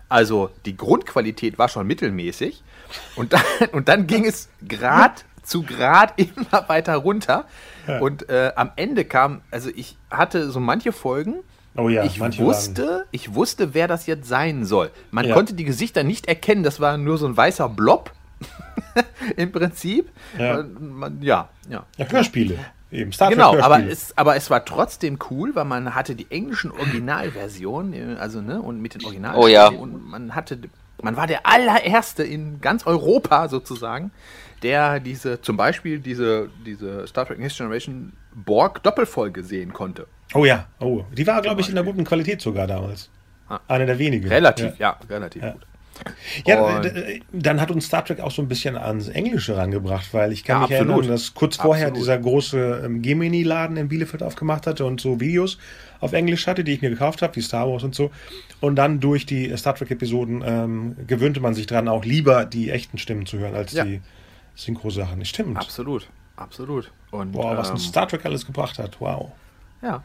[0.10, 2.64] Also die Grundqualität war schon mittelmäßig
[3.16, 7.46] und dann, und dann ging es Grad zu Grad immer weiter runter.
[8.00, 11.38] Und äh, am Ende kam, also ich hatte so manche Folgen,
[11.78, 14.92] Oh ja, ich wusste, ich wusste, wer das jetzt sein soll.
[15.12, 15.34] Man Ja.
[15.34, 18.12] konnte die Gesichter nicht erkennen, das war nur so ein weißer Blob
[19.38, 20.10] im Prinzip.
[20.38, 20.58] Ja.
[20.64, 21.86] Man, man, ja, ja.
[21.98, 22.58] Ja, Hörspiele.
[22.92, 26.30] Eben, Star Trek Genau, aber es, aber es war trotzdem cool, weil man hatte die
[26.30, 29.70] englischen Originalversionen, äh, also ne, und mit den Original Oh ja.
[29.70, 30.60] und man hatte,
[31.02, 34.12] man war der allererste in ganz Europa sozusagen,
[34.64, 40.08] der diese, zum Beispiel diese, diese Star Trek Next Generation Borg Doppelfolge sehen konnte.
[40.34, 41.04] oh ja, oh.
[41.16, 43.10] Die war, glaube ich, in einer guten Qualität sogar damals.
[43.50, 43.60] Ah.
[43.68, 44.28] Eine der wenigen.
[44.28, 45.52] Relativ, ja, relativ Ja.
[45.52, 45.62] gut.
[46.48, 46.92] Ja, Und-
[47.32, 50.62] dann hat uns Star Trek auch so ein bisschen ans Englische rangebracht, weil ich kann
[50.62, 50.96] Ja, mich absolut.
[51.04, 52.02] erinnern, dass kurz vorher Absolut.
[52.02, 55.60] dieser große ähm, Gemini-Laden in Bielefeld aufgemacht hatte und so Videos
[56.00, 58.10] auf Englisch hatte, die ich mir gekauft habe, wie Star Wars und so.
[58.62, 62.98] Und dann durch die Star Trek-Episoden ähm, gewöhnte man sich dran, auch lieber die echten
[62.98, 63.84] Stimmen zu hören als Ja.
[63.84, 64.02] die
[64.56, 65.24] Synchro-Sachen.
[65.26, 65.58] Stimmt.
[65.58, 66.92] Absolut, absolut.
[67.12, 69.00] Und, Boah, was ähm, uns Star Trek alles gebracht hat.
[69.00, 69.32] Wow.
[69.82, 70.04] Ja.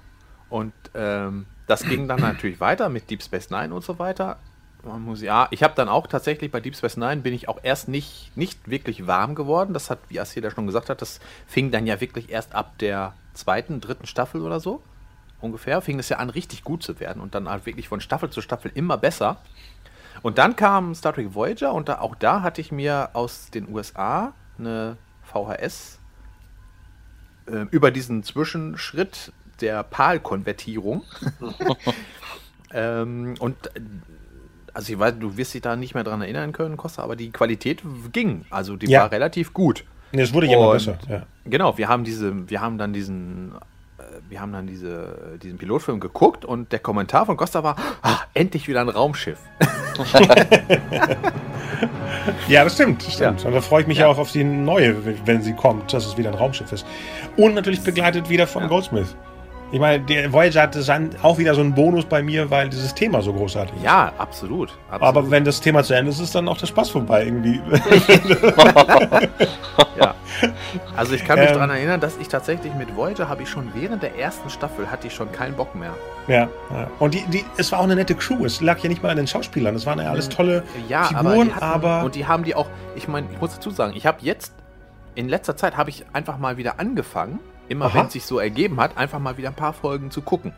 [0.49, 4.39] Und ähm, das ging dann natürlich weiter mit Deep Space Nine und so weiter.
[4.85, 7.59] Man muss, ja, ich habe dann auch tatsächlich bei Deep Space Nine bin ich auch
[7.63, 9.75] erst nicht, nicht wirklich warm geworden.
[9.75, 12.79] Das hat, wie Asir da schon gesagt hat, das fing dann ja wirklich erst ab
[12.79, 14.81] der zweiten, dritten Staffel oder so.
[15.41, 18.31] Ungefähr fing es ja an, richtig gut zu werden und dann halt wirklich von Staffel
[18.31, 19.39] zu Staffel immer besser.
[20.23, 23.69] Und dann kam Star Trek Voyager und da, auch da hatte ich mir aus den
[23.73, 25.99] USA eine VHS
[27.47, 31.03] äh, über diesen Zwischenschritt der PAL-Konvertierung.
[32.73, 33.57] ähm, und
[34.75, 37.31] also ich weiß, du wirst dich da nicht mehr dran erinnern können, Costa, aber die
[37.31, 38.45] Qualität ging.
[38.51, 39.03] Also die Ja.
[39.03, 39.85] war relativ gut.
[40.13, 40.99] Es wurde ja immer besser.
[41.09, 41.23] Ja.
[41.45, 43.55] Genau, wir haben diese, wir haben dann diesen,
[44.29, 48.69] wir haben dann diese, diesen Pilotfilm geguckt und der Kommentar von Costa war, ah, endlich
[48.69, 49.39] wieder ein Raumschiff.
[52.49, 53.43] Ja, das stimmt, stimmt.
[53.43, 53.49] Ja.
[53.49, 54.07] Und da freue ich mich Ja.
[54.09, 56.87] auch auf die neue, wenn sie kommt, dass es wieder ein Raumschiff ist.
[57.37, 58.69] Und natürlich begleitet wieder von Ja.
[58.69, 59.15] Goldsmith.
[59.73, 62.95] Ich meine, der Voyager hatte dann auch wieder so einen Bonus bei mir, weil dieses
[62.95, 63.83] Thema so großartig ist.
[63.83, 64.71] Ja, absolut.
[64.89, 65.03] absolut.
[65.03, 67.61] Aber wenn das Thema zu Ende ist, ist dann auch der Spaß vorbei irgendwie.
[69.99, 70.15] Ja.
[70.95, 71.55] Also ich kann mich Ähm.
[71.55, 75.07] daran erinnern, dass ich tatsächlich mit Voyager habe ich schon während der ersten Staffel hatte
[75.07, 75.95] ich schon keinen Bock mehr.
[76.29, 76.91] ja, ja.
[76.99, 78.45] Und die, die, es war auch eine nette Crew.
[78.45, 79.75] Es lag ja nicht mal an den Schauspielern.
[79.75, 82.05] Es waren ja alles tolle Ja, Figuren, die hatten- aber.
[82.05, 82.67] und die haben die auch.
[82.95, 84.53] Ich meine, ich muss dazu sagen, ich habe jetzt
[85.15, 87.39] in letzter Zeit habe ich einfach mal wieder angefangen,
[87.69, 90.53] immer wenn es sich so ergeben hat, einfach mal wieder ein paar Folgen zu gucken.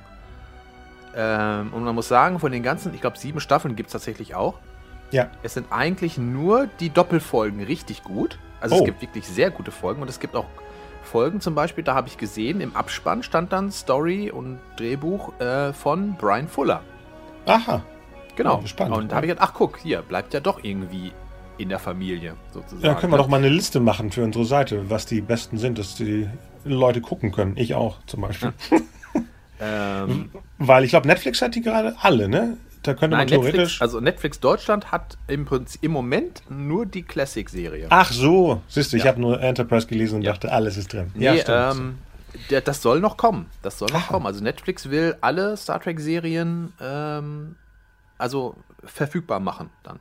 [1.15, 4.35] Ähm, und man muss sagen, von den ganzen, ich glaube sieben Staffeln gibt es tatsächlich
[4.35, 4.55] auch.
[5.11, 8.39] ja, Es sind eigentlich nur die Doppelfolgen richtig gut.
[8.61, 8.79] Also Oh.
[8.81, 10.47] es gibt wirklich sehr gute Folgen und es gibt auch
[11.03, 15.73] Folgen zum Beispiel, da habe ich gesehen, im Abspann stand dann Story und Drehbuch äh,
[15.73, 16.83] von Brian Fuller.
[17.47, 17.83] aha.
[18.37, 18.63] Genau.
[18.67, 18.97] Spannend.
[18.97, 21.13] Und da habe ich gedacht, ach guck, hier, bleibt ja doch irgendwie
[21.59, 22.85] in der Familie sozusagen.
[22.85, 25.79] Ja, können wir doch mal eine Liste machen für unsere Seite, was die besten sind,
[25.79, 26.29] dass die
[26.65, 27.57] Leute gucken können.
[27.57, 28.53] Ich auch zum Beispiel.
[29.61, 32.59] Ähm, Weil ich glaube, Netflix hat die gerade alle, ne?
[32.85, 33.55] Da könnte nein, man theoretisch.
[33.57, 37.89] Netflix, also Netflix Deutschland hat im, Prinzip, im Moment nur die Classic-Serie.
[37.91, 39.09] Ach so, siehst du, ich Ja.
[39.11, 40.31] habe nur Enterprise gelesen und Ja.
[40.33, 41.11] dachte, alles ist drin.
[41.15, 41.75] Nee, stimmt.
[41.75, 41.99] ähm,
[42.65, 43.47] das soll noch kommen.
[43.63, 44.13] Das soll noch Ah.
[44.13, 44.27] kommen.
[44.27, 47.57] Also Netflix will alle Star Trek-Serien ähm,
[48.17, 48.55] also
[48.85, 49.99] verfügbar machen dann.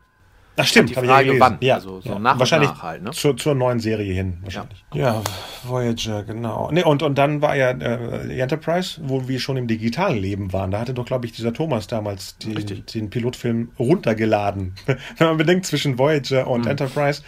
[0.59, 1.57] Ach stimmt, die habe Frage, ich ja gelesen.
[1.61, 1.67] wann.
[1.67, 2.19] Ja, Also so ja.
[2.19, 3.11] nach und wahrscheinlich nach halt, ne?
[3.11, 4.83] zur, zur neuen Serie hin, wahrscheinlich.
[4.93, 5.21] Ja,
[5.63, 6.69] Voyager, genau.
[6.71, 10.51] Nee, und, und dann war ja äh, die Enterprise, wo wir schon im digitalen Leben
[10.53, 10.71] waren.
[10.71, 12.85] Da hatte doch, glaube ich, dieser Thomas damals Richtig.
[12.87, 14.73] den Pilotfilm runtergeladen.
[15.17, 16.71] Wenn man bedenkt, zwischen Voyager und Mhm.
[16.71, 17.21] Enterprise,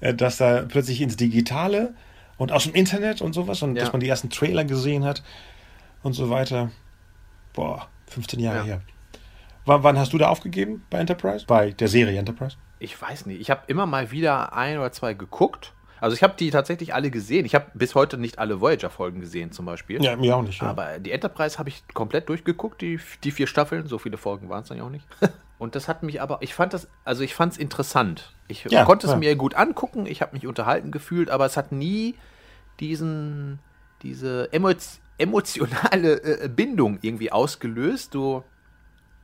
[0.00, 1.94] äh, dass da plötzlich ins Digitale
[2.38, 3.82] und aus dem Internet und sowas und Ja.
[3.82, 5.22] dass man die ersten Trailer gesehen hat.
[6.02, 6.70] und so weiter.
[7.52, 8.64] Boah, 15 Jahre ja.
[8.64, 8.80] her.
[9.64, 11.44] W wann hast du da aufgegeben bei Enterprise?
[11.46, 12.56] Bei der Serie Enterprise?
[12.78, 13.40] Ich weiß nicht.
[13.40, 15.72] Ich habe immer mal wieder ein oder zwei geguckt.
[16.00, 17.46] Also ich habe die tatsächlich alle gesehen.
[17.46, 20.02] Ich habe bis heute nicht alle Voyager-Folgen gesehen zum Beispiel.
[20.04, 20.60] Ja, mir auch nicht.
[20.60, 20.68] Ja.
[20.68, 23.86] Aber die Enterprise habe ich komplett durchgeguckt, die, die vier Staffeln.
[23.86, 25.06] So viele Folgen waren es dann ja auch nicht.
[25.58, 28.34] Und das hat mich aber, ich fand das, also ich fand es interessant.
[28.46, 29.18] Ich ja, konnte es ja.
[29.18, 32.14] mir gut angucken, ich habe mich unterhalten gefühlt, aber es hat nie
[32.78, 33.58] diesen,
[34.02, 38.14] diese emotionale äh, Bindung irgendwie ausgelöst.
[38.14, 38.44] Du,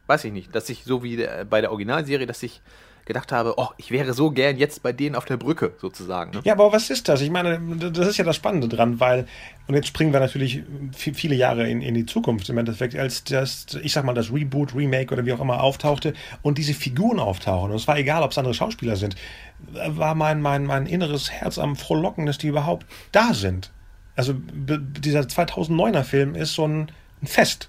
[0.07, 2.63] weiß ich nicht, dass ich so wie bei der Originalserie, dass ich
[3.05, 6.33] gedacht habe, oh, ich wäre so gern jetzt bei denen auf der Brücke sozusagen.
[6.33, 6.41] Ne?
[6.45, 7.21] Ja, aber was ist das?
[7.21, 9.27] Ich meine, das ist ja das Spannende dran, weil,
[9.67, 13.67] und jetzt springen wir natürlich viele Jahre in, in die Zukunft im Endeffekt, als das,
[13.83, 17.71] ich sag mal, das Reboot, Remake oder wie auch immer auftauchte und diese Figuren auftauchen,
[17.71, 19.17] und es war egal, ob es andere Schauspieler sind,
[19.59, 23.71] war mein, mein, mein inneres Herz am Frohlocken, dass die überhaupt da sind.
[24.15, 26.93] Also dieser 2009er Film ist so ein,
[27.23, 27.69] ein Fest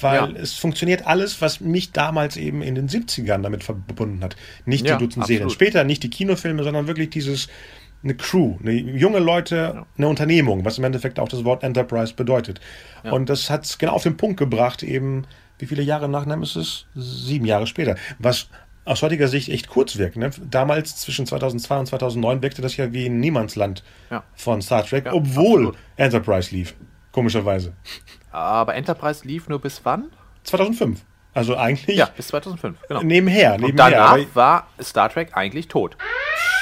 [0.00, 0.40] weil ja.
[0.40, 4.36] es funktioniert alles, was mich damals eben in den 70ern damit verbunden hat.
[4.64, 7.48] Nicht ja, die Dutzend Serien später, nicht die Kinofilme, sondern wirklich dieses
[8.02, 9.86] eine Crew, eine junge Leute, ja.
[9.96, 12.60] eine Unternehmung, was im Endeffekt auch das Wort Enterprise bedeutet.
[13.04, 15.26] Und das hat es genau auf den Punkt gebracht, eben
[15.58, 16.86] wie viele Jahre nach Nemesis?
[16.94, 17.96] Sieben Jahre später.
[18.18, 18.48] Was
[18.84, 20.16] aus heutiger Sicht echt kurz wirkt.
[20.16, 20.30] Ne?
[20.48, 23.82] Damals zwischen 2002 und 2009 wirkte das ja wie ein Niemandsland
[24.34, 25.76] von Star Trek, obwohl absolut.
[25.96, 26.74] Enterprise lief.
[27.10, 27.72] Komischerweise.
[28.36, 30.10] Aber Enterprise lief nur bis wann?
[30.44, 31.00] 2005.
[31.32, 31.96] Also eigentlich.
[31.96, 33.02] Ja, bis 2005, genau.
[33.02, 33.52] Nebenher.
[33.52, 35.96] nebenher Und danach war Star Trek eigentlich tot.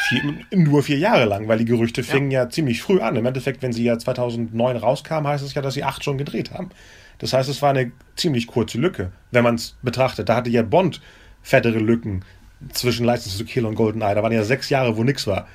[0.08, 0.22] Vier,
[0.52, 2.44] nur vier Jahre lang, weil die Gerüchte fingen ja.
[2.44, 3.16] ja ziemlich früh an.
[3.16, 6.52] Im Endeffekt, wenn sie ja 2009 rauskam, heißt es ja, dass sie acht schon gedreht
[6.52, 6.70] haben.
[7.18, 10.28] Das heißt, es war eine ziemlich kurze Lücke, wenn man es betrachtet.
[10.28, 11.00] Da hatte ja Bond
[11.42, 12.24] fettere Lücken
[12.72, 14.14] zwischen License to Kill und GoldenEye.
[14.14, 15.48] Da waren ja sechs Jahre, wo nichts war.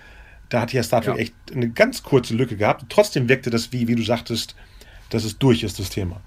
[0.50, 1.22] Da hat ja Star Trek ja.
[1.22, 2.86] echt eine ganz kurze Lücke gehabt.
[2.90, 4.56] Trotzdem wirkte das, wie, wie du sagtest,
[5.10, 6.22] dass es durch ist, das Thema.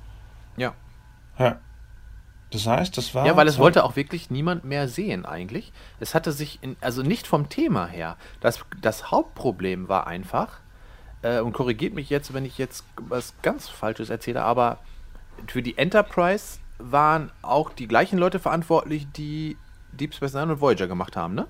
[0.56, 0.74] Ja.
[1.38, 1.58] Ja.
[2.50, 3.26] Das heißt, das war.
[3.26, 5.72] Ja, weil es wollte auch wirklich niemand mehr sehen, eigentlich.
[6.00, 8.16] Es hatte sich, in, also nicht vom Thema her.
[8.40, 10.60] Das, das Hauptproblem war einfach,
[11.22, 14.78] äh, und korrigiert mich jetzt, wenn ich jetzt was ganz Falsches erzähle, aber
[15.46, 19.56] für die Enterprise waren auch die gleichen Leute verantwortlich, die
[19.92, 21.46] Deep Space Nine und Voyager gemacht haben, ne?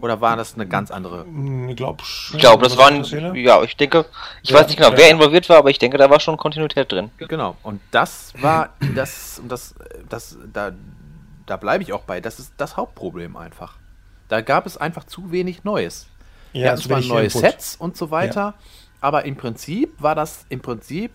[0.00, 1.26] Oder war das eine ganz andere?
[1.68, 3.02] Ich glaube, ich glaube, das waren,
[3.34, 4.04] ja, ich denke,
[4.42, 4.98] ich ja, weiß nicht genau, ja.
[4.98, 7.10] wer involviert war, aber ich denke, da war schon Kontinuität drin.
[7.16, 7.56] Genau.
[7.62, 9.74] Und das war, das, das,
[10.08, 10.72] das, da,
[11.46, 12.20] da bleibe ich auch bei.
[12.20, 13.76] Das ist das Hauptproblem einfach.
[14.28, 16.06] Da gab es einfach zu wenig Neues.
[16.52, 17.40] Ja, ja zwar neue Input.
[17.40, 18.54] Sets und so weiter,
[19.00, 21.12] aber im Prinzip war das im Prinzip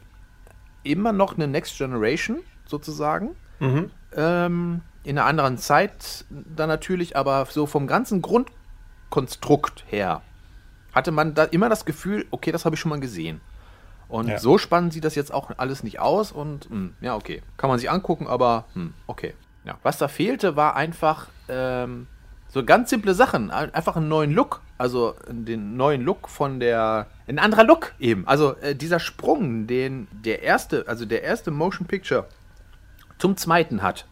[0.83, 3.35] immer noch eine Next Generation sozusagen.
[3.59, 3.91] Mhm.
[4.15, 10.21] Ähm, in einer anderen Zeit dann natürlich, aber so vom ganzen Grundkonstrukt her
[10.91, 13.39] hatte man da immer das Gefühl, okay, das habe ich schon mal gesehen.
[14.09, 14.37] Und ja.
[14.37, 17.41] so spannend sieht das jetzt auch alles nicht aus und mh, hm, ja, okay.
[17.55, 19.33] Kann man sich angucken, aber mh, hm, okay.
[19.63, 19.77] Ja.
[19.81, 22.07] Was da fehlte, war einfach ähm,
[22.49, 23.49] so ganz simple Sachen.
[23.49, 24.61] Einfach einen neuen Look.
[24.77, 27.07] Also den neuen Look von der.
[27.27, 28.27] Ein anderer Look eben.
[28.27, 32.27] Also äh, dieser Sprung, den der erste, also der erste Motion Picture
[33.17, 34.05] zum zweiten hat.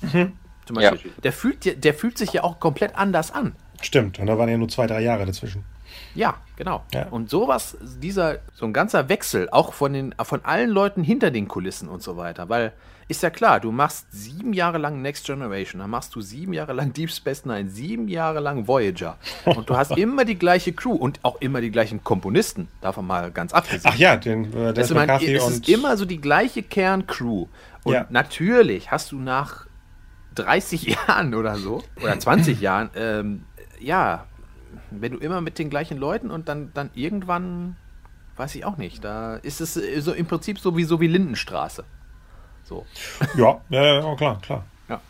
[0.00, 0.32] Mhm.
[0.66, 1.10] Zum Beispiel.
[1.10, 1.20] Ja.
[1.22, 3.54] Der, fühlt, der fühlt sich ja auch komplett anders an.
[3.82, 5.64] Stimmt, und da waren ja nur zwei, drei Jahre dazwischen.
[6.14, 6.84] Ja, genau.
[6.92, 7.08] Ja.
[7.08, 11.48] Und sowas, dieser, so ein ganzer Wechsel, auch von, den, von allen Leuten hinter den
[11.48, 12.72] Kulissen und so weiter, weil
[13.10, 16.72] ist ja klar, du machst sieben Jahre lang Next Generation, dann machst du sieben Jahre
[16.74, 20.92] lang Deep Space Nine, sieben Jahre lang Voyager und du hast immer die gleiche Crew
[20.92, 23.92] und auch immer die gleichen Komponisten, davon mal ganz abgesehen.
[23.92, 27.48] Ach ja, den äh, also man, Es ist immer so die gleiche Kerncrew
[27.82, 28.06] und ja.
[28.10, 29.66] natürlich hast du nach
[30.34, 33.44] 30 Jahren oder so, oder 20 Jahren, ähm,
[33.78, 34.26] ja,
[34.90, 37.76] wenn du immer mit den gleichen Leuten und dann, dann irgendwann,
[38.36, 41.06] weiß ich auch nicht, da ist es äh, so im Prinzip so wie, so wie
[41.06, 41.84] Lindenstraße.
[42.64, 42.86] So.
[43.36, 44.64] Ja, ja, klar, klar.
[44.88, 45.00] Ja.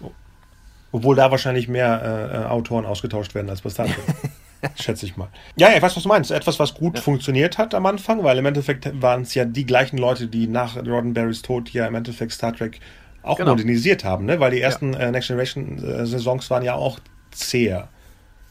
[0.93, 4.33] Obwohl da wahrscheinlich mehr äh, Autoren ausgetauscht werden als bei Star Trek.
[4.79, 5.29] Schätze ich mal.
[5.57, 6.31] Ja, ich weiß, was du meinst.
[6.31, 7.03] Etwas, was gut ja.
[7.03, 10.77] funktioniert hat am Anfang, weil im Endeffekt waren es ja die gleichen Leute, die nach
[10.77, 12.81] Roddenberrys Tod ja im Endeffekt Star Trek
[13.23, 13.51] auch genau.
[13.53, 14.41] modernisiert haben, ne?
[14.41, 15.01] Weil die ersten ja.
[15.01, 16.99] äh, Next Generation äh, Saisons waren ja auch
[17.31, 17.89] zäher.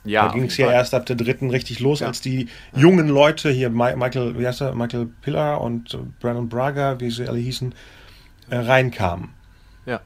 [0.05, 2.07] Ja, da ging es ja erst ab der dritten richtig los, ja.
[2.07, 7.11] als die jungen Leute hier, Michael, wie heißt er, Michael Pillar und Brandon Braga, wie
[7.11, 7.75] sie alle hießen,
[8.49, 9.29] äh, reinkamen.
[9.85, 9.99] Ja.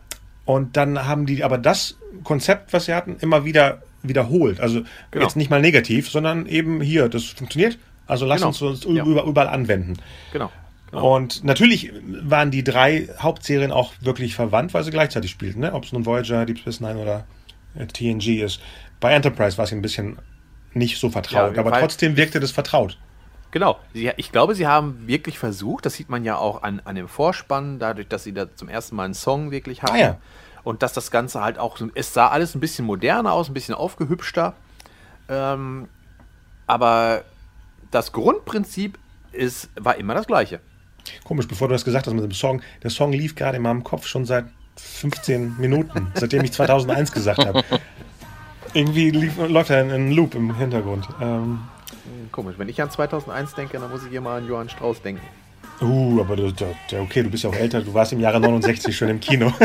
[0.45, 4.59] Und dann haben die aber das Konzept, was sie hatten, immer wieder wiederholt.
[4.59, 4.81] Also
[5.11, 5.25] genau.
[5.25, 7.77] jetzt nicht mal negativ, sondern eben hier, das funktioniert,
[8.07, 8.49] also lass genau.
[8.49, 9.05] uns uns ja.
[9.05, 9.97] überall anwenden.
[10.31, 10.51] Genau.
[11.01, 11.91] Und natürlich
[12.21, 15.61] waren die drei Hauptserien auch wirklich verwandt, weil sie gleichzeitig spielten.
[15.61, 15.73] Ne?
[15.73, 17.25] Ob es nun Voyager, Deep Space Nine oder
[17.75, 18.61] äh, TNG ist.
[18.99, 20.19] Bei Enterprise war es ein bisschen
[20.73, 22.97] nicht so vertraut, ja, aber trotzdem wirkte das vertraut.
[23.51, 23.79] Genau.
[23.93, 27.77] Ich glaube, sie haben wirklich versucht, das sieht man ja auch an, an dem Vorspann,
[27.77, 29.93] dadurch, dass sie da zum ersten Mal einen Song wirklich hatten.
[29.93, 30.17] Ah, ja.
[30.63, 33.75] Und dass das Ganze halt auch, es sah alles ein bisschen moderner aus, ein bisschen
[33.75, 34.55] aufgehübschter.
[35.29, 35.87] Ähm,
[36.65, 37.23] aber
[37.91, 38.97] das Grundprinzip
[39.31, 40.59] ist, war immer das gleiche.
[41.23, 42.61] Komisch, bevor du das gesagt hast mit dem Song.
[42.83, 44.45] Der Song lief gerade in meinem Kopf schon seit
[44.77, 47.63] 15 Minuten, seitdem ich 2001 gesagt habe.
[48.73, 51.07] Irgendwie lief, läuft da ein, Loop im Hintergrund.
[51.21, 51.59] Ähm,
[52.31, 55.21] Komisch, wenn ich an 2001 denke, dann muss ich immer an Johann Strauß denken.
[55.81, 57.81] uh, aber du, du- okay, du bist ja auch älter.
[57.81, 59.53] Du warst im Jahre 69 schon im Kino.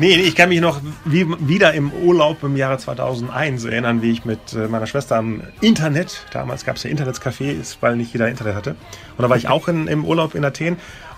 [0.00, 4.24] nee, ich kann mich noch wie, wieder im Urlaub im Jahre 2001 erinnern, wie ich
[4.24, 8.54] mit äh, meiner Schwester am Internet, damals gab es ja Internetcafés, weil nicht jeder Internet
[8.54, 8.70] hatte.
[9.16, 10.76] Und da war ich auch in, im Urlaub in Athen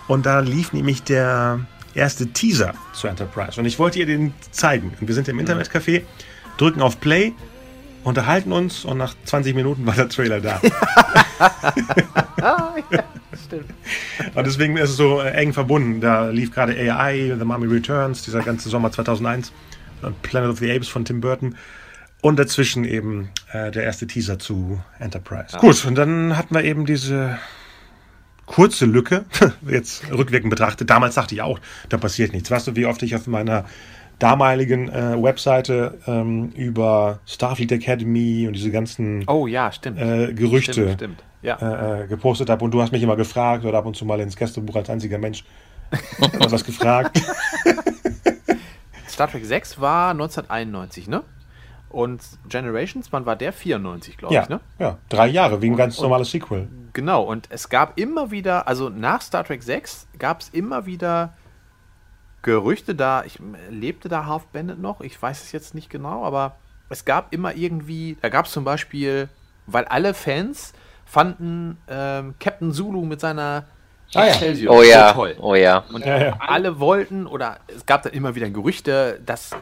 [0.08, 1.60] und da lief nämlich der
[1.94, 3.58] erste Teaser zu Enterprise.
[3.58, 4.92] Und ich wollte ihr den zeigen.
[5.00, 6.02] Und wir sind im Internetcafé,
[6.58, 7.32] drücken auf Play,
[8.02, 10.60] unterhalten uns und nach 20 Minuten war der Trailer da.
[12.42, 13.04] Ah, ja,
[13.46, 13.72] stimmt.
[14.34, 16.00] Und deswegen ist es so äh, eng verbunden.
[16.00, 19.52] Da lief gerade AI, The Mummy Returns, dieser ganze Sommer 2001,
[20.02, 21.54] und Planet of the Apes von Tim Burton.
[22.20, 25.56] Und dazwischen eben äh, der erste Teaser zu Enterprise.
[25.58, 27.38] Gut, und dann hatten wir eben diese
[28.46, 29.24] kurze Lücke,
[29.68, 30.90] jetzt rückwirkend betrachtet.
[30.90, 32.50] Damals dachte ich auch, da passiert nichts.
[32.50, 33.66] Weißt du, wie oft ich auf meiner
[34.18, 40.00] damaligen äh, Webseite ähm, über Starfleet Academy und diese ganzen Oh ja, stimmt.
[40.00, 41.24] äh, Gerüchte Stimmt, stimmt.
[41.42, 41.56] Ja.
[41.56, 44.20] äh, äh, gepostet habe und du hast mich immer gefragt oder ab und zu mal
[44.20, 45.44] ins Gästebuch als einziger Mensch
[46.38, 47.20] was gefragt.
[49.08, 51.22] Star Trek 6 war 1991, ne?
[51.90, 53.52] Und Generations, wann war der?
[53.52, 54.60] 94, glaube ja, ich, ne?
[54.78, 56.68] ja, drei Jahre, wie ein ganz und- normales Sequel.
[56.94, 61.34] Genau, und es gab immer wieder, also nach Star Trek 6 gab es immer wieder
[62.42, 63.38] Gerüchte da, ich
[63.70, 66.56] lebte da Half Bandit noch, ich weiß es jetzt nicht genau, aber
[66.88, 69.28] es gab immer irgendwie, da gab es zum Beispiel,
[69.66, 70.72] weil alle Fans
[71.04, 73.64] fanden ähm, Captain Zulu mit seiner
[74.14, 74.34] Ah ja.
[74.68, 75.36] Oh ja, so toll.
[75.40, 75.84] oh ja.
[75.90, 76.36] Und Ja, ja.
[76.38, 79.52] alle wollten, oder es gab dann immer wieder Gerüchte, dass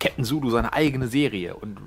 [0.00, 1.78] Captain Zulu seine eigene Serie und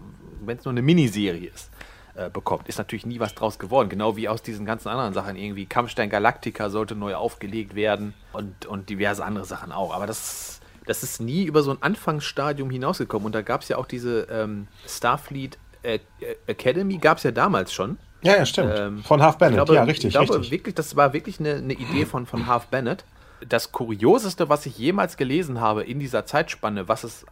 [0.41, 1.69] wenn es nur eine Miniserie ist,
[2.17, 2.67] äh, bekommt.
[2.67, 3.89] Ist natürlich nie was draus geworden.
[3.89, 5.35] Genau wie aus diesen ganzen anderen Sachen.
[5.35, 9.93] Irgendwie Kampfstein Galactica sollte neu aufgelegt werden und, und diverse andere Sachen auch.
[9.93, 13.27] Aber das, das ist nie über so ein Anfangsstadium hinausgekommen.
[13.27, 15.99] Und da gab es ja auch diese ähm, Starfleet äh,
[16.47, 17.99] Academy, gab es ja damals schon.
[18.23, 18.73] Ja, ja, stimmt.
[18.75, 20.51] Ähm, Von Half Bennett, glaube, ja, richtig, ich glaube richtig.
[20.51, 23.05] wirklich, das war wirklich eine, eine Idee von, von Half Bennett.
[23.47, 27.27] Das Kurioseste, was ich jemals gelesen habe in dieser Zeitspanne, was es,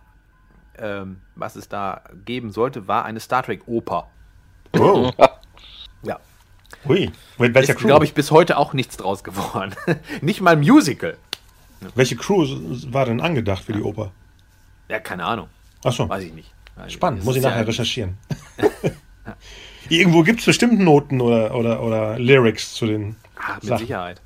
[0.78, 4.10] ähm, was es da geben sollte, war eine Star Trek Oper.
[4.80, 5.12] Oh,
[6.04, 6.20] Ja.
[6.88, 7.12] hui.
[7.38, 7.88] Mit welcher Ist, Crew?
[7.88, 9.76] glaube ich, bis heute auch nichts draus geworden.
[10.22, 11.18] Nicht mal ein Musical.
[11.96, 12.46] Welche Crew
[12.92, 14.12] war denn angedacht für die Oper?
[14.88, 15.48] Ja, keine Ahnung.
[15.84, 16.52] Achso, Weiß ich nicht.
[16.76, 17.24] Weiß spannend.
[17.24, 18.18] Muss ich nachher ja- recherchieren.
[19.90, 23.80] Irgendwo gibt es bestimmt Noten oder, oder, oder Lyrics zu den Ah, mit Sachen.
[23.80, 24.22] Sicherheit.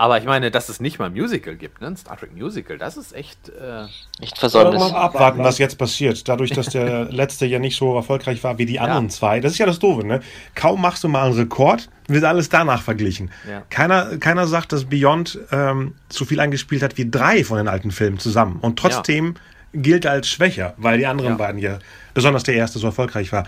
[0.00, 1.88] Aber ich meine, dass es nicht mal ein Musical gibt, ne?
[1.88, 3.50] ein Star Trek Musical, das ist echt.
[3.50, 3.82] Äh,
[4.18, 4.80] Nicht Aber versäumnis.
[4.80, 6.26] mal abwarten, was jetzt passiert.
[6.26, 9.40] Dadurch, dass der letzte ja nicht so erfolgreich war wie die anderen zwei.
[9.40, 10.20] Das ist ja das Doofe, ne?
[10.54, 13.30] Kaum machst du mal einen Rekord, wird alles danach verglichen.
[13.46, 13.62] Ja.
[13.68, 17.90] Keiner, keiner sagt, dass Beyond ähm, so viel eingespielt hat wie drei von den alten
[17.90, 18.56] Filmen zusammen.
[18.62, 19.34] Und trotzdem
[19.74, 21.36] gilt als schwächer, weil die anderen Ja.
[21.36, 21.78] beiden ja,
[22.14, 23.46] besonders der erste, so erfolgreich war.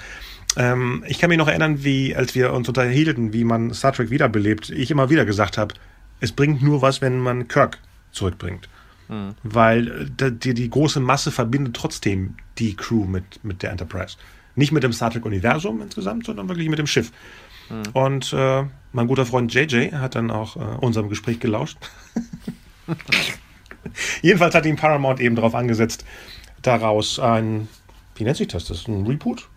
[0.58, 4.10] Ähm, ich kann mich noch erinnern, wie, als wir uns unterhielten, wie man Star Trek
[4.10, 5.74] wiederbelebt, ich immer wieder gesagt habe,
[6.22, 7.78] es bringt nur was, wenn man Kirk
[8.12, 8.68] zurückbringt.
[9.42, 14.16] Weil äh, die, die große Masse verbindet trotzdem die Crew mit, mit der Enterprise.
[14.54, 17.12] Nicht mit dem Star Trek-Universum insgesamt, sondern wirklich mit dem Schiff.
[17.92, 21.78] Und äh, mein guter Freund JJ hat dann auch äh, unserem Gespräch gelauscht.
[24.22, 26.04] Jedenfalls hat ihn Paramount eben darauf angesetzt,
[26.60, 27.68] daraus ein,
[28.16, 28.66] wie nennt sich das?
[28.66, 29.48] Das ist ein Reboot?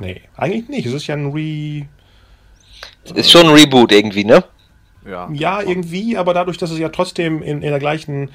[0.00, 0.86] Nee, eigentlich nicht.
[0.86, 1.86] Es ist ja ein Re.
[3.14, 4.44] Ist schon ein Reboot irgendwie, ne?
[5.06, 5.28] Ja.
[5.32, 8.30] Ja, irgendwie, aber dadurch, dass es ja trotzdem in, in der gleichen.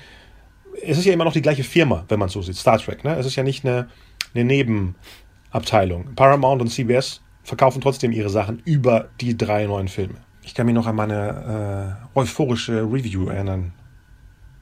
[0.82, 2.56] Es ist ja immer noch die gleiche Firma, wenn man es so sieht.
[2.56, 3.16] Star Trek, ne?
[3.16, 3.90] Es ist ja nicht eine,
[4.34, 6.16] eine Nebenabteilung.
[6.16, 10.16] Paramount und CBS verkaufen trotzdem ihre Sachen über die drei neuen Filme.
[10.44, 13.74] Ich kann mich noch an meine äh, euphorische Review erinnern.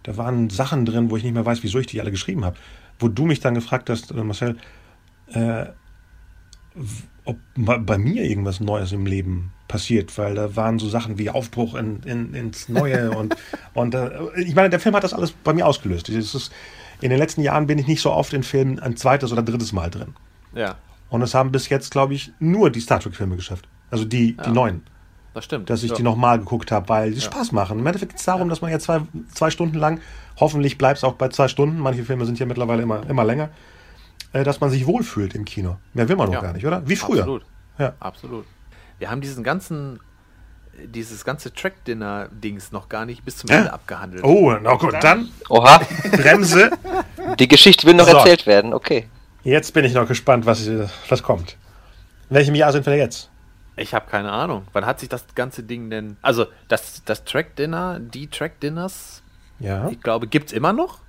[0.04, 2.58] Da waren Sachen drin, wo ich nicht mehr weiß, wieso ich die alle geschrieben habe.
[3.00, 4.58] Wo du mich dann gefragt hast, äh, Marcel,
[5.34, 5.66] äh,
[7.26, 11.76] ob bei mir irgendwas Neues im Leben passiert, weil da waren so Sachen wie Aufbruch
[11.76, 13.36] in, in, ins Neue und,
[13.74, 16.10] und äh, ich meine, der Film hat das alles bei mir ausgelöst.
[16.10, 16.52] Ist,
[17.02, 19.74] in den letzten Jahren bin ich nicht so oft in Filmen ein zweites oder drittes
[19.74, 20.16] Mal drin.
[20.56, 20.76] ja,
[21.10, 23.68] Und es haben bis jetzt, glaube ich, nur die Star Trek-Filme geschafft.
[23.92, 24.84] Also die, die neuen.
[25.34, 25.70] das stimmt.
[25.70, 25.98] Dass ich ja.
[25.98, 27.80] die nochmal geguckt habe, weil die Spaß machen.
[27.80, 29.02] Im Endeffekt geht es darum, dass man ja zwei,
[29.34, 30.00] zwei Stunden lang,
[30.40, 33.50] hoffentlich bleibt es auch bei zwei Stunden, manche Filme sind ja mittlerweile immer, immer länger,
[34.34, 35.78] dass man sich wohlfühlt im Kino.
[35.94, 36.42] Mehr will man doch Ja.
[36.42, 36.88] gar nicht, oder?
[36.88, 37.22] Wie früher.
[37.22, 37.46] Absolut.
[37.80, 37.94] Ja.
[38.00, 38.46] Absolut.
[39.00, 40.00] wir haben diesen ganzen,
[40.84, 44.24] dieses ganze Track-Dinner-Dings noch gar nicht bis zum Ende abgehandelt.
[44.24, 45.82] Oh, na gut, dann Oha,
[46.12, 46.72] Bremse.
[47.40, 48.18] die Geschichte will noch So.
[48.18, 48.74] erzählt werden.
[48.74, 49.08] Okay.
[49.44, 50.68] Jetzt bin ich noch gespannt, was,
[51.10, 51.58] was kommt.
[52.30, 53.30] In welchem Jahr sind wir jetzt?
[53.76, 54.64] Ich habe keine Ahnung.
[54.74, 56.18] Wann hat sich das ganze Ding denn.
[56.24, 59.22] Also, das, das Track-Dinner, die Track-Dinners,
[59.60, 59.88] Ja.
[59.90, 61.00] ich glaube, gibt's immer noch.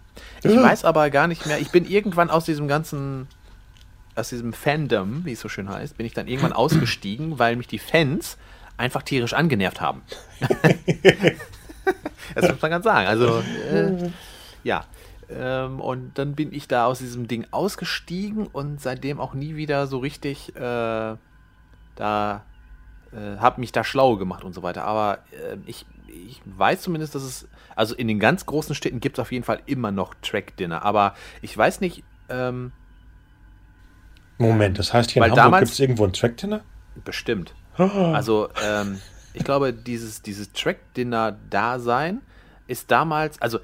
[0.42, 0.62] Ich Ja.
[0.62, 1.58] weiß aber gar nicht mehr.
[1.58, 3.26] Ich bin irgendwann aus diesem ganzen.
[4.14, 7.68] Aus diesem Fandom, wie es so schön heißt, bin ich dann irgendwann ausgestiegen, weil mich
[7.68, 8.36] die Fans
[8.76, 10.02] einfach tierisch angenervt haben.
[12.34, 13.06] das muss man ganz sagen.
[13.06, 14.10] Also, äh,
[14.64, 14.84] ja.
[15.30, 19.86] Ähm, und dann bin ich da aus diesem Ding ausgestiegen und seitdem auch nie wieder
[19.86, 21.16] so richtig äh,
[21.96, 22.44] da
[23.12, 24.84] äh, habe mich da schlau gemacht und so weiter.
[24.84, 29.18] Aber äh, ich, ich weiß zumindest, dass es, also in den ganz großen Städten gibt
[29.18, 30.82] es auf jeden Fall immer noch Track-Dinner.
[30.82, 32.72] Aber ich weiß nicht, ähm,
[34.38, 36.62] Moment, das heißt, hier in Hamburg gibt es irgendwo einen Track-Dinner?
[37.04, 37.54] bestimmt.
[37.78, 37.84] Oh.
[37.84, 38.98] Also, ähm,
[39.34, 42.22] ich glaube, dieses, dieses Track-Dinner-Dasein
[42.66, 43.60] ist damals, also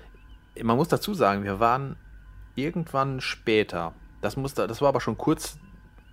[0.63, 1.97] man muss dazu sagen, wir waren
[2.55, 3.93] irgendwann später.
[4.21, 5.59] Das, musste, das war aber schon kurz,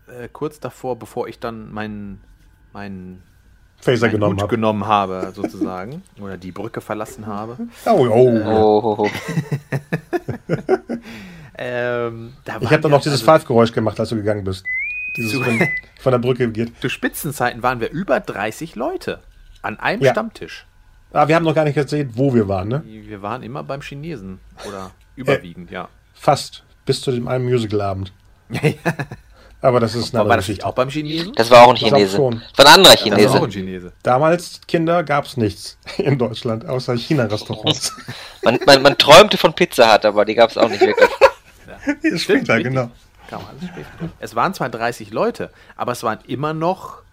[0.08, 2.22] äh, kurz davor, bevor ich dann meinen
[2.74, 3.22] meinen
[3.82, 4.56] Phaser genommen Hut habe.
[4.56, 6.04] genommen habe, sozusagen.
[6.22, 7.58] Oder die Brücke verlassen habe.
[7.86, 8.98] Oh, oh.
[9.04, 9.10] Oh,
[11.58, 14.66] Ähm, da Ich habe dann noch dieses also, Pfeifgeräusch gemacht, als du gegangen bist.
[15.18, 15.60] Dieses Zu- von,
[16.00, 16.80] von der Brücke geht.
[16.82, 19.20] Zu Spitzenzeiten waren wir über 30 Leute
[19.62, 20.12] an einem Ja.
[20.12, 20.66] Stammtisch.
[21.14, 22.84] Ah, wir haben noch gar nicht erzählt, wo wir waren, ne?
[22.86, 24.40] Wir waren immer beim Chinesen.
[24.68, 25.90] Oder überwiegend, ja.
[26.14, 26.64] Fast.
[26.86, 28.12] Bis zu dem einen Musical-Abend.
[29.64, 30.66] Aber das ist eine war andere das nicht Geschichte.
[30.66, 31.34] auch beim Chinesen?
[31.36, 32.16] das war auch ein Chinese.
[32.16, 32.42] schon.
[32.56, 33.44] Das war ein anderer Das war auch Chinese.
[33.44, 33.94] ein Chinese.
[34.04, 37.96] Damals, Kinder, gab es nichts in Deutschland, außer China-Restaurants.
[38.44, 41.10] Man, man, man träumte von Pizza Hut, aber die gab es auch nicht wirklich.
[42.22, 42.64] Später, richtig.
[42.74, 42.90] genau.
[43.30, 44.10] Kam alles später.
[44.20, 47.04] Es waren zwar 30 Leute, aber es waren immer noch,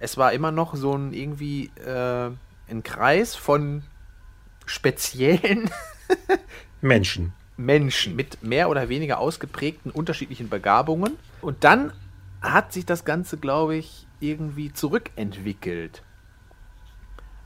[0.00, 2.30] es war immer noch so ein irgendwie äh,
[2.68, 3.84] ein Kreis von
[4.66, 5.70] speziellen
[6.80, 7.32] Menschen.
[7.64, 11.12] Menschen mit mehr oder weniger ausgeprägten unterschiedlichen Begabungen.
[11.42, 11.92] Und dann
[12.40, 16.02] hat sich das Ganze, glaube ich, irgendwie zurückentwickelt.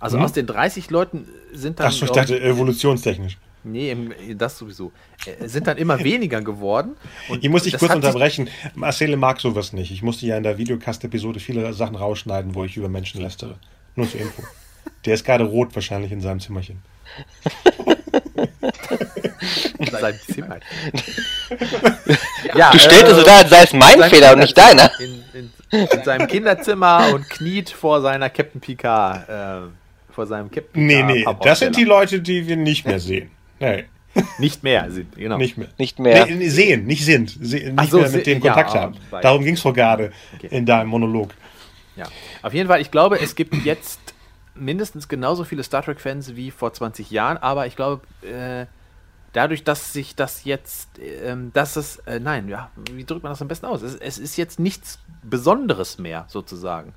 [0.00, 0.24] Also Mhm.
[0.24, 1.86] aus den 30 Leuten sind dann.
[1.88, 3.38] Achso, ich dachte evolutionstechnisch.
[3.66, 3.96] Nee,
[4.36, 4.92] das sowieso.
[5.24, 6.96] Äh, sind dann immer weniger geworden.
[7.30, 8.48] Und Ich muss dich kurz unterbrechen.
[8.74, 9.90] Marcele mag sowas nicht.
[9.90, 13.56] Ich musste ja in der Videocast-Episode viele Sachen rausschneiden, wo ich über Menschen lästere.
[13.96, 14.42] Nur zur Info.
[15.06, 16.82] Der ist gerade rot wahrscheinlich in seinem Zimmerchen.
[19.78, 20.56] in seinem Zimmer.
[22.54, 24.90] ja, Du stelltest so da, als sei es mein Fehler und nicht deiner.
[25.00, 30.86] In, in, in seinem Kinderzimmer und kniet vor seiner Captain Picard, äh, vor seinem Captain
[30.86, 33.30] Nee, Picard nee, das sind die Leute, die wir nicht mehr sehen.
[33.60, 33.84] Nee,
[34.38, 35.38] Nicht mehr sind, genau.
[35.38, 35.68] nicht mehr.
[35.78, 36.26] Nicht mehr.
[36.26, 37.30] Nee, sehen, nicht sind.
[37.40, 38.94] Se nicht so, mehr mit denen ja, Kontakt haben.
[39.22, 40.48] Darum ging es vor gerade Okay.
[40.50, 41.30] in deinem Monolog.
[41.96, 42.04] Ja.
[42.42, 43.98] Auf jeden Fall, ich glaube, es gibt jetzt
[44.54, 48.66] mindestens genauso viele Star Trek-Fans wie vor 20 Jahren, aber ich glaube, äh,
[49.34, 53.42] dadurch, dass sich das jetzt, ähm, dass es, äh, nein, ja, wie drückt man das
[53.42, 53.82] am besten aus?
[53.82, 56.94] Es, es ist jetzt nichts Besonderes mehr, sozusagen.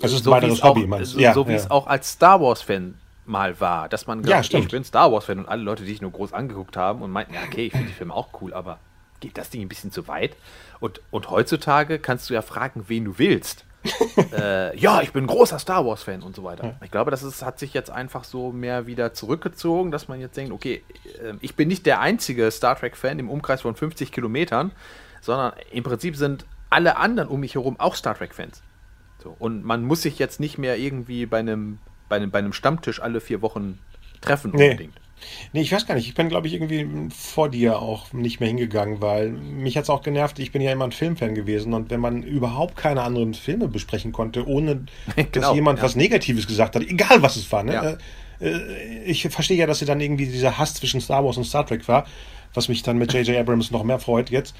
[0.00, 1.18] Es ist ein so wie weiteres es auch, Hobby, meinst du?
[1.18, 1.58] so, Ja, so wie ja.
[1.58, 2.94] es auch als Star Wars-Fan
[3.26, 4.64] mal war, dass man Ja, gesagt stimmt.
[4.64, 7.34] ich bin Star Wars-Fan und alle Leute, die ich nur groß angeguckt haben und meinten,
[7.34, 8.78] ja, okay, ich finde die Filme auch cool, aber
[9.20, 10.36] geht das Ding ein bisschen zu weit?
[10.80, 13.65] Und, und heutzutage kannst du ja fragen, wen du willst.
[14.32, 16.76] Äh, ja, ich bin ein großer Star Wars-Fan und so weiter.
[16.84, 20.36] Ich glaube, das ist, hat sich jetzt einfach so mehr wieder zurückgezogen, dass man jetzt
[20.36, 20.82] denkt, okay,
[21.22, 24.72] äh, ich bin nicht der einzige Star Trek-Fan im Umkreis von 50 Kilometern,
[25.20, 28.62] sondern im Prinzip sind alle anderen um mich herum auch Star Trek-Fans.
[29.22, 32.52] So, und man muss sich jetzt nicht mehr irgendwie bei einem, bei einem, bei einem
[32.52, 33.78] Stammtisch alle vier Wochen
[34.20, 34.70] treffen Nee.
[34.70, 34.94] unbedingt.
[35.52, 36.06] Nee, ich weiß gar nicht.
[36.06, 39.90] Ich bin, glaube ich, irgendwie vor dir auch nicht mehr hingegangen, weil mich hat es
[39.90, 40.38] auch genervt.
[40.38, 44.12] Ich bin ja immer ein Filmfan gewesen und wenn man überhaupt keine anderen Filme besprechen
[44.12, 44.86] konnte, ohne
[45.32, 45.84] dass Genau, jemand ja.
[45.84, 47.62] was Negatives gesagt hat, egal was es war.
[47.62, 47.72] Ne?
[47.72, 47.82] Ja.
[47.82, 47.98] Äh,
[48.40, 51.66] äh, Ich verstehe ja, dass sie dann irgendwie dieser Hass zwischen Star Wars und Star
[51.66, 52.06] Trek war,
[52.54, 53.36] was mich dann mit J.J.
[53.38, 54.54] Abrams noch mehr freut jetzt.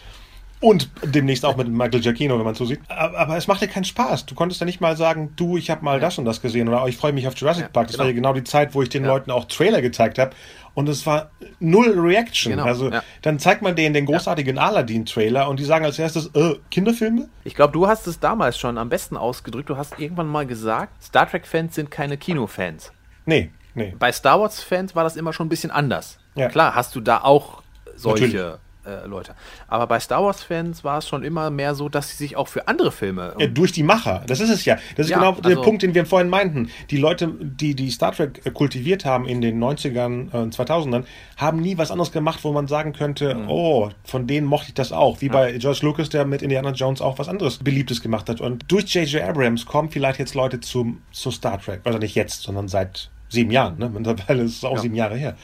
[0.60, 2.80] Und demnächst auch mit Michael Giacchino, wenn man so sieht.
[2.88, 4.24] Aber, es machte keinen Spaß.
[4.24, 6.82] Du konntest ja nicht mal sagen, du, ich habe mal das und das gesehen oder
[6.82, 7.88] oh, ich freue mich auf Jurassic Ja, Park.
[7.88, 8.32] Das war ja genau.
[8.32, 9.10] genau die Zeit, wo ich den Ja.
[9.10, 10.30] Leuten auch Trailer gezeigt habe.
[10.74, 11.30] Und es war
[11.60, 12.52] null Reaction.
[12.52, 13.02] Genau, also ja.
[13.22, 17.28] dann zeigt man denen den großartigen Aladdin-Trailer und die sagen als erstes, äh, Kinderfilme?
[17.44, 19.70] Ich glaube, du hast es damals schon am besten ausgedrückt.
[19.70, 22.92] Du hast irgendwann mal gesagt, Star Trek-Fans sind keine Kinofans.
[23.24, 23.94] Nee, nee.
[23.98, 26.18] Bei Star Wars-Fans war das immer schon ein bisschen anders.
[26.34, 26.48] Ja.
[26.48, 27.62] Klar, hast du da auch
[27.94, 29.34] solche äh, Leute.
[29.68, 32.68] Aber bei Star Wars-Fans war es schon immer mehr so, dass sie sich auch für
[32.68, 33.34] andere Filme.
[33.38, 34.22] Ja, durch die Macher.
[34.26, 34.76] Das ist es ja.
[34.96, 36.70] Das ist Ja, genau der also- Punkt, den wir vorhin meinten.
[36.90, 41.04] Die Leute, die die Star Trek äh, kultiviert haben in den 90ern und 2000ern,
[41.36, 43.48] haben nie was anderes gemacht, wo man sagen könnte, Mhm.
[43.50, 45.20] oh, von denen mochte ich das auch.
[45.20, 48.40] Wie bei George Lucas, der mit Indiana Jones auch was anderes Beliebtes gemacht hat.
[48.40, 49.22] Und durch J.J.
[49.22, 51.80] Abrams kommen vielleicht jetzt Leute zum, zu Star Trek.
[51.84, 53.78] Also nicht jetzt, sondern seit sieben Jahren.
[53.78, 53.90] Ne?
[53.90, 54.82] Mittlerweile ist es auch Ja.
[54.82, 55.36] sieben Jahre her.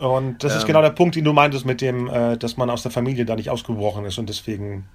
[0.00, 0.68] Und das ist Ähm.
[0.68, 3.36] genau der Punkt, den du meintest, mit dem, äh, dass man aus der Familie da
[3.36, 4.88] nicht ausgebrochen ist und deswegen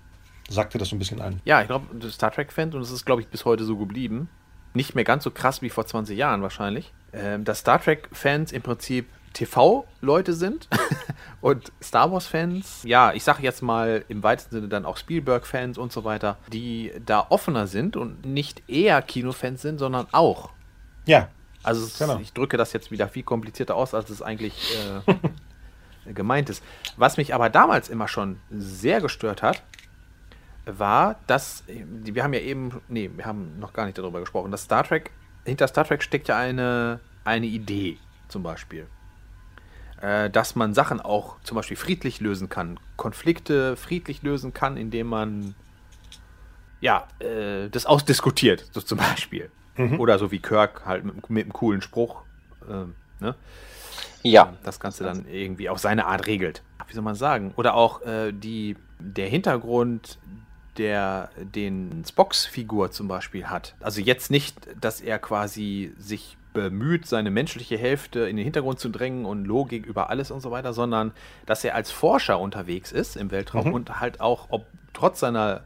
[0.50, 1.42] sagte das so ein bisschen an.
[1.46, 4.30] Ja, ich glaube, Star Trek-Fans, und es ist, glaube ich, bis heute so geblieben,
[4.74, 8.62] nicht mehr ganz so krass wie vor 20 Jahren wahrscheinlich, ähm, dass Star Trek-Fans im
[8.64, 10.68] Prinzip TV-Leute sind
[11.42, 15.92] und Star Wars-Fans, ja, ich sage jetzt mal im weitesten Sinne dann auch Spielberg-Fans und
[15.92, 20.50] so weiter, die da offener sind und nicht eher Kinofans sind, sondern auch.
[21.06, 21.28] Ja,
[21.66, 22.20] Also Genau.
[22.20, 24.76] ich drücke das jetzt wieder viel komplizierter aus, als es eigentlich
[26.08, 26.64] äh, gemeint ist.
[26.98, 29.64] Was mich aber damals immer schon sehr gestört hat,
[30.66, 34.64] war, dass wir haben ja eben, nee, wir haben noch gar nicht darüber gesprochen, dass
[34.64, 35.12] Star Trek,
[35.46, 37.98] hinter Star Trek steckt ja eine, eine Idee
[38.30, 38.88] zum Beispiel.
[40.02, 45.08] Äh, dass man Sachen auch zum Beispiel friedlich lösen kann, Konflikte friedlich lösen kann, indem
[45.08, 45.56] man
[46.82, 49.50] ja, äh, das ausdiskutiert, so zum Beispiel.
[49.98, 52.22] Oder so wie Kirk halt mit, mit einem coolen Spruch,
[52.70, 53.36] ähm, ne?
[54.24, 54.54] Ja.
[54.64, 56.64] das Ganze dann irgendwie auf seine Art regelt.
[56.88, 57.54] Wie soll man sagen?
[57.58, 60.18] Oder auch äh, die, der Hintergrund,
[60.78, 63.76] der den Spocks-Figur zum Beispiel hat.
[63.80, 68.90] Also jetzt nicht, dass er quasi sich bemüht, seine menschliche Hälfte in den Hintergrund zu
[68.90, 71.12] drängen und Logik über alles und so weiter, sondern
[71.46, 75.62] dass er als Forscher unterwegs ist im Weltraum und halt auch, ob trotz seiner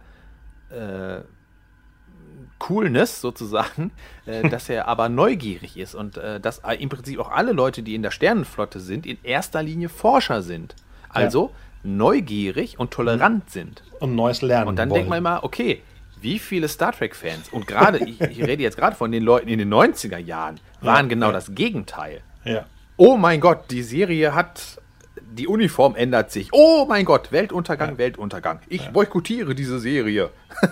[0.70, 1.22] äh,
[2.60, 3.92] Coolness sozusagen,
[4.26, 7.82] äh, dass er aber neugierig ist und äh, dass äh, im Prinzip auch alle Leute,
[7.82, 10.76] die in der Sternenflotte sind, in erster Linie Forscher sind.
[11.10, 11.52] Also
[11.84, 13.84] neugierig und tolerant sind.
[14.00, 14.68] und neues Lernen.
[14.68, 15.00] Und dann wollen.
[15.00, 15.82] denkt man immer, okay,
[16.22, 19.60] wie viele Star Trek-Fans, und gerade, ich, ich rede jetzt gerade von den Leuten in
[19.60, 21.34] den 90er Jahren, waren Ja, genau ja.
[21.34, 22.22] das Gegenteil.
[22.44, 22.66] Ja.
[22.98, 24.82] Oh mein Gott, die Serie hat.
[25.32, 26.50] Die Uniform ändert sich.
[26.52, 28.60] Oh mein Gott, Weltuntergang, Weltuntergang.
[28.68, 30.30] Ich boykottiere diese Serie.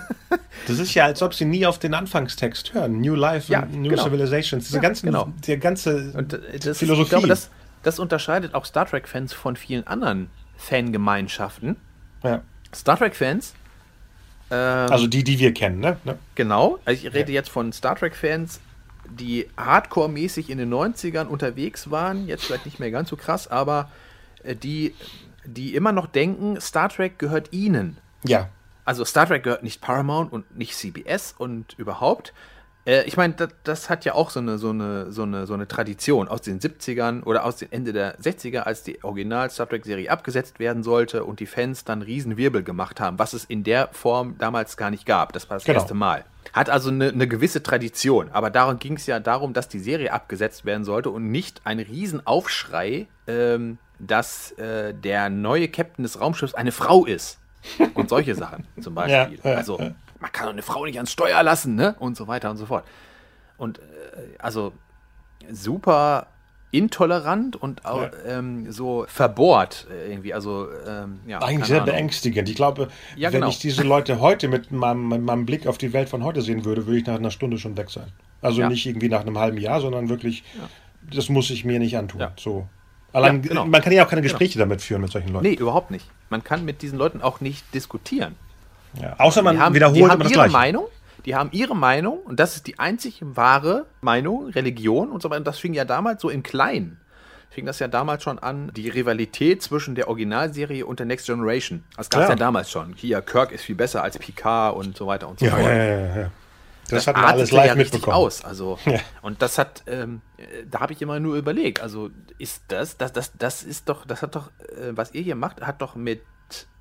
[0.66, 3.00] Das ist ja, als ob sie nie auf den Anfangstext hören.
[3.00, 4.04] New Life, Ja, and New genau.
[4.04, 4.64] Civilizations.
[4.64, 5.32] Diese Ja, ganzen, genau.
[5.46, 7.02] der ganze Und äh, das, Philosophie.
[7.04, 7.48] ich glaube, das,
[7.84, 10.28] das unterscheidet auch Star Trek-Fans von vielen anderen
[10.58, 11.76] Fangemeinschaften.
[12.22, 12.42] ja.
[12.74, 13.54] Star Trek-Fans,
[14.50, 15.96] ähm, Also die, die wir kennen, ne?
[16.04, 16.18] ne?
[16.34, 18.60] genau, also ich rede jetzt von Star Trek-Fans,
[19.08, 23.90] die hardcore-mäßig in den 90ern unterwegs waren, jetzt vielleicht nicht mehr ganz so krass, aber
[24.54, 24.94] die,
[25.44, 27.98] die immer noch denken, Star Trek gehört ihnen.
[28.24, 28.48] Ja.
[28.84, 32.32] Also Star Trek gehört nicht Paramount und nicht CBS und überhaupt.
[32.86, 35.52] Äh, ich meine, das, das hat ja auch so eine, so, eine, so, eine, so
[35.52, 39.68] eine Tradition aus den 70ern oder aus dem Ende der 60er, als die Original Star
[39.68, 43.88] Trek-Serie abgesetzt werden sollte und die Fans dann Riesenwirbel gemacht haben, was es in der
[43.92, 45.34] Form damals gar nicht gab.
[45.34, 45.80] Das war das Genau.
[45.80, 46.24] erste Mal.
[46.54, 50.10] Hat also eine, eine gewisse Tradition, aber darum ging es ja darum, dass die Serie
[50.14, 56.54] abgesetzt werden sollte und nicht ein Riesenaufschrei, ähm, dass äh, der neue Captain des Raumschiffs
[56.54, 57.38] eine Frau ist.
[57.94, 59.38] Und solche Sachen zum Beispiel.
[59.42, 59.90] Ja, ja, also, ja.
[60.20, 61.96] man kann doch eine Frau nicht ans Steuer lassen, ne?
[61.98, 62.84] Und so weiter und so fort.
[63.56, 63.82] Und äh,
[64.38, 64.72] also
[65.50, 66.28] super
[66.70, 68.10] intolerant und auch Ja.
[68.38, 70.34] ähm, so verbohrt irgendwie.
[70.34, 71.40] Also, ähm, ja.
[71.40, 71.94] Eigentlich sehr Ahnung.
[71.94, 72.48] beängstigend.
[72.48, 73.48] Ich glaube, Ja, wenn genau.
[73.50, 76.64] ich diese Leute heute mit meinem, mit meinem Blick auf die Welt von heute sehen
[76.66, 78.08] würde, würde ich nach einer Stunde schon weg sein.
[78.42, 78.68] Also Ja.
[78.68, 80.44] nicht irgendwie nach einem halben Jahr, sondern wirklich,
[81.10, 82.26] das muss ich mir nicht antun.
[82.36, 82.68] So.
[83.18, 83.66] Allein, Ja, genau.
[83.66, 85.46] Man kann ja auch keine Gespräche damit führen mit solchen Leuten.
[85.46, 86.06] Nee, überhaupt nicht.
[86.30, 88.34] Man kann mit diesen Leuten auch nicht diskutieren.
[89.00, 89.14] Ja.
[89.18, 90.52] Außer man die haben, wiederholt die haben ihre Gleiche.
[90.52, 90.86] Meinung,
[91.26, 95.38] die haben ihre Meinung und das ist die einzig wahre Meinung, Religion und so weiter.
[95.40, 96.98] Und das fing ja damals so im Kleinen.
[97.50, 101.82] Fing das ja damals schon an, die Rivalität zwischen der Originalserie und der Next Generation.
[101.96, 102.30] Das gab es Ja.
[102.34, 102.36] ja.
[102.36, 102.94] damals schon.
[102.96, 105.62] Hier, Kirk ist viel besser als Picard und so weiter und so Ja, fort.
[105.64, 106.30] ja, ja, ja,
[106.88, 108.16] Das, hat man alles live ja mitbekommen.
[108.16, 108.44] aus.
[108.44, 109.00] Also, Ja.
[109.22, 113.12] Und das hat, ähm, äh, da habe ich immer nur überlegt, also ist das, das,
[113.12, 116.22] das, das ist doch, das hat doch, äh, was ihr hier macht, hat doch mit,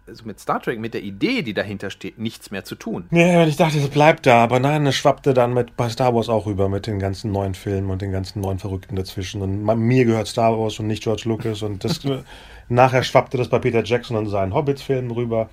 [0.08, 3.08] also mit Star Trek, mit der Idee, die dahinter steht, nichts mehr zu tun.
[3.12, 6.30] Ja, ich dachte, es bleibt da, aber nein, es schwappte dann mit bei Star Wars
[6.30, 9.42] auch rüber mit den ganzen neuen Filmen und den ganzen neuen Verrückten dazwischen.
[9.42, 12.00] Und mir gehört Star Wars und nicht George Lucas und das
[12.70, 15.50] nachher schwappte das bei Peter Jackson und seinen Hobbits-Filmen rüber.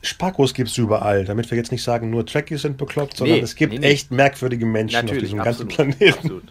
[0.00, 3.42] Spackos gibt es überall, damit wir jetzt nicht sagen, nur Trekkies sind bekloppt, sondern Nee,
[3.42, 3.86] es gibt nee, nee.
[3.88, 6.42] echt merkwürdige Menschen auf Natürlich, diesem absolut, ganzen Planeten.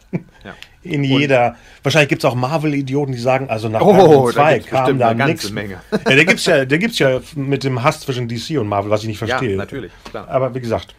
[0.43, 0.53] Ja.
[0.83, 1.55] In jeder.
[1.83, 4.99] Wahrscheinlich gibt es auch Marvel-Idioten, die sagen, also nach Oh, Iron da 2 gibt's kam
[4.99, 5.51] da eine ganze nichts.
[5.51, 5.81] Menge.
[5.91, 9.01] Ja, der gibt's ja, der gibt's ja mit dem Hass zwischen DC und Marvel, was
[9.01, 9.55] ich nicht Ja, verstehe.
[9.57, 10.27] natürlich, klar.
[10.29, 10.95] Aber wie gesagt,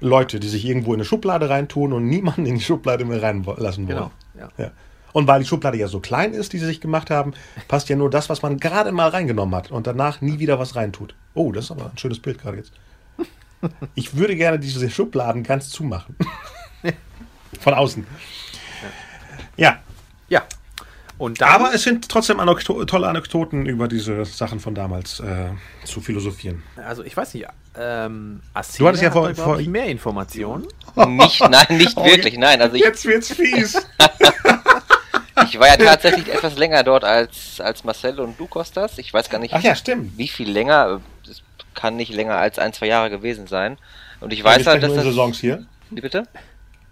[0.00, 3.86] Leute, die sich irgendwo in eine Schublade reintun und niemanden in die Schublade mehr reinlassen
[3.88, 3.96] wollen.
[3.96, 4.10] Genau.
[4.38, 4.48] Ja.
[4.58, 4.70] Ja.
[5.12, 7.32] Und weil die Schublade ja so klein ist, die sie sich gemacht haben,
[7.66, 10.76] passt ja nur das, was man gerade mal reingenommen hat und danach nie wieder was
[10.76, 11.14] reintut.
[11.34, 12.72] Oh, das ist aber ein schönes Bild gerade jetzt.
[13.94, 16.14] Ich würde gerne diese Schubladen ganz zumachen.
[17.60, 18.06] Von außen.
[19.56, 19.78] Ja.
[20.28, 20.42] Ja.
[21.16, 25.48] Und dann, Aber es sind trotzdem Anekdo tolle Anekdoten über diese Sachen von damals äh,
[25.84, 26.62] zu philosophieren.
[26.76, 28.40] also ich weiß nicht, ähm,
[28.78, 30.68] Du hattest ja hat vor- glaub vor- mehr Informationen.
[31.08, 32.62] Nicht, nein, nicht Oh, wirklich, nein.
[32.62, 33.74] Also ich, Jetzt wird's fies.
[35.58, 38.98] ich war ja tatsächlich etwas länger dort als, als Marcel und du, Kostas.
[38.98, 40.16] Ich weiß gar nicht, Ach ja, stimmt.
[40.16, 41.00] wie viel länger.
[41.26, 41.42] Das
[41.74, 43.76] kann nicht länger als ein, zwei Jahre gewesen sein.
[44.20, 45.14] Und ich weiß halt, sprechen dass nur in das...
[45.14, 45.66] Saisons hier.
[45.90, 46.24] Wie bitte?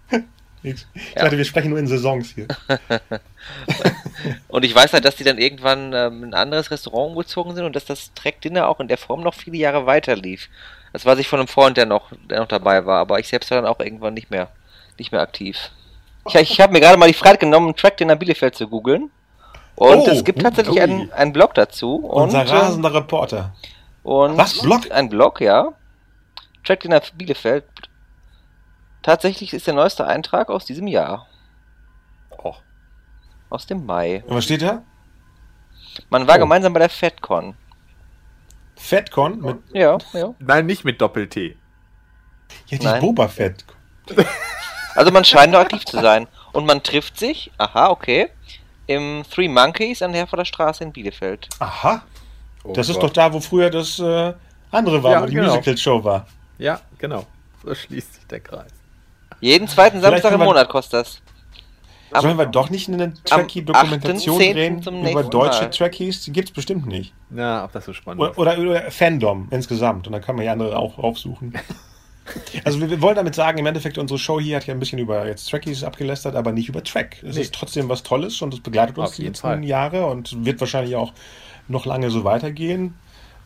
[0.63, 0.85] Ich
[1.15, 1.23] Ja.
[1.23, 2.47] dachte, wir sprechen nur in Saisons hier.
[4.47, 7.63] Und ich weiß halt, dass die dann irgendwann ähm, in ein anderes Restaurant umgezogen sind
[7.65, 10.49] und dass das Track Dinner auch in der Form noch viele Jahre weiter lief.
[10.93, 13.51] Das weiß ich von einem Freund, der noch, der noch dabei war, aber ich selbst
[13.51, 14.49] war dann auch irgendwann nicht mehr,
[14.97, 15.57] nicht mehr aktiv.
[16.27, 19.11] Ich, ich habe mir gerade mal die Freiheit genommen, Track Dinner Bielefeld zu googeln.
[19.75, 20.81] Und Oh, es gibt tatsächlich ui.
[20.81, 21.97] einen, einen Blog dazu.
[21.97, 23.53] Und, Unser äh, rasender Reporter.
[24.03, 24.89] und Was, Blog?
[24.91, 25.69] Ein Blog, ja.
[26.63, 27.63] Track Dinner Bielefeld.
[29.03, 31.27] Tatsächlich ist der neueste Eintrag aus diesem Jahr.
[32.43, 32.55] Oh.
[33.49, 34.23] Aus dem Mai.
[34.27, 34.81] Und was steht da?
[36.09, 36.39] Man war Oh.
[36.39, 37.55] gemeinsam bei der FedCon.
[38.75, 40.33] Fatcon mit Ja, ja.
[40.39, 41.57] Nein, nicht mit Doppel-T.
[42.67, 42.99] ja, die.
[42.99, 43.65] Boba Fett.
[44.97, 46.27] Also man scheint noch aktiv zu sein.
[46.53, 48.29] Und man trifft sich, aha, okay,
[48.87, 51.47] im Three Monkeys an der Herforder Straße in Bielefeld.
[51.59, 52.01] Aha.
[52.63, 53.03] Oh Das ist Gott.
[53.03, 54.33] doch da, wo früher das äh,
[54.71, 55.49] andere war, Ja, wo die genau.
[55.49, 56.25] Musical-Show war.
[56.57, 57.25] Ja, genau.
[57.63, 58.71] So schließt sich der Kreis.
[59.39, 61.21] Jeden zweiten Vielleicht Samstag im Monat kostet das.
[62.11, 64.53] Am- Sollen wir doch nicht eine Trekkie-Dokumentation 8.10.
[64.53, 65.69] drehen über deutsche Mal.
[65.69, 66.23] Trekkies?
[66.23, 67.13] Die gibt's bestimmt nicht.
[67.29, 68.37] Na, ob das so spannend Oder, ist.
[68.37, 70.07] oder über Fandom insgesamt.
[70.07, 71.53] Und dann kann man ja andere auch aufsuchen.
[72.63, 74.99] Also wir, wir wollen damit sagen, im Endeffekt, unsere Show hier hat ja ein bisschen
[74.99, 77.23] über jetzt Trekkies abgelästert, aber nicht über Track.
[77.23, 77.41] Es Nee.
[77.41, 79.63] ist trotzdem was Tolles und es begleitet uns die letzten Fall.
[79.63, 81.13] Jahre und wird wahrscheinlich auch
[81.67, 82.95] noch lange so weitergehen.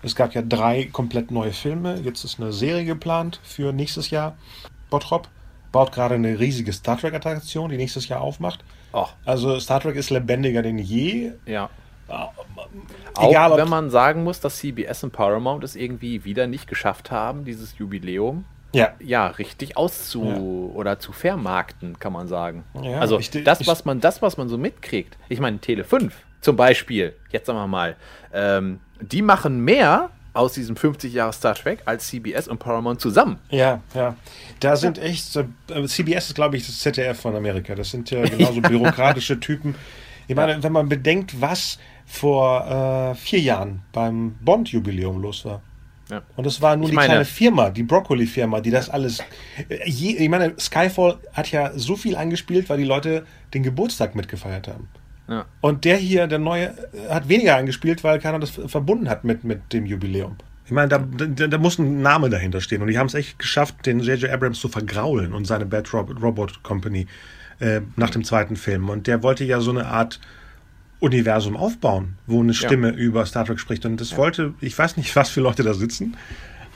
[0.04, 2.00] Es gab ja drei komplett neue Filme.
[2.04, 4.36] Jetzt ist eine Serie geplant für nächstes Jahr.
[4.90, 5.28] Bottrop
[5.72, 8.64] baut gerade eine riesige Star Trek-Attraktion, die nächstes Jahr aufmacht.
[8.94, 11.32] Oh, Also Star Trek ist lebendiger denn je.
[11.46, 11.70] ja.
[13.20, 16.68] Egal, Auch ob- wenn man sagen muss, dass CBS und Paramount es irgendwie wieder nicht
[16.68, 18.44] geschafft haben, dieses Jubiläum
[18.74, 20.38] Ja, ja richtig auszu Ja.
[20.38, 22.64] oder zu vermarkten, kann man sagen.
[22.82, 25.18] Ja, also ich- das, was man, das, was man so mitkriegt.
[25.30, 27.96] Ich meine, Tele 5 zum Beispiel, jetzt sagen wir mal,
[28.34, 33.38] ähm, die machen mehr aus diesem 50 Jahre Star Trek als CBS und Paramount zusammen.
[33.50, 34.16] Ja, ja.
[34.62, 35.44] Da sind echt, äh,
[35.88, 37.76] CBS ist, glaube ich, das ZDF von Amerika.
[37.76, 39.76] Das sind ja genauso bürokratische Typen.
[40.28, 45.62] Ich meine, wenn man bedenkt, was vor äh, vier Jahren beim Bond-Jubiläum los war.
[46.12, 46.22] Ja.
[46.36, 49.20] Und es war nur Ich die meine- kleine Firma, die Broccoli-Firma, die das alles.
[49.70, 54.14] äh, Je, ich meine, Skyfall hat ja so viel angespielt, weil die Leute den Geburtstag
[54.14, 54.90] mitgefeiert haben.
[55.30, 55.46] Ja.
[55.62, 59.46] Und der hier, der neue, äh, hat weniger angespielt, weil keiner das verbunden hat mit,
[59.46, 60.36] mit dem Jubiläum.
[60.66, 62.82] Ich meine, da, da, da muss ein Name dahinter stehen.
[62.82, 64.30] Und die haben es echt geschafft, den J.J.
[64.32, 67.08] Abrams zu vergraulen und seine Bad Rob Robot Company
[67.60, 68.90] äh, nach dem zweiten Film.
[68.90, 70.20] Und der wollte ja so eine Art
[71.02, 73.86] Universum aufbauen, wo eine Stimme über Star Trek spricht.
[73.86, 76.16] Und das wollte, ich weiß nicht, was für Leute da sitzen,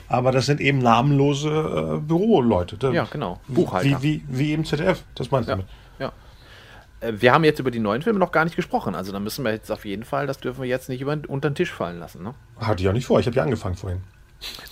[0.08, 2.76] aber das sind eben namenlose äh, Büroleute.
[2.76, 3.40] Da- Ja, genau.
[3.48, 4.02] Buchhalter.
[4.02, 5.56] Wie, wie, wie im ZDF, das meinst du Ja.
[5.56, 5.66] damit?
[5.98, 6.12] ja.
[7.00, 8.94] Äh, Wir haben jetzt über die neuen Filme noch gar nicht gesprochen.
[8.94, 11.48] Also da müssen wir jetzt auf jeden Fall, das dürfen wir jetzt nicht über, unter
[11.50, 12.22] den Tisch fallen lassen.
[12.22, 12.34] Ne?
[12.58, 14.00] Hatte ich auch nicht vor, ich habe ja angefangen vorhin.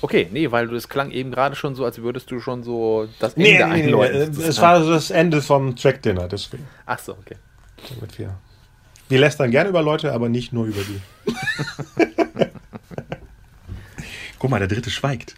[0.02, 3.08] Okay, nee, weil du es klang eben gerade schon so, als würdest du schon so
[3.18, 6.66] das Nee, Ende nee, nee, nee, es war das Ende vom Track Dinner, deswegen.
[6.84, 7.36] Ach so, okay.
[7.88, 8.34] Damit wir,
[9.14, 11.00] wir lästern gerne über Leute, aber nicht nur über die.
[14.40, 15.36] Guck mal, der dritte schweigt.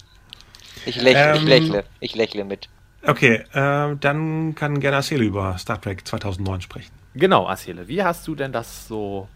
[0.86, 2.68] Ich lächle, ich Ähm, lächle, ich lächle mit.
[3.06, 6.90] Okay, äh, dann kann gerne Asele über Star Trek 2009 sprechen.
[7.14, 9.28] Genau, Asiele, wie hast du denn das so,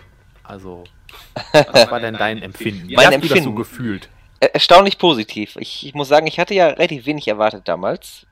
[0.43, 0.85] also,
[1.53, 2.89] was war denn dein Empfinden?
[2.89, 3.57] Wie Mein hast du das so Empfinden?
[3.57, 4.09] gefühlt?
[4.41, 5.57] Er- Erstaunlich positiv.
[5.61, 8.25] Ich, ich muss sagen, ich hatte ja relativ wenig erwartet damals.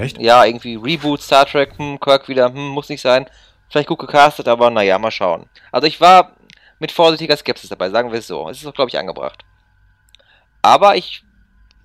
[0.00, 0.20] Echt?
[0.20, 3.26] Ja, irgendwie Reboot, Star Trek, hm, Kirk wieder, hm, muss nicht sein.
[3.68, 5.48] Vielleicht gut gecastet, aber naja, mal schauen.
[5.72, 6.32] Also ich war
[6.78, 8.48] mit vorsichtiger Skepsis dabei, sagen wir es so.
[8.48, 9.44] Es ist auch, glaube ich, angebracht.
[10.62, 11.24] Aber ich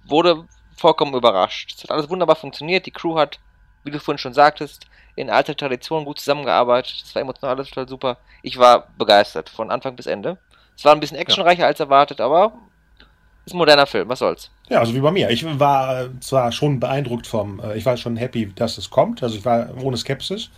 [0.06, 0.46] wurde
[0.76, 1.74] vollkommen überrascht.
[1.76, 2.86] Es hat alles wunderbar funktioniert.
[2.86, 3.40] Die Crew hat,
[3.84, 7.04] wie du vorhin schon sagtest, in alter Tradition gut zusammengearbeitet.
[7.04, 8.18] Es war emotional alles total super.
[8.42, 10.38] Ich war begeistert, von Anfang bis Ende.
[10.78, 12.54] Es war ein bisschen actionreicher als erwartet, aber
[13.46, 14.52] ist ein moderner Film, was soll's.
[14.70, 15.30] Ja, also wie bei mir.
[15.30, 19.22] Ich war zwar schon beeindruckt vom, äh, ich war schon happy, dass es kommt.
[19.24, 20.50] Also ich war ohne Skepsis,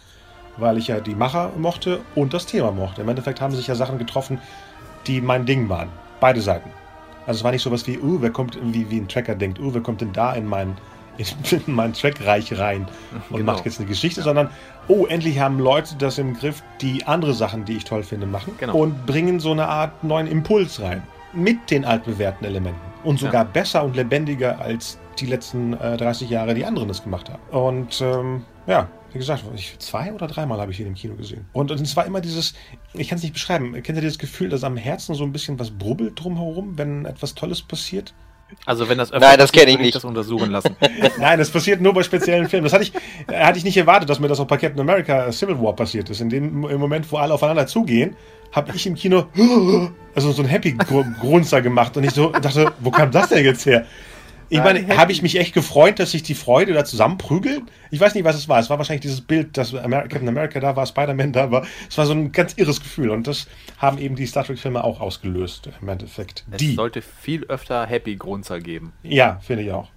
[0.58, 3.02] weil ich ja die Macher mochte und das Thema mochte.
[3.02, 4.40] Im Endeffekt haben sich ja Sachen getroffen,
[5.08, 5.90] die mein Ding waren.
[6.20, 6.70] Beide Seiten.
[7.26, 9.74] Also es war nicht sowas wie, uh, wer kommt, wie, wie ein Tracker denkt, uh,
[9.74, 10.76] wer kommt denn da in mein,
[11.18, 12.88] in mein Trackreich rein
[13.30, 13.54] und Genau.
[13.54, 14.50] mache jetzt eine Geschichte, sondern
[14.88, 18.54] oh, endlich haben Leute das im Griff, die andere Sachen, die ich toll finde, machen
[18.60, 18.76] Genau.
[18.76, 21.02] und bringen so eine Art neuen Impuls rein
[21.34, 26.54] mit den altbewährten Elementen und sogar besser und lebendiger als die letzten äh, 30 Jahre
[26.54, 27.42] die anderen es gemacht haben.
[27.52, 31.45] Und ähm, ja, wie gesagt, ich, zwei oder dreimal habe ich ihn im Kino gesehen.
[31.53, 32.53] Und, und es war immer dieses,
[32.94, 35.60] ich kann es nicht beschreiben, kennt ihr dieses Gefühl, dass am Herzen so ein bisschen
[35.60, 38.14] was brubbelt drumherum, wenn etwas Tolles passiert?
[38.65, 39.95] Also wenn das Nein, das kenn ich nicht.
[39.95, 40.76] das untersuchen lassen.
[41.19, 42.64] Nein, das passiert nur bei speziellen Filmen.
[42.64, 42.94] Das hatte ich,
[43.27, 46.10] äh, hatte ich nicht erwartet, dass mir das auch bei Captain America Civil War passiert
[46.10, 46.22] ist.
[46.22, 48.15] In dem im Moment, wo alle aufeinander zugehen,
[48.52, 49.26] habe ich im Kino
[50.15, 53.65] also so ein Happy Grunzer gemacht und ich so dachte, wo kam das denn jetzt
[53.65, 53.85] her?
[54.54, 57.70] Ich meine, habe ich mich echt gefreut, dass sich die Freude da zusammenprügeln?
[57.90, 58.60] Ich weiß nicht, was es war.
[58.60, 61.66] Es war wahrscheinlich dieses Bild, dass Captain America da war, Spider-Man da war.
[61.90, 63.48] Es war so ein ganz irres Gefühl und das
[63.78, 66.46] haben eben die Star Trek-Filme auch ausgelöst im Endeffekt.
[66.52, 66.76] Es Die.
[66.76, 68.94] sollte viel öfter Happy Grunzer geben.
[69.02, 69.90] Ja, finde ich auch.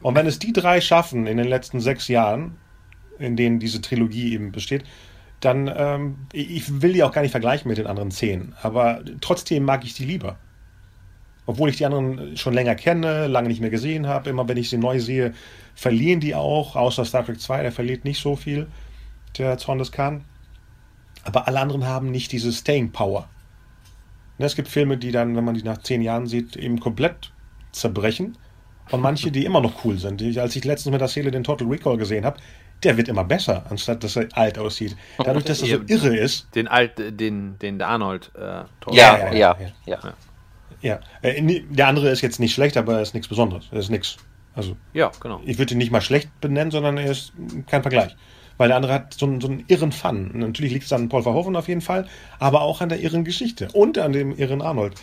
[0.00, 2.56] Und wenn es die drei schaffen in den letzten sechs Jahren,
[3.18, 4.84] in denen diese Trilogie eben besteht,
[5.40, 9.64] dann, ähm, ich will die auch gar nicht vergleichen mit den anderen zehn, aber trotzdem
[9.64, 10.38] mag ich die lieber.
[11.46, 14.70] Obwohl ich die anderen schon länger kenne, lange nicht mehr gesehen habe, immer wenn ich
[14.70, 15.34] sie neu sehe,
[15.74, 18.66] verlieren die auch, außer Star Trek 2, der verliert nicht so viel,
[19.36, 20.24] der Zorn des Khan.
[21.24, 23.28] Aber alle anderen haben nicht diese Staying Power.
[24.38, 27.32] Ne, Es gibt Filme, die dann, wenn man die nach zehn Jahren sieht, eben komplett
[27.72, 28.36] zerbrechen.
[28.90, 30.22] Und manche, die immer noch cool sind.
[30.36, 32.36] Als ich letztens mit der Seele den Total Recall gesehen habe,
[32.82, 34.94] der wird immer besser, anstatt dass er alt aussieht.
[35.18, 36.54] Dadurch, dass er so irre ist.
[36.54, 39.56] Den alt, den, den der Arnold äh, Ja, ja, ja,
[39.86, 40.14] ja,
[40.84, 41.00] ja.
[41.22, 41.30] ja.
[41.30, 43.66] Ja, äh, der andere ist jetzt nicht schlecht, aber er ist nichts Besonderes.
[43.72, 44.16] Er ist nichts.
[44.54, 45.40] Also, ja, genau.
[45.44, 47.32] ich würde ihn nicht mal schlecht benennen, sondern er ist
[47.66, 48.14] kein Vergleich.
[48.56, 50.30] Weil der andere hat so einen, so einen irren Fun.
[50.32, 52.06] Natürlich liegt es an Paul Verhoeven auf jeden Fall,
[52.38, 54.94] aber auch an der irren Geschichte und an dem irren Arnold.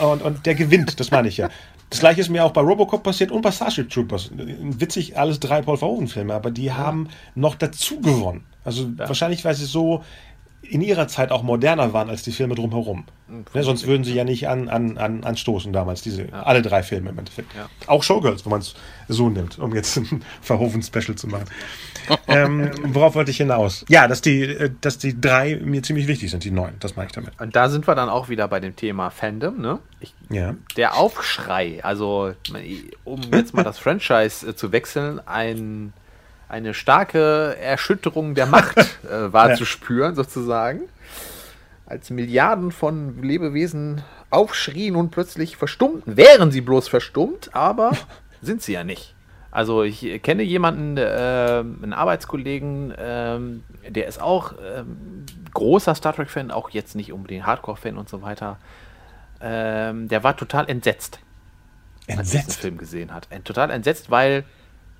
[0.00, 1.48] Und, und der gewinnt, das meine ich ja.
[1.88, 4.30] Das gleiche ist mir auch bei Robocop passiert und bei Starship Troopers.
[4.32, 8.44] Witzig, alles drei Paul Verhoeven-Filme, aber die haben noch dazu gewonnen.
[8.64, 10.02] Also wahrscheinlich, weil sie so
[10.72, 13.04] in ihrer Zeit auch moderner waren als die Filme drumherum.
[13.54, 17.10] Ne, sonst würden sie ja nicht an, an, an, anstoßen damals, diese alle drei Filme
[17.10, 17.54] im Endeffekt.
[17.54, 17.68] Ja.
[17.86, 18.74] Auch Showgirls, wenn man es
[19.08, 21.44] so nimmt, um jetzt ein Verhoeven-Special zu machen.
[22.28, 23.84] ähm, worauf wollte ich hinaus?
[23.88, 27.06] Ja, dass die, äh, dass die drei mir ziemlich wichtig sind, die neun, das meine
[27.06, 27.40] ich damit.
[27.40, 29.78] Und da sind wir dann auch wieder bei dem Thema Fandom, ne?
[30.00, 30.54] Ich, Ja.
[30.76, 32.32] der Aufschrei, also
[33.04, 35.92] um jetzt mal das Franchise äh, zu wechseln, ein,
[36.52, 38.76] eine starke Erschütterung der Macht
[39.10, 39.56] äh, war Ja.
[39.56, 40.82] zu spüren, sozusagen.
[41.86, 46.16] Als Milliarden von Lebewesen aufschrien und plötzlich verstummten.
[46.16, 47.92] Wären sie bloß verstummt, aber
[48.42, 49.14] sind sie ja nicht.
[49.50, 56.50] Also ich kenne jemanden, äh, einen Arbeitskollegen, ähm, der ist auch ähm, großer Star Trek-Fan,
[56.50, 58.58] auch jetzt nicht unbedingt Hardcore-Fan und so weiter.
[59.42, 61.18] Ähm, der war total entsetzt,
[62.08, 62.60] als er Entsetzt.
[62.60, 63.26] Film gesehen hat.
[63.30, 64.44] Äh, Total entsetzt, weil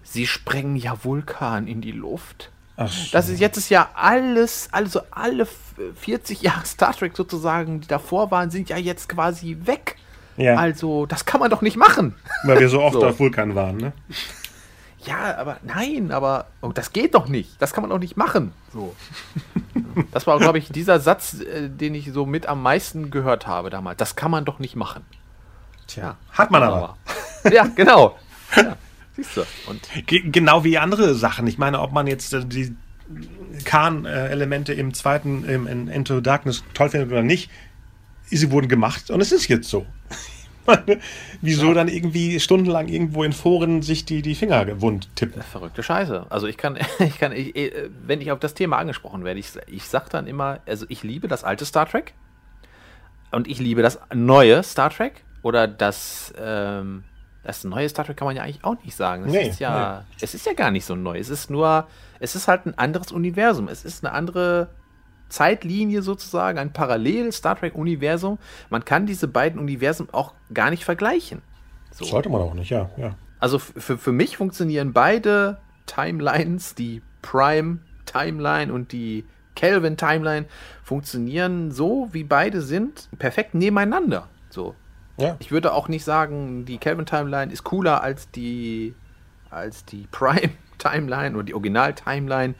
[0.02, 2.50] sie sprengen ja Vulkan in die Luft.
[2.76, 3.08] Ach so.
[3.12, 7.88] Das ist jetzt ist ja alles, also alle f- 40 Jahre Star Trek sozusagen, die
[7.88, 9.96] davor waren, sind ja jetzt quasi weg.
[10.38, 10.56] Ja.
[10.56, 12.14] Also, das kann man doch nicht machen.
[12.44, 13.06] Weil wir so oft So.
[13.06, 13.92] auf Vulkan waren, ne?
[15.04, 17.60] Ja, aber nein, aber oh, das geht doch nicht.
[17.60, 18.52] Das kann man doch nicht machen.
[18.72, 18.94] So.
[20.10, 23.68] Das war, glaube ich, dieser Satz, äh, den ich so mit am meisten gehört habe
[23.68, 23.98] damals.
[23.98, 25.04] Das kann man doch nicht machen.
[25.86, 26.16] Tja.
[26.32, 26.96] Hat man aber.
[27.50, 28.16] Ja, genau.
[28.56, 28.76] Ja,
[29.22, 29.70] siehst du.
[29.70, 31.46] Und Ge- Genau wie andere Sachen.
[31.46, 32.74] Ich meine, ob man jetzt äh, die
[33.64, 37.50] Khan-Elemente im zweiten, im, in Into Darkness toll findet oder nicht,
[38.26, 39.86] sie wurden gemacht und es ist jetzt so.
[41.40, 45.42] Wieso dann irgendwie stundenlang irgendwo in Foren sich die, die Finger wund tippen?
[45.42, 46.26] verrückte Scheiße.
[46.30, 49.48] Also ich kann, ich kann, ich, äh, wenn ich auf das Thema angesprochen werde, ich,
[49.66, 52.14] ich sag dann immer, also ich liebe das alte Star Trek
[53.32, 57.02] und ich liebe das neue Star Trek oder das, ähm,
[57.42, 59.24] das neue Star Trek kann man ja eigentlich auch nicht sagen.
[59.24, 61.18] Es Nee, ist ja, es ist ja gar nicht so neu.
[61.18, 61.86] Es ist nur,
[62.20, 63.68] es ist halt ein anderes Universum.
[63.68, 64.68] Es ist eine andere
[65.28, 68.38] Zeitlinie sozusagen, ein Parallel Star Trek Universum.
[68.70, 71.42] Man kann diese beiden Universen auch gar nicht vergleichen.
[71.90, 72.04] So.
[72.04, 72.90] Sollte man auch nicht, ja.
[72.96, 73.14] ja.
[73.40, 79.24] Also für, für mich funktionieren beide Timelines, die Prime Timeline und die
[79.54, 80.46] Kelvin Timeline,
[80.82, 84.28] funktionieren so, wie beide sind, perfekt nebeneinander.
[84.50, 84.74] So.
[85.22, 85.36] Ja.
[85.38, 88.94] Ich würde auch nicht sagen, die Kelvin Timeline ist cooler als die,
[89.50, 92.54] als die Prime Timeline oder die Original Timeline.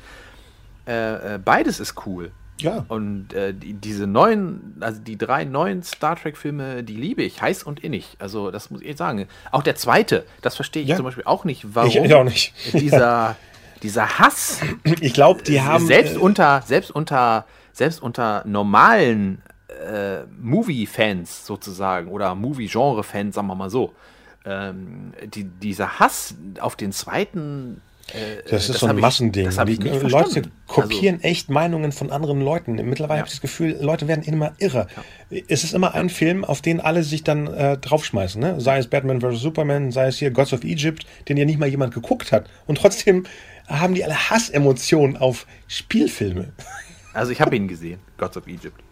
[0.87, 2.31] Äh, äh, beides ist cool.
[2.59, 2.85] Ja.
[2.89, 7.63] Und äh, die, diese neuen, also die drei neuen Star Trek-Filme, die liebe ich heiß
[7.65, 8.17] und innig.
[8.21, 9.27] Also, das muss ich sagen.
[9.51, 10.97] Auch der zweite, das verstehe ich Ja.
[10.97, 12.53] zum Beispiel auch nicht, warum Ich, ich auch nicht.
[12.73, 13.37] dieser,
[13.83, 14.61] dieser Hass
[15.01, 15.85] Ich glaube, die haben.
[15.87, 23.55] selbst äh, unter, selbst unter, selbst unter normalen äh, Movie-Fans sozusagen oder Movie-Genre-Fans, sagen wir
[23.55, 23.93] mal so,
[24.45, 27.81] ähm, die, dieser Hass auf den zweiten
[28.13, 29.45] äh, das ist so ein Massending.
[29.47, 30.53] das die ich nicht Leute verstanden.
[30.67, 32.75] kopieren echt Meinungen von anderen Leuten.
[32.75, 33.21] Mittlerweile Ja.
[33.21, 34.89] habe ich das Gefühl, Leute werden immer irrer.
[35.49, 38.41] Es ist immer ein Film, auf den alle sich dann äh, draufschmeißen.
[38.41, 38.61] Ne?
[38.61, 39.41] Sei es Batman vs.
[39.41, 42.51] Superman, sei es hier Gods of Egypt, den ja nicht mal jemand geguckt hat.
[42.67, 43.25] Und trotzdem
[43.69, 46.53] haben die alle Hassemotionen auf Spielfilme.
[47.15, 48.83] Also ich habe ihn gesehen, Gods of Egypt.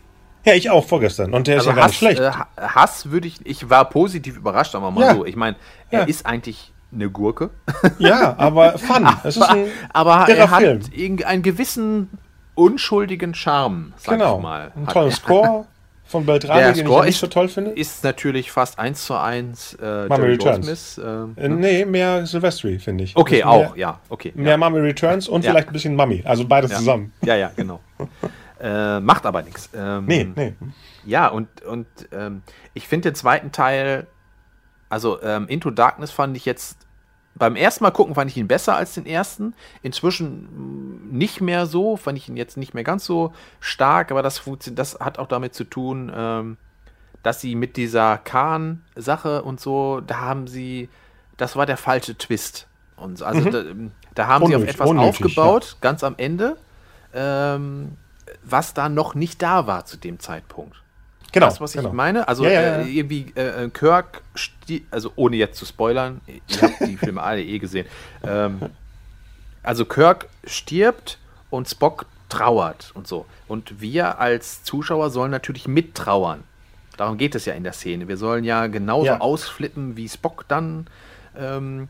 [0.45, 1.33] Ja, ich auch vorgestern.
[1.35, 2.21] Und der ist Also ja gar Hass, nicht schlecht.
[2.21, 5.15] äh, Ha- Hass würde ich, ich war positiv überrascht, aber mal Ja.
[5.15, 5.25] so.
[5.27, 5.57] Ich meine,
[5.91, 6.07] er Ja.
[6.07, 7.51] ist eigentlich eine Gurke.
[7.99, 9.07] ja, aber fun.
[9.25, 10.81] Es ist ein aber irrer er hat Film.
[10.93, 12.09] irgendeinen gewissen
[12.55, 14.37] unschuldigen Charme, sag Genau.
[14.37, 14.73] ich mal.
[14.77, 15.11] Ein er.
[15.12, 15.67] Score
[16.05, 17.71] von Beltrami, Der den ich Score ja nicht ist- so toll finde.
[17.71, 20.67] Ist natürlich fast eins zu eins äh, Mummy Returns.
[20.67, 21.01] Goldsmith.
[21.05, 23.17] ähm, Äh, nee, mehr Silvestri, finde ich.
[23.17, 24.33] okay, Ist auch, Mehr, ja, okay.
[24.35, 24.57] mehr ja.
[24.57, 25.53] Mummy Returns und Ja.
[25.53, 26.23] vielleicht ein bisschen Mummy.
[26.27, 26.79] Also beides ja.
[26.79, 27.12] zusammen.
[27.23, 27.79] Ja, ja, genau.
[28.61, 29.70] äh, macht aber nichts.
[29.74, 30.55] Ähm, Nee, nee.
[31.05, 32.43] Ja, und, und ähm,
[32.74, 34.07] ich finde den zweiten Teil,
[34.89, 36.87] also ähm, Into Darkness fand ich jetzt,
[37.35, 39.55] beim ersten Mal gucken fand ich ihn besser als den ersten.
[39.82, 44.23] Inzwischen mh, nicht mehr so, fand ich ihn jetzt nicht mehr ganz so stark, aber
[44.23, 44.43] das,
[44.73, 46.57] das hat auch damit zu tun, ähm,
[47.23, 50.89] dass sie mit dieser Khan-Sache und so, da haben sie,
[51.37, 52.66] das war der falsche Twist.
[52.97, 53.24] Und so.
[53.24, 53.62] also da,
[54.15, 56.57] da haben sie auf Unnötig, etwas unnötig, aufgebaut, ganz am Ende,
[57.15, 57.97] ähm,
[58.43, 60.83] was da noch nicht da war zu dem Zeitpunkt.
[61.33, 61.49] Genau.
[61.49, 61.89] Du, was genau.
[61.89, 62.27] ich meine?
[62.27, 62.77] Also Ja, ja, ja.
[62.81, 64.23] Äh, irgendwie äh, äh, Kirk,
[64.91, 67.87] also ohne jetzt zu spoilern, ihr habt die Filme alle eh gesehen.
[68.25, 68.61] Ähm,
[69.62, 71.19] also Kirk stirbt
[71.51, 73.27] und Spock trauert und so.
[73.49, 76.45] Und wir als Zuschauer sollen natürlich mittrauern.
[76.97, 78.09] Darum geht es ja in der Szene.
[78.09, 80.87] Wir sollen ja genauso ausflippen wie Spock dann.
[81.37, 81.89] Ähm,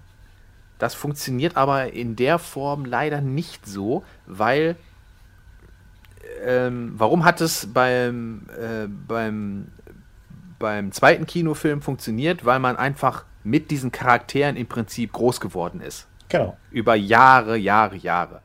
[0.79, 4.77] das funktioniert aber in der Form leider nicht so, weil
[6.45, 9.69] ähm, warum hat es beim, äh, beim,
[10.59, 12.45] beim zweiten Kinofilm funktioniert?
[12.45, 16.07] Weil man einfach mit diesen Charakteren im Prinzip groß geworden ist.
[16.29, 16.57] Genau.
[16.71, 18.43] Über Jahre, Jahre, Jahre.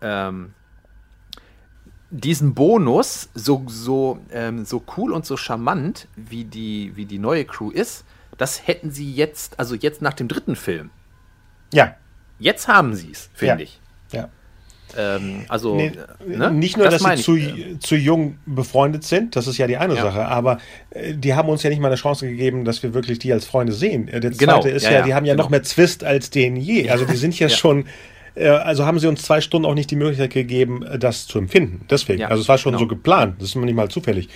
[0.00, 0.54] Ähm,
[2.10, 7.44] diesen Bonus, so, so, ähm, so cool und so charmant, wie die, wie die neue
[7.44, 8.04] Crew ist,
[8.38, 10.90] das hätten sie jetzt, also jetzt nach dem dritten Film.
[11.72, 11.96] Ja.
[12.38, 13.68] Jetzt haben sie es, finde Ja.
[13.68, 13.80] ich.
[14.12, 14.28] ja.
[14.96, 15.92] Ähm, also, Nee,
[16.26, 16.50] ne?
[16.50, 19.94] Nicht nur, Das dass sie zu, zu jung befreundet sind, das ist ja die eine
[19.94, 20.02] Ja.
[20.02, 20.58] Sache, aber
[20.90, 23.44] äh, die haben uns ja nicht mal eine Chance gegeben, dass wir wirklich die als
[23.46, 24.08] Freunde sehen.
[24.08, 25.44] Äh, Der Genau, zweite ist ja, ja, ja, die haben ja genau.
[25.44, 26.88] noch mehr Zwist als den je.
[26.90, 27.84] Also die sind ja, schon,
[28.34, 31.38] äh, also haben sie uns zwei Stunden auch nicht die Möglichkeit gegeben, äh, das zu
[31.38, 31.84] empfinden.
[31.90, 32.84] Deswegen, Ja, also es war schon genau.
[32.84, 34.28] so geplant, das ist nicht mal zufällig.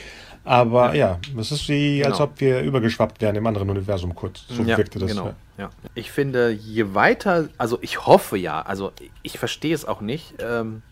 [0.45, 2.25] Aber ja, das ist wie, als Genau.
[2.31, 4.45] ob wir übergeschwappt wären im anderen Universum kurz.
[4.49, 5.11] So ja, wirkte das.
[5.11, 5.27] Genau.
[5.27, 5.35] ja.
[5.59, 5.71] Ja.
[5.95, 8.93] Ich finde, je weiter, also ich hoffe ja, also
[9.23, 10.35] ich verstehe es auch nicht.
[10.41, 10.83] Ähm,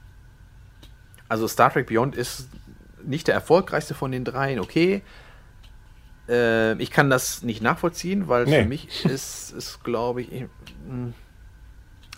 [1.29, 2.49] also Star Trek Beyond ist
[3.05, 5.03] nicht der erfolgreichste von den dreien, okay.
[6.29, 8.63] Äh, ich kann das nicht nachvollziehen, weil Nee.
[8.63, 10.45] für mich ist, ist glaube ich, ich,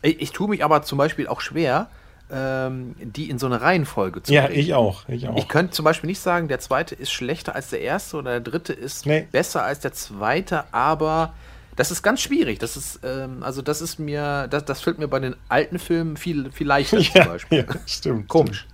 [0.02, 1.88] ich, ich tue mich aber zum Beispiel auch schwer,
[2.32, 4.59] ähm, die in so eine Reihenfolge zu Ja, bringen.
[4.59, 5.06] ich auch.
[5.09, 5.36] Ich auch.
[5.36, 8.40] Ich könnte zum Beispiel nicht sagen, der zweite ist schlechter als der erste oder der
[8.40, 9.28] dritte ist Nee.
[9.30, 11.34] besser als der zweite, aber
[11.76, 12.59] das ist ganz schwierig.
[12.59, 16.16] Das ist, ähm, also das ist mir, das, das fällt mir bei den alten Filmen
[16.16, 17.66] viel, viel leichter ja, zum Beispiel.
[17.68, 18.28] ja, stimmt.
[18.28, 18.66] Komisch.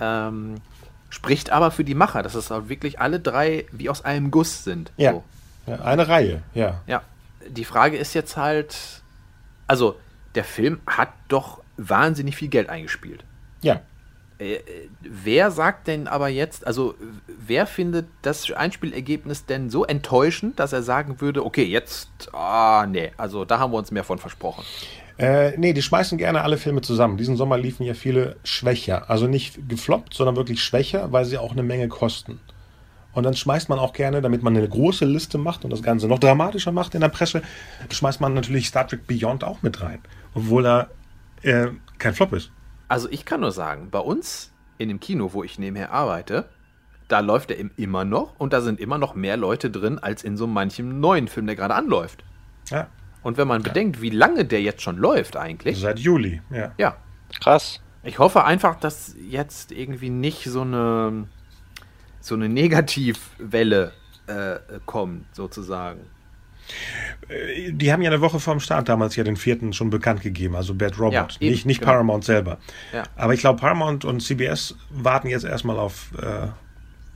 [0.00, 0.56] Ähm,
[1.10, 4.64] spricht aber für die Macher, dass es auch wirklich alle drei wie aus einem Guss
[4.64, 4.92] sind.
[4.96, 5.12] Ja.
[5.12, 5.24] So.
[5.66, 6.80] Ja, eine Reihe, ja.
[6.86, 7.02] Ja,
[7.48, 8.76] die Frage ist jetzt halt,
[9.68, 9.96] also
[10.34, 13.24] der Film hat doch wahnsinnig viel Geld eingespielt.
[13.62, 13.80] Ja.
[14.38, 14.60] Äh, äh,
[15.02, 16.94] wer sagt denn aber jetzt, also
[17.46, 23.12] wer findet das Einspielergebnis denn so enttäuschend, dass er sagen würde, okay, jetzt, ah, nee,
[23.16, 24.64] also da haben wir uns mehr von versprochen.
[25.18, 27.16] Äh, nee, die schmeißen gerne alle Filme zusammen.
[27.16, 29.08] Diesen Sommer liefen ja viele schwächer.
[29.10, 32.40] Also nicht gefloppt, sondern wirklich schwächer, weil sie auch eine Menge kosten.
[33.12, 36.08] Und dann schmeißt man auch gerne, damit man eine große Liste macht und das Ganze
[36.08, 37.42] noch dramatischer macht in der Presse,
[37.90, 40.00] schmeißt man natürlich Star Trek Beyond auch mit rein.
[40.34, 40.90] Obwohl er
[41.42, 42.50] äh, kein Flop ist.
[42.88, 46.48] Also ich kann nur sagen, bei uns in dem Kino, wo ich nebenher arbeite,
[47.08, 50.24] da läuft er im- immer noch und da sind immer noch mehr Leute drin als
[50.24, 52.24] in so manchem neuen Film, der gerade anläuft.
[52.70, 52.88] Ja,
[53.22, 56.40] Und wenn man bedenkt, wie lange der jetzt schon läuft eigentlich, seit Juli.
[56.50, 56.72] Ja.
[56.78, 56.96] ja,
[57.40, 57.80] Krass.
[58.04, 61.28] Ich hoffe einfach, dass jetzt irgendwie nicht so eine,
[62.20, 63.92] so eine Negativwelle
[64.26, 64.56] äh,
[64.86, 66.00] kommt, sozusagen.
[67.70, 70.74] Die haben ja eine Woche vorm Start damals ja den vierten schon bekannt gegeben, also
[70.74, 71.12] Bad Robot.
[71.12, 71.92] Ja, eben, nicht nicht genau.
[71.92, 72.58] Paramount selber.
[72.92, 73.04] Ja.
[73.16, 76.48] Aber ich glaube, Paramount und CBS warten jetzt erstmal auf, äh,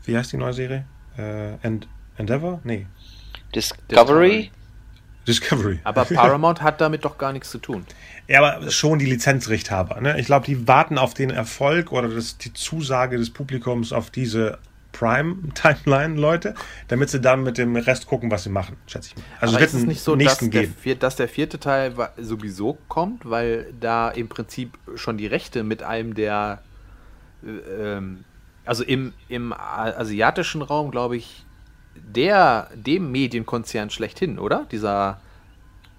[0.05, 0.85] wie heißt die neue Serie?
[1.18, 2.60] Äh, End Endeavor?
[2.64, 2.86] Nee.
[3.55, 4.51] Discovery?
[5.27, 5.81] Discovery.
[5.85, 7.85] Aber Paramount hat damit doch gar nichts zu tun.
[8.28, 10.01] Ja, aber schon die Lizenzrechthaber.
[10.01, 10.18] Ne?
[10.18, 14.59] Ich glaube, die warten auf den Erfolg oder das, die Zusage des Publikums auf diese
[14.98, 16.55] Prime-Timeline-Leute,
[16.89, 19.23] damit sie dann mit dem Rest gucken, was sie machen, schätze ich mal.
[19.40, 22.78] Also Aber es wird ist es nicht so, dass der, dass der, vierte Teil sowieso
[22.89, 26.62] kommt, weil da im Prinzip schon die Rechte mit einem der,
[27.44, 28.24] äh, ähm,
[28.64, 31.44] also im, im asiatischen Raum, glaube ich,
[31.94, 34.66] der, dem Medienkonzern schlechthin, oder?
[34.70, 35.20] Dieser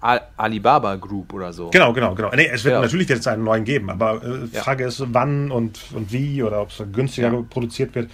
[0.00, 1.70] Alibaba Group oder so.
[1.70, 2.30] Genau, genau, genau.
[2.32, 2.80] Nee, es wird ja.
[2.80, 4.62] natürlich jetzt einen neuen geben, aber äh, ja.
[4.62, 7.44] Frage ist, wann und, und wie oder ob es günstiger ja.
[7.50, 8.08] produziert wird.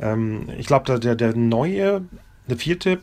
[0.00, 2.02] Ähm, ich glaube, der, der neue,
[2.48, 3.00] der vierte,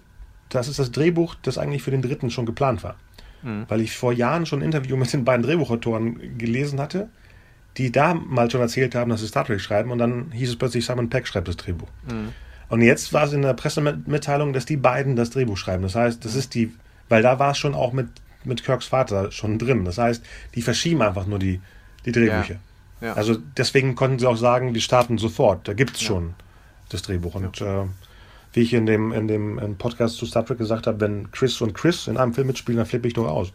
[0.50, 2.96] das ist das Drehbuch, das eigentlich für den dritten schon geplant war.
[3.44, 3.66] Mhm.
[3.68, 7.10] Weil ich vor Jahren schon ein Interview mit den beiden Drehbuchautoren gelesen hatte,
[7.78, 10.56] die da mal schon erzählt haben, dass sie Star Trek schreiben und dann hieß es
[10.56, 11.88] plötzlich, Simon Peck schreibt das Drehbuch.
[12.10, 12.30] Mhm.
[12.68, 15.84] Und jetzt war es in der Pressemitteilung, dass die beiden das Drehbuch schreiben.
[15.84, 16.40] Das heißt, das mhm.
[16.40, 16.72] ist die
[17.10, 18.08] weil da war es schon auch mit,
[18.46, 19.84] mit Kirks Vater schon drin.
[19.84, 20.24] Das heißt,
[20.56, 21.60] die verschieben einfach nur die,
[22.06, 22.60] die Drehbücher.
[23.02, 23.08] Ja.
[23.08, 23.14] Ja.
[23.14, 25.68] Also deswegen konnten sie auch sagen, die starten sofort.
[25.68, 26.08] Da gibt es ja.
[26.08, 26.34] schon
[26.90, 27.36] das Drehbuch.
[27.36, 27.86] Und äh,
[28.54, 31.74] wie ich in dem, in dem Podcast zu Star Trek gesagt habe, wenn Chris und
[31.74, 33.54] Chris in einem Film mitspielen, dann flippe ich doch aus.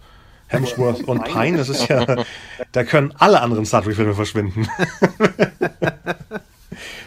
[0.48, 2.04] Hemsworth und Pine, das ist ja,
[2.72, 4.68] da können alle anderen Star Trek-Filme verschwinden.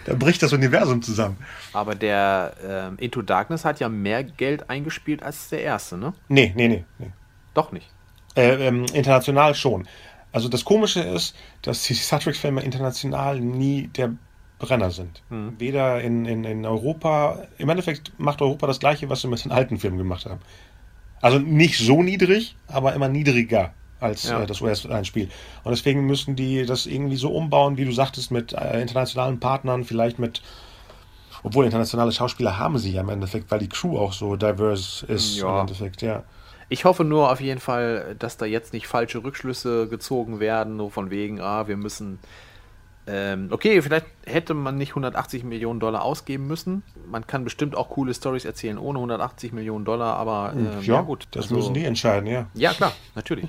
[0.06, 1.38] da bricht das Universum zusammen.
[1.72, 6.14] Aber der ähm, Into Darkness hat ja mehr Geld eingespielt als der erste, ne?
[6.28, 6.84] Nee, nee, nee.
[6.98, 7.12] nee.
[7.54, 7.90] Doch nicht.
[8.36, 9.88] Äh, ähm, international schon.
[10.32, 14.14] Also das Komische ist, dass die Star Trek-Filme international nie der
[14.60, 15.22] Brenner sind.
[15.30, 15.56] Hm.
[15.60, 19.52] Weder in, in, in Europa, im Endeffekt macht Europa das gleiche, was sie mit den
[19.52, 20.42] alten Filmen gemacht haben.
[21.22, 24.42] Also nicht so niedrig, aber immer niedriger als ja.
[24.42, 25.30] äh, das US-Einspiel.
[25.64, 29.84] Und deswegen müssen die das irgendwie so umbauen, wie du sagtest, mit äh, internationalen Partnern,
[29.84, 30.42] vielleicht mit,
[31.44, 35.38] obwohl internationale Schauspieler haben sie ja im Endeffekt, weil die Crew auch so diverse ist
[35.38, 35.54] ja.
[35.54, 36.24] im Endeffekt, ja.
[36.70, 40.92] Ich hoffe nur auf jeden Fall, dass da jetzt nicht falsche Rückschlüsse gezogen werden, nur
[40.92, 42.20] von wegen, ah, wir müssen
[43.08, 46.84] ähm, okay, vielleicht hätte man nicht 180 Millionen Dollar ausgeben müssen.
[47.10, 51.02] Man kann bestimmt auch coole Stories erzählen ohne 180 Millionen Dollar, aber äh, ja, ja,
[51.02, 51.28] gut.
[51.32, 52.48] Das also, müssen die entscheiden, ja.
[52.54, 53.48] Ja, klar, natürlich.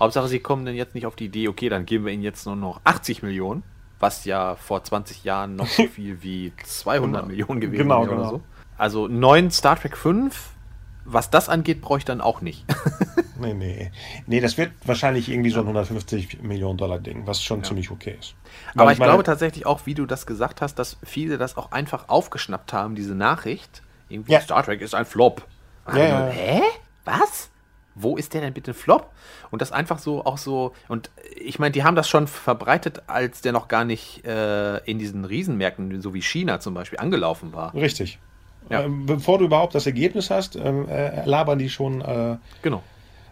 [0.00, 2.46] Hauptsache, sie kommen dann jetzt nicht auf die Idee, okay, dann geben wir ihnen jetzt
[2.46, 3.62] nur noch 80 Millionen,
[4.00, 7.26] was ja vor 20 Jahren noch so viel wie 200 genau.
[7.28, 8.20] Millionen gewesen genau, wäre genau.
[8.20, 8.40] oder so.
[8.76, 10.54] Also neuen Star Trek 5,
[11.12, 12.64] was das angeht, brauche ich dann auch nicht.
[13.38, 13.90] nee, nee.
[14.26, 17.64] Nee, das wird wahrscheinlich irgendwie so ein 150 Millionen Dollar Ding, was schon ja.
[17.64, 18.34] ziemlich okay ist.
[18.72, 21.38] Aber, Aber ich, ich meine, glaube tatsächlich auch, wie du das gesagt hast, dass viele
[21.38, 23.82] das auch einfach aufgeschnappt haben, diese Nachricht.
[24.08, 24.40] Irgendwie ja.
[24.40, 25.46] Star Trek ist ein Flop.
[25.88, 26.26] Ja, ja.
[26.28, 26.62] Hä?
[27.04, 27.50] Was?
[27.94, 29.12] wo ist der denn bitte Flop?
[29.50, 33.40] Und das einfach so auch so, und ich meine, die haben das schon verbreitet, als
[33.40, 37.74] der noch gar nicht äh, in diesen Riesenmärkten, so wie China zum Beispiel, angelaufen war.
[37.74, 38.18] Richtig.
[38.68, 38.82] Ja.
[38.82, 42.00] Ähm, bevor du überhaupt das Ergebnis hast, ähm, äh, labern die schon.
[42.00, 42.82] Äh, genau.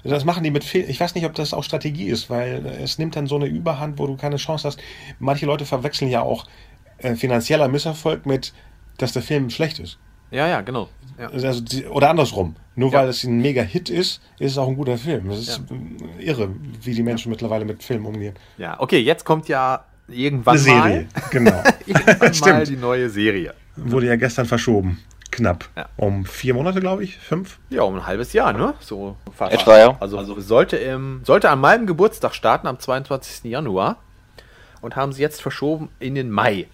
[0.04, 0.88] Das machen die mit viel.
[0.88, 3.98] Ich weiß nicht, ob das auch Strategie ist, weil es nimmt dann so eine Überhand,
[3.98, 4.80] wo du keine Chance hast.
[5.18, 6.46] Manche Leute verwechseln ja auch
[6.98, 8.52] äh, finanzieller Misserfolg mit,
[8.96, 9.98] dass der Film schlecht ist.
[10.30, 10.88] Ja, ja, genau.
[11.18, 11.28] Ja.
[11.30, 12.56] Also, oder andersrum.
[12.74, 13.00] Nur ja.
[13.00, 15.28] weil es ein Mega-Hit ist, ist es auch ein guter Film.
[15.28, 15.62] Das ist
[16.18, 16.50] irre,
[16.82, 18.34] wie die Menschen mittlerweile mit Filmen umgehen.
[18.56, 21.62] Ja, okay, jetzt kommt ja irgendwann Eine Serie, mal, genau.
[21.86, 23.54] irgendwann mal die neue Serie.
[23.76, 24.98] Wurde ja gestern verschoben.
[25.38, 25.68] Knapp.
[25.96, 27.16] Um vier Monate, glaube ich.
[27.18, 27.58] Fünf?
[27.70, 28.74] Ja, um ein halbes Jahr, ne?
[28.80, 29.96] So Etwa, ja.
[30.00, 33.44] Also, also sollte, im, sollte an meinem Geburtstag starten, am 22.
[33.50, 33.96] Januar.
[34.80, 36.68] Und haben sie jetzt verschoben in den Mai.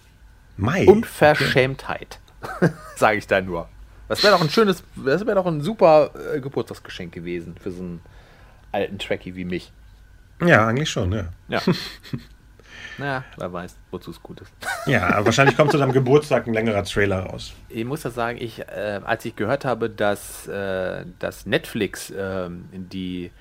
[0.57, 0.85] Mai?
[0.87, 2.19] Unverschämtheit.
[2.61, 2.69] Okay.
[2.95, 3.67] Sage ich da nur.
[4.07, 7.81] Das wäre doch ein schönes, das wäre doch ein super äh, Geburtstagsgeschenk gewesen für so
[7.81, 8.01] einen
[8.71, 9.71] alten Trekkie wie mich.
[10.45, 11.25] Ja, eigentlich schon, ja.
[11.47, 11.61] Ja.
[12.97, 14.51] naja, wer weiß, wozu es gut ist.
[14.85, 17.53] ja, wahrscheinlich kommt zu deinem Geburtstag ein längerer Trailer raus.
[17.69, 22.49] Ich muss ja sagen, ich, äh, als ich gehört habe, dass, äh, dass Netflix äh,
[22.71, 23.31] die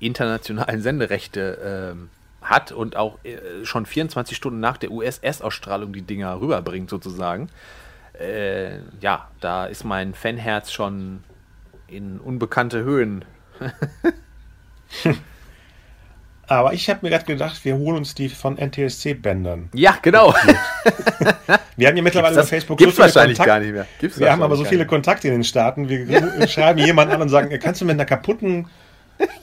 [0.00, 2.10] internationalen Senderechte ähm,
[2.42, 7.48] hat und auch äh, schon 24 Stunden nach der US-Erstausstrahlung die Dinger rüberbringt, sozusagen,
[8.18, 11.24] äh, ja, da ist mein Fanherz schon
[11.86, 13.24] in unbekannte Höhen.
[16.46, 19.70] Aber ich habe mir gerade gedacht, wir holen uns die von NTSC-Bändern.
[19.74, 20.34] Ja, genau.
[21.76, 23.56] wir haben ja mittlerweile auf Facebook Gibt's so wahrscheinlich Kontakt.
[23.56, 23.86] gar nicht mehr.
[24.00, 25.88] Gibt's wir haben aber so viele Kontakte in den Staaten.
[25.88, 26.48] Wir ja.
[26.48, 28.68] schreiben jemanden an und sagen, kannst du mit einer kaputten,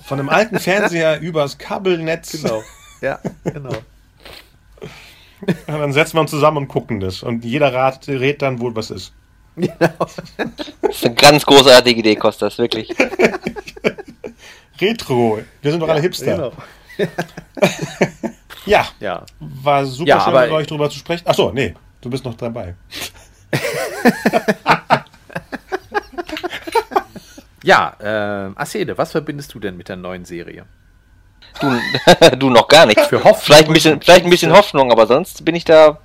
[0.04, 2.32] von einem alten Fernseher übers Kabelnetz.
[2.34, 2.62] Genau.
[3.02, 3.74] Ja, genau.
[5.42, 7.24] Und dann setzen wir uns zusammen und gucken das.
[7.24, 9.14] Und jeder Rat rät dann wohl, was ist.
[9.56, 9.90] Genau.
[10.00, 10.18] Das
[10.90, 12.94] ist eine ganz großartige Idee, Kostas, wirklich.
[14.80, 15.40] Retro.
[15.62, 16.36] Wir sind doch ja, alle Hipster.
[16.38, 16.52] Genau.
[18.66, 19.26] Ja, ja.
[19.40, 21.28] War super ja, schön, mit euch drüber zu sprechen.
[21.28, 22.76] Achso, nee, du bist noch dabei.
[27.64, 30.66] ja, äh, Acede, was verbindest du denn mit der neuen Serie?
[31.60, 31.72] Du,
[32.38, 33.00] du noch gar nicht.
[33.02, 33.42] Für Hoffnung.
[33.42, 36.00] Vielleicht ein bisschen, vielleicht ein bisschen Hoffnung, aber sonst bin ich da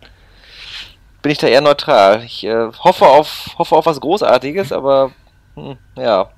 [1.27, 2.23] bin ich da eher neutral.
[2.23, 5.10] Ich äh, hoffe, auf, hoffe auf was Großartiges, aber
[5.56, 6.31] hm, Ja.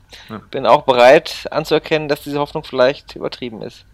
[0.51, 3.85] bin auch bereit anzuerkennen, dass diese Hoffnung vielleicht übertrieben ist.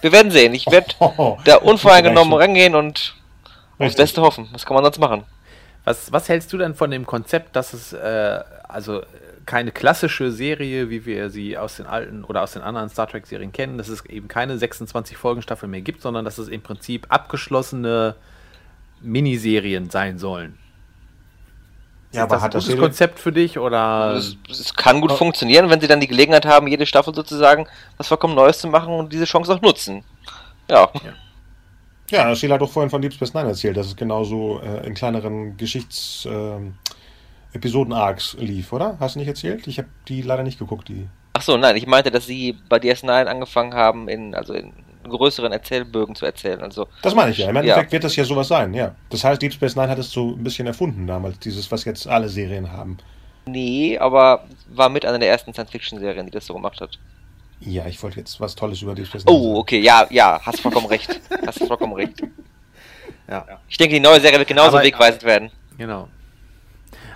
[0.00, 0.54] Wir werden sehen.
[0.54, 0.94] Ich werde
[1.44, 3.14] da unvoreingenommen rangehen und
[3.72, 3.96] aufs Richtig.
[3.96, 4.48] Beste hoffen.
[4.52, 5.24] Was kann man sonst machen?
[5.84, 9.06] Was, was hältst du denn von dem Konzept, dass es äh, also äh,
[9.46, 13.52] keine klassische Serie, wie wir sie aus den alten oder aus den anderen Star Trek-Serien
[13.52, 18.14] kennen, dass es eben keine 26 Folgenstaffel mehr gibt, sondern dass es im Prinzip abgeschlossene
[19.00, 20.59] Miniserien sein sollen?
[22.12, 24.14] Ja, ist das ein gutes Konzept für dich oder?
[24.14, 27.66] Es, es kann gut funktionieren, wenn sie dann die Gelegenheit haben, jede Staffel sozusagen
[27.96, 30.02] was vollkommen Neues zu machen und diese Chance auch nutzen.
[30.68, 30.90] Ja,
[32.10, 34.94] Ja, Sheila hat doch vorhin von Deep Space Nine erzählt, dass es genauso äh, in
[34.94, 36.74] kleineren Geschichts ähm,
[37.52, 38.96] Episoden-Arcs lief, oder?
[38.98, 39.66] Hast du nicht erzählt?
[39.66, 41.08] Ich habe die leider nicht geguckt, die.
[41.32, 44.72] Ach so, nein, ich meinte, dass sie bei DS9 angefangen haben, in, also in
[45.08, 46.60] größeren Erzählbögen zu erzählen.
[46.62, 47.48] Also, Das meine ich ja.
[47.48, 47.92] Im Endeffekt Ja.
[47.92, 48.94] wird das ja sowas sein, ja.
[49.10, 52.06] Das heißt, Deep Space Nine hat es so ein bisschen erfunden damals, dieses, was jetzt
[52.06, 52.98] alle Serien haben.
[53.46, 56.98] nee, aber war mit einer der ersten Science-Fiction-Serien, die das so gemacht hat.
[57.60, 60.60] Ja, ich wollte jetzt was Tolles über Deep Space Nine Oh, okay, ja, ja, hast
[60.60, 61.20] vollkommen recht.
[61.46, 62.22] Hast vollkommen recht.
[63.28, 63.44] ja.
[63.68, 65.50] Ich denke, die neue Serie wird genauso Aber- wegweisend werden.
[65.78, 66.08] Genau.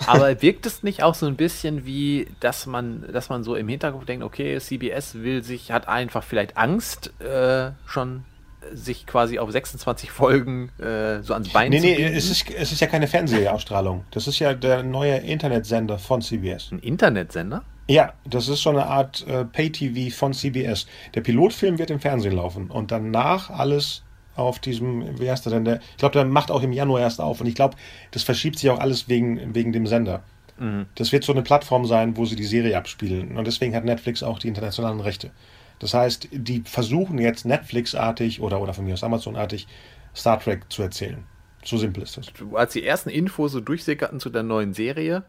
[0.07, 3.69] Aber wirkt es nicht auch so ein bisschen wie, dass man, dass man so im
[3.69, 8.25] Hintergrund denkt, okay, CBS will sich, hat einfach vielleicht Angst, äh, schon
[8.73, 12.15] sich quasi auf 26 Folgen äh, so ans Bein Nee, zu nee, binden?
[12.15, 14.05] es ist, es ist ja keine Fernsehausstrahlung.
[14.11, 16.73] Das ist ja der neue Internetsender von CBS.
[16.73, 17.63] ein Internetsender?
[17.89, 20.87] Ja, das ist so eine Art äh, Pay-TV von CBS.
[21.15, 24.04] Der Pilotfilm wird im Fernsehen laufen und danach alles
[24.37, 25.65] auf diesem, wie heißt der denn?
[25.65, 27.77] Der, ich glaube, der macht auch im Januar erst auf und ich glaube,
[28.11, 30.23] das verschiebt sich auch alles wegen, wegen dem Sender.
[30.95, 34.23] Das wird so eine Plattform sein, wo sie die Serie abspielen und deswegen hat Netflix
[34.23, 35.33] auch die internationalen Rechte.
[35.81, 39.67] Das heißt, die versuchen jetzt Netflix-artig oder, oder von mir aus Amazon-artig
[40.15, 41.25] Star Trek zu erzählen.
[41.65, 42.27] So simpel ist das.
[42.55, 45.25] als die ersten Infos so durchsickerten zu der neuen Serie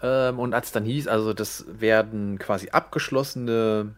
[0.00, 3.94] ähm, und als dann hieß, also das werden quasi abgeschlossene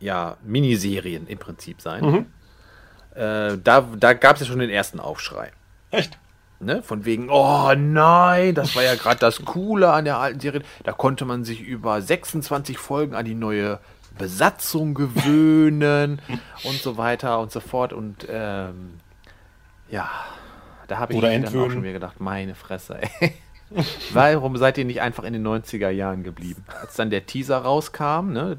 [0.00, 2.26] ja, Miniserien im Prinzip sein, Mhm.
[3.18, 5.50] Äh, da, da gab es ja schon den ersten Aufschrei.
[5.90, 6.18] Echt?
[6.60, 6.82] Ne?
[6.82, 10.62] Von wegen, oh nein, das war ja gerade das Coole an der alten Serie.
[10.84, 13.78] Da konnte man sich über 26 Folgen an die neue
[14.18, 16.20] Besatzung gewöhnen
[16.64, 17.92] und so weiter und so fort.
[17.92, 18.94] Und ähm,
[19.88, 20.08] ja,
[20.86, 23.34] da habe ich Oder dann auch schon wieder gedacht, meine Fresse, ey.
[24.12, 26.64] Warum seid ihr nicht einfach in den 90er Jahren geblieben?
[26.80, 28.58] Als dann der Teaser rauskam, ne,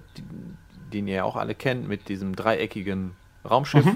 [0.94, 3.88] den ihr ja auch alle kennt, mit diesem dreieckigen Raumschiff,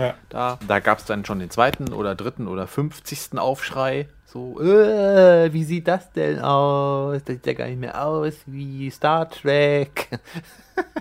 [0.00, 0.14] Ja.
[0.30, 4.08] da, da gab es dann schon den zweiten oder dritten oder fünfzigsten Aufschrei.
[4.24, 7.22] So, äh, wie sieht das denn aus?
[7.24, 10.08] Das sieht ja gar nicht mehr aus wie Star Trek.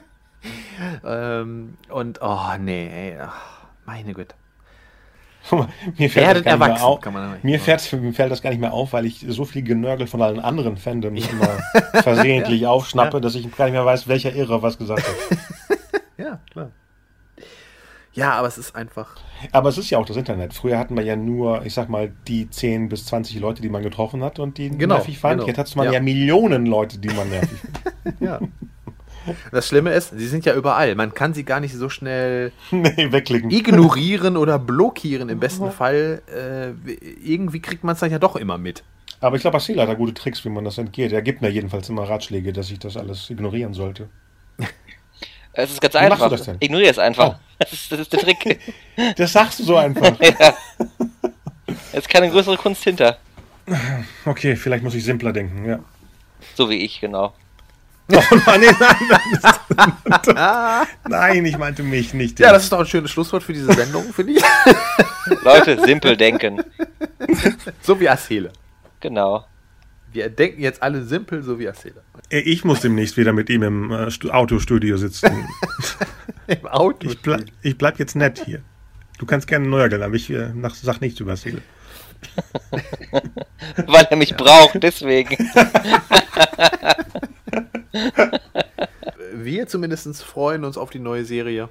[1.06, 4.36] ähm, und, oh, nee, ey, ach, meine Güte.
[5.98, 7.00] Mir fällt das gar nicht mehr auf.
[7.44, 10.22] Mir fällt, mir fällt das gar nicht mehr auf, weil ich so viel Genörgel von
[10.22, 11.60] allen anderen Fandoms immer
[12.02, 15.38] versehentlich aufschnappe, dass ich gar nicht mehr weiß, welcher Irre was gesagt hat.
[16.18, 16.72] Ja, klar.
[18.14, 19.16] Ja, aber es ist einfach.
[19.52, 20.54] Aber es ist ja auch das Internet.
[20.54, 23.84] Früher hatten wir ja nur, ich sag mal, die 10 bis 20 Leute, die man
[23.84, 25.38] getroffen hat und die Genau, nervig fand.
[25.38, 25.48] genau.
[25.48, 25.94] Jetzt hat man Ja.
[25.94, 26.00] ja.
[26.02, 27.60] Millionen Leute, die man nervig
[28.04, 28.22] findet.
[28.22, 28.40] Ja.
[29.52, 30.96] Das Schlimme ist, sie sind ja überall.
[30.96, 33.52] Man kann sie gar nicht so schnell nee, wegklicken.
[33.52, 36.22] ignorieren oder blockieren im besten Fall.
[36.28, 36.72] Äh,
[37.24, 38.84] irgendwie kriegt man es dann ja doch immer mit.
[39.22, 41.12] Aber ich glaube, Asila hat da gute Tricks, wie man das entgeht.
[41.12, 44.10] Er gibt mir jedenfalls immer Ratschläge, dass ich das alles ignorieren sollte.
[45.60, 46.30] Es ist ganz Wie machst einfach.
[46.30, 46.58] du das denn?
[46.60, 47.36] Ignoriere es einfach.
[47.36, 47.36] Oh.
[47.60, 48.60] Das, ist, das ist der Trick.
[49.18, 50.14] Das sagst du so einfach.
[51.92, 53.18] Es ist keine größere Kunst hinter.
[54.26, 55.80] Okay, vielleicht muss ich simpler denken, ja.
[56.56, 57.34] So wie ich, genau.
[58.12, 58.96] Oh nein, nein,
[59.76, 60.88] nein.
[61.08, 62.40] Nein, ich meinte mich nicht.
[62.40, 64.44] Ja, das ist doch ein schönes Schlusswort für diese Sendung, finde ich.
[65.44, 66.64] Leute, simpel denken.
[67.82, 68.52] so wie Asele.
[69.00, 69.46] Genau.
[70.12, 71.66] Wir denken jetzt alle simpel, so wie.
[71.66, 75.48] Äh, Ich muss demnächst wieder mit ihm im äh, Stu- Autostudio sitzen.
[76.48, 77.08] Im Auto.
[77.08, 78.62] Ich, ble ich bleib jetzt nett hier.
[79.20, 81.62] Du kannst gerne nörgeln, aber ich äh, sag nichts über Seele.
[83.86, 85.38] Weil er mich braucht, deswegen.
[89.34, 91.70] Wir zumindest freuen uns auf die neue Serie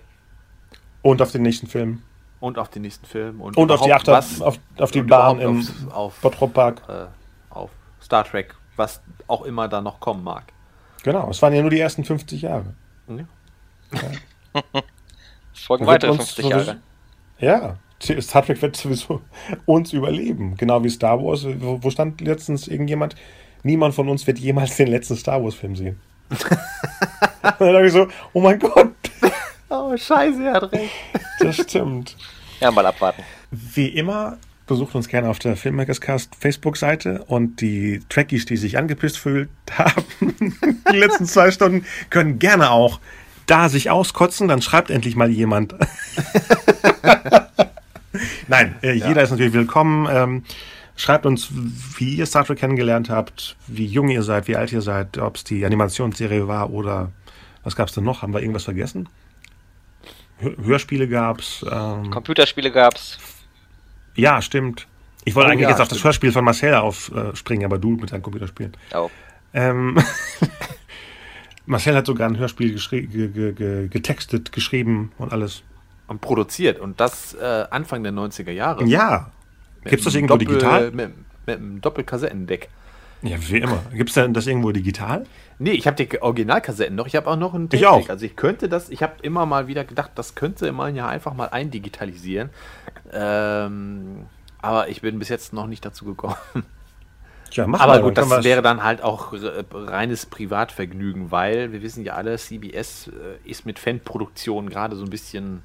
[1.03, 2.03] Und auf den nächsten Film.
[2.41, 3.41] und auf den nächsten Film.
[3.41, 6.83] Und, Und auf die Achter, auf, auf die Bahn im auf, auf, Bottrop Park.
[6.89, 7.07] äh,
[8.09, 10.45] Star Trek, was auch immer da noch kommen mag.
[11.03, 12.73] Genau, es waren ja nur die ersten 50 Jahre.
[13.07, 13.25] Ja.
[15.55, 16.81] Es folgen weitere uns 50 sowieso- Jahre.
[17.39, 17.77] Ja,
[18.23, 19.21] Star Trek wird sowieso
[19.67, 20.57] uns überleben.
[20.57, 21.45] Genau wie Star Wars.
[21.61, 23.15] Wo, wo stand letztens irgendjemand?
[23.63, 26.01] Niemand von uns wird jemals den letzten Star Wars Film sehen.
[26.31, 26.43] Und
[27.43, 28.93] dann dachte ich so, oh mein Gott,
[29.71, 30.93] Oh, scheiße, er hat recht.
[31.41, 32.17] das stimmt.
[32.59, 33.23] Ja, mal abwarten.
[33.51, 39.19] Wie immer Besucht uns gerne auf der Filmmakerscast Facebook-Seite und die Trekkies, die sich angepisst
[39.19, 40.05] fühlt haben,
[40.93, 43.01] die letzten zwei Stunden, können gerne auch
[43.47, 44.47] da sich auskotzen.
[44.47, 45.75] Dann schreibt endlich mal jemand.
[48.49, 49.23] Nein, äh, jeder ja.
[49.23, 50.07] ist natürlich willkommen.
[50.11, 50.45] Ähm,
[50.97, 54.83] schreibt uns, wie ihr Star Trek kennengelernt habt, wie jung ihr seid, wie alt ihr
[54.83, 57.11] seid, ob es die Animationsserie war oder
[57.65, 58.21] was gab es denn noch?
[58.21, 59.09] Haben wir irgendwas vergessen?
[60.41, 61.65] Hörspiele gab's.
[61.71, 63.19] Ähm, Computerspiele gab's.
[64.19, 64.87] Ja, stimmt.
[65.25, 68.13] Ich wollte oh, eigentlich ja, jetzt auf das Hörspiel von Marcel aufspringen, aber du mit
[68.13, 68.77] deinen Computerspielen.
[68.95, 69.11] Oh.
[69.55, 69.97] Ähm,
[71.67, 75.63] Marcel hat sogar ein Hörspiel ge ge getextet, geschrieben und alles.
[76.07, 76.79] Und produziert.
[76.79, 78.85] Und das äh, Anfang der 90er Jahre.
[78.85, 79.31] Ja.
[79.85, 80.91] Gibt es das irgendwo Doppel, digital?
[80.91, 81.13] Mit,
[81.47, 82.69] mit einem Doppelkassettendeck.
[83.23, 83.83] Ja, wie immer.
[83.93, 85.25] Gibt es denn das irgendwo digital?
[85.59, 87.07] Nee, ich habe die Originalkassetten noch.
[87.07, 87.83] Ich habe auch noch einen Technik.
[87.83, 88.09] Ich auch.
[88.09, 91.35] Also ich könnte das, ich habe immer mal wieder gedacht, das könnte man ja einfach
[91.35, 92.51] mal eindigitalisieren.
[93.13, 94.27] Ähm,
[94.63, 96.37] aber ich bin bis jetzt noch nicht dazu gekommen.
[97.51, 99.33] Tja, mach aber mal, gut, das wäre dann halt auch
[99.73, 105.11] reines Privatvergnügen, weil wir wissen ja alle, CBS äh, ist mit Fanproduktionen gerade so ein
[105.11, 105.63] bisschen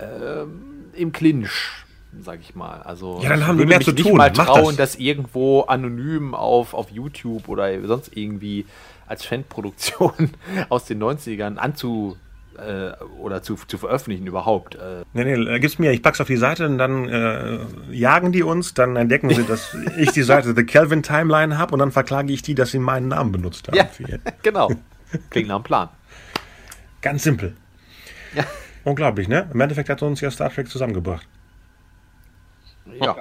[0.00, 1.83] ähm, im Clinch
[2.22, 2.82] sag ich mal.
[2.82, 4.16] Also ja, dann haben wir mehr zu tun.
[4.16, 4.92] mal trauen, das.
[4.92, 4.96] das.
[4.96, 8.66] irgendwo anonym auf, auf YouTube oder sonst irgendwie
[9.06, 10.30] als Fanproduktion
[10.68, 12.16] aus den 90ern anzu
[12.58, 14.76] äh, oder zu, zu veröffentlichen überhaupt.
[14.76, 15.04] Äh.
[15.12, 17.58] Nee, nee, gib's mir, ich pack's auf die Seite und dann äh,
[17.90, 21.80] jagen die uns, dann entdecken sie, dass ich die Seite The Kelvin Timeline habe und
[21.80, 23.76] dann verklage ich die, dass sie meinen Namen benutzt haben.
[23.76, 23.88] Ja,
[24.42, 24.70] genau.
[25.30, 25.88] Klingt nach einem Plan.
[27.00, 27.54] Ganz simpel.
[28.34, 28.44] Ja.
[28.84, 29.48] Unglaublich, ne?
[29.52, 31.26] Im Endeffekt hat uns ja Star Trek zusammengebracht.
[33.00, 33.16] Ja,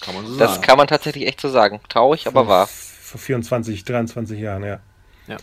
[0.00, 0.62] kann man so das sagen.
[0.62, 1.80] kann man tatsächlich echt so sagen.
[1.88, 2.66] Traurig, aber wahr.
[2.66, 4.80] Vor 24, 23 Jahren, ja.
[5.26, 5.36] Ja.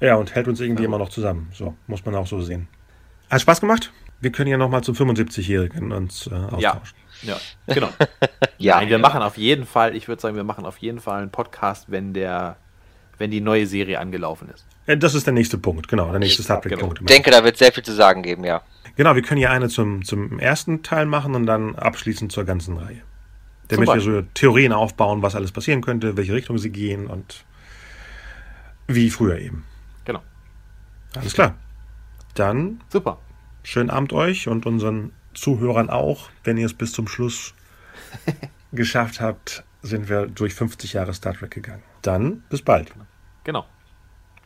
[0.00, 0.88] Ja, und hält uns irgendwie ja.
[0.88, 1.50] immer noch zusammen.
[1.52, 2.68] So, muss man auch so sehen.
[3.30, 3.92] Hat Spaß gemacht?
[4.20, 6.96] Wir können ja nochmal zum 75-Jährigen uns äh, austauschen.
[7.22, 7.88] Ja, ja genau.
[8.58, 11.22] ja, Nein, wir machen auf jeden Fall, ich würde sagen, wir machen auf jeden Fall
[11.22, 12.56] einen Podcast, wenn der,
[13.18, 14.66] wenn die neue Serie angelaufen ist.
[14.86, 16.98] Das ist der nächste Punkt, genau, der nächste Subject-Punkt.
[16.98, 17.08] Genau.
[17.08, 18.62] Ich denke, da wird sehr viel zu sagen geben, ja.
[18.98, 22.76] Genau, wir können ja eine zum, zum ersten Teil machen und dann abschließend zur ganzen
[22.78, 23.00] Reihe.
[23.68, 27.44] Damit wir so Theorien aufbauen, was alles passieren könnte, welche Richtung sie gehen und
[28.88, 29.64] wie früher eben.
[30.04, 30.20] Genau.
[31.14, 31.54] Alles klar.
[32.34, 32.80] Dann.
[32.88, 33.18] Super.
[33.62, 36.28] Schönen Abend euch und unseren Zuhörern auch.
[36.42, 37.54] Wenn ihr es bis zum Schluss
[38.72, 41.84] geschafft habt, sind wir durch 50 Jahre Star Trek gegangen.
[42.02, 42.92] Dann bis bald.
[43.44, 43.64] Genau.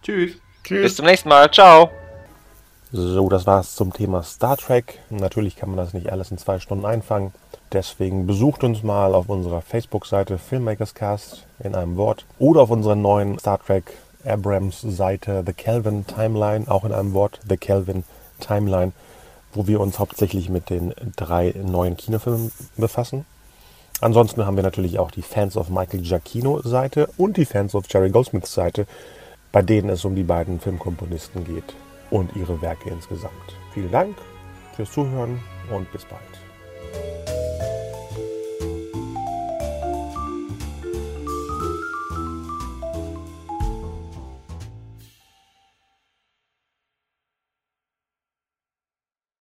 [0.02, 0.42] Tschüss.
[0.62, 0.82] Tschüss.
[0.82, 1.50] Bis zum nächsten Mal.
[1.50, 1.90] Ciao.
[2.94, 4.98] So, das war's zum Thema Star Trek.
[5.08, 7.32] Natürlich kann man das nicht alles in zwei Stunden einfangen.
[7.72, 12.94] Deswegen besucht uns mal auf unserer Facebook-Seite Filmmakers Cast in einem Wort oder auf unserer
[12.94, 13.96] neuen Star Trek
[14.26, 18.04] Abrams Seite The Kelvin Timeline, auch in einem Wort The Kelvin
[18.40, 18.92] Timeline,
[19.54, 23.24] wo wir uns hauptsächlich mit den drei neuen Kinofilmen befassen.
[24.02, 27.86] Ansonsten haben wir natürlich auch die Fans of Michael Giacchino Seite und die Fans of
[27.88, 28.86] Jerry Goldsmiths Seite,
[29.50, 31.74] bei denen es um die beiden Filmkomponisten geht
[32.12, 33.56] und ihre Werke insgesamt.
[33.72, 34.16] Vielen Dank
[34.76, 35.40] fürs Zuhören
[35.70, 36.20] und bis bald.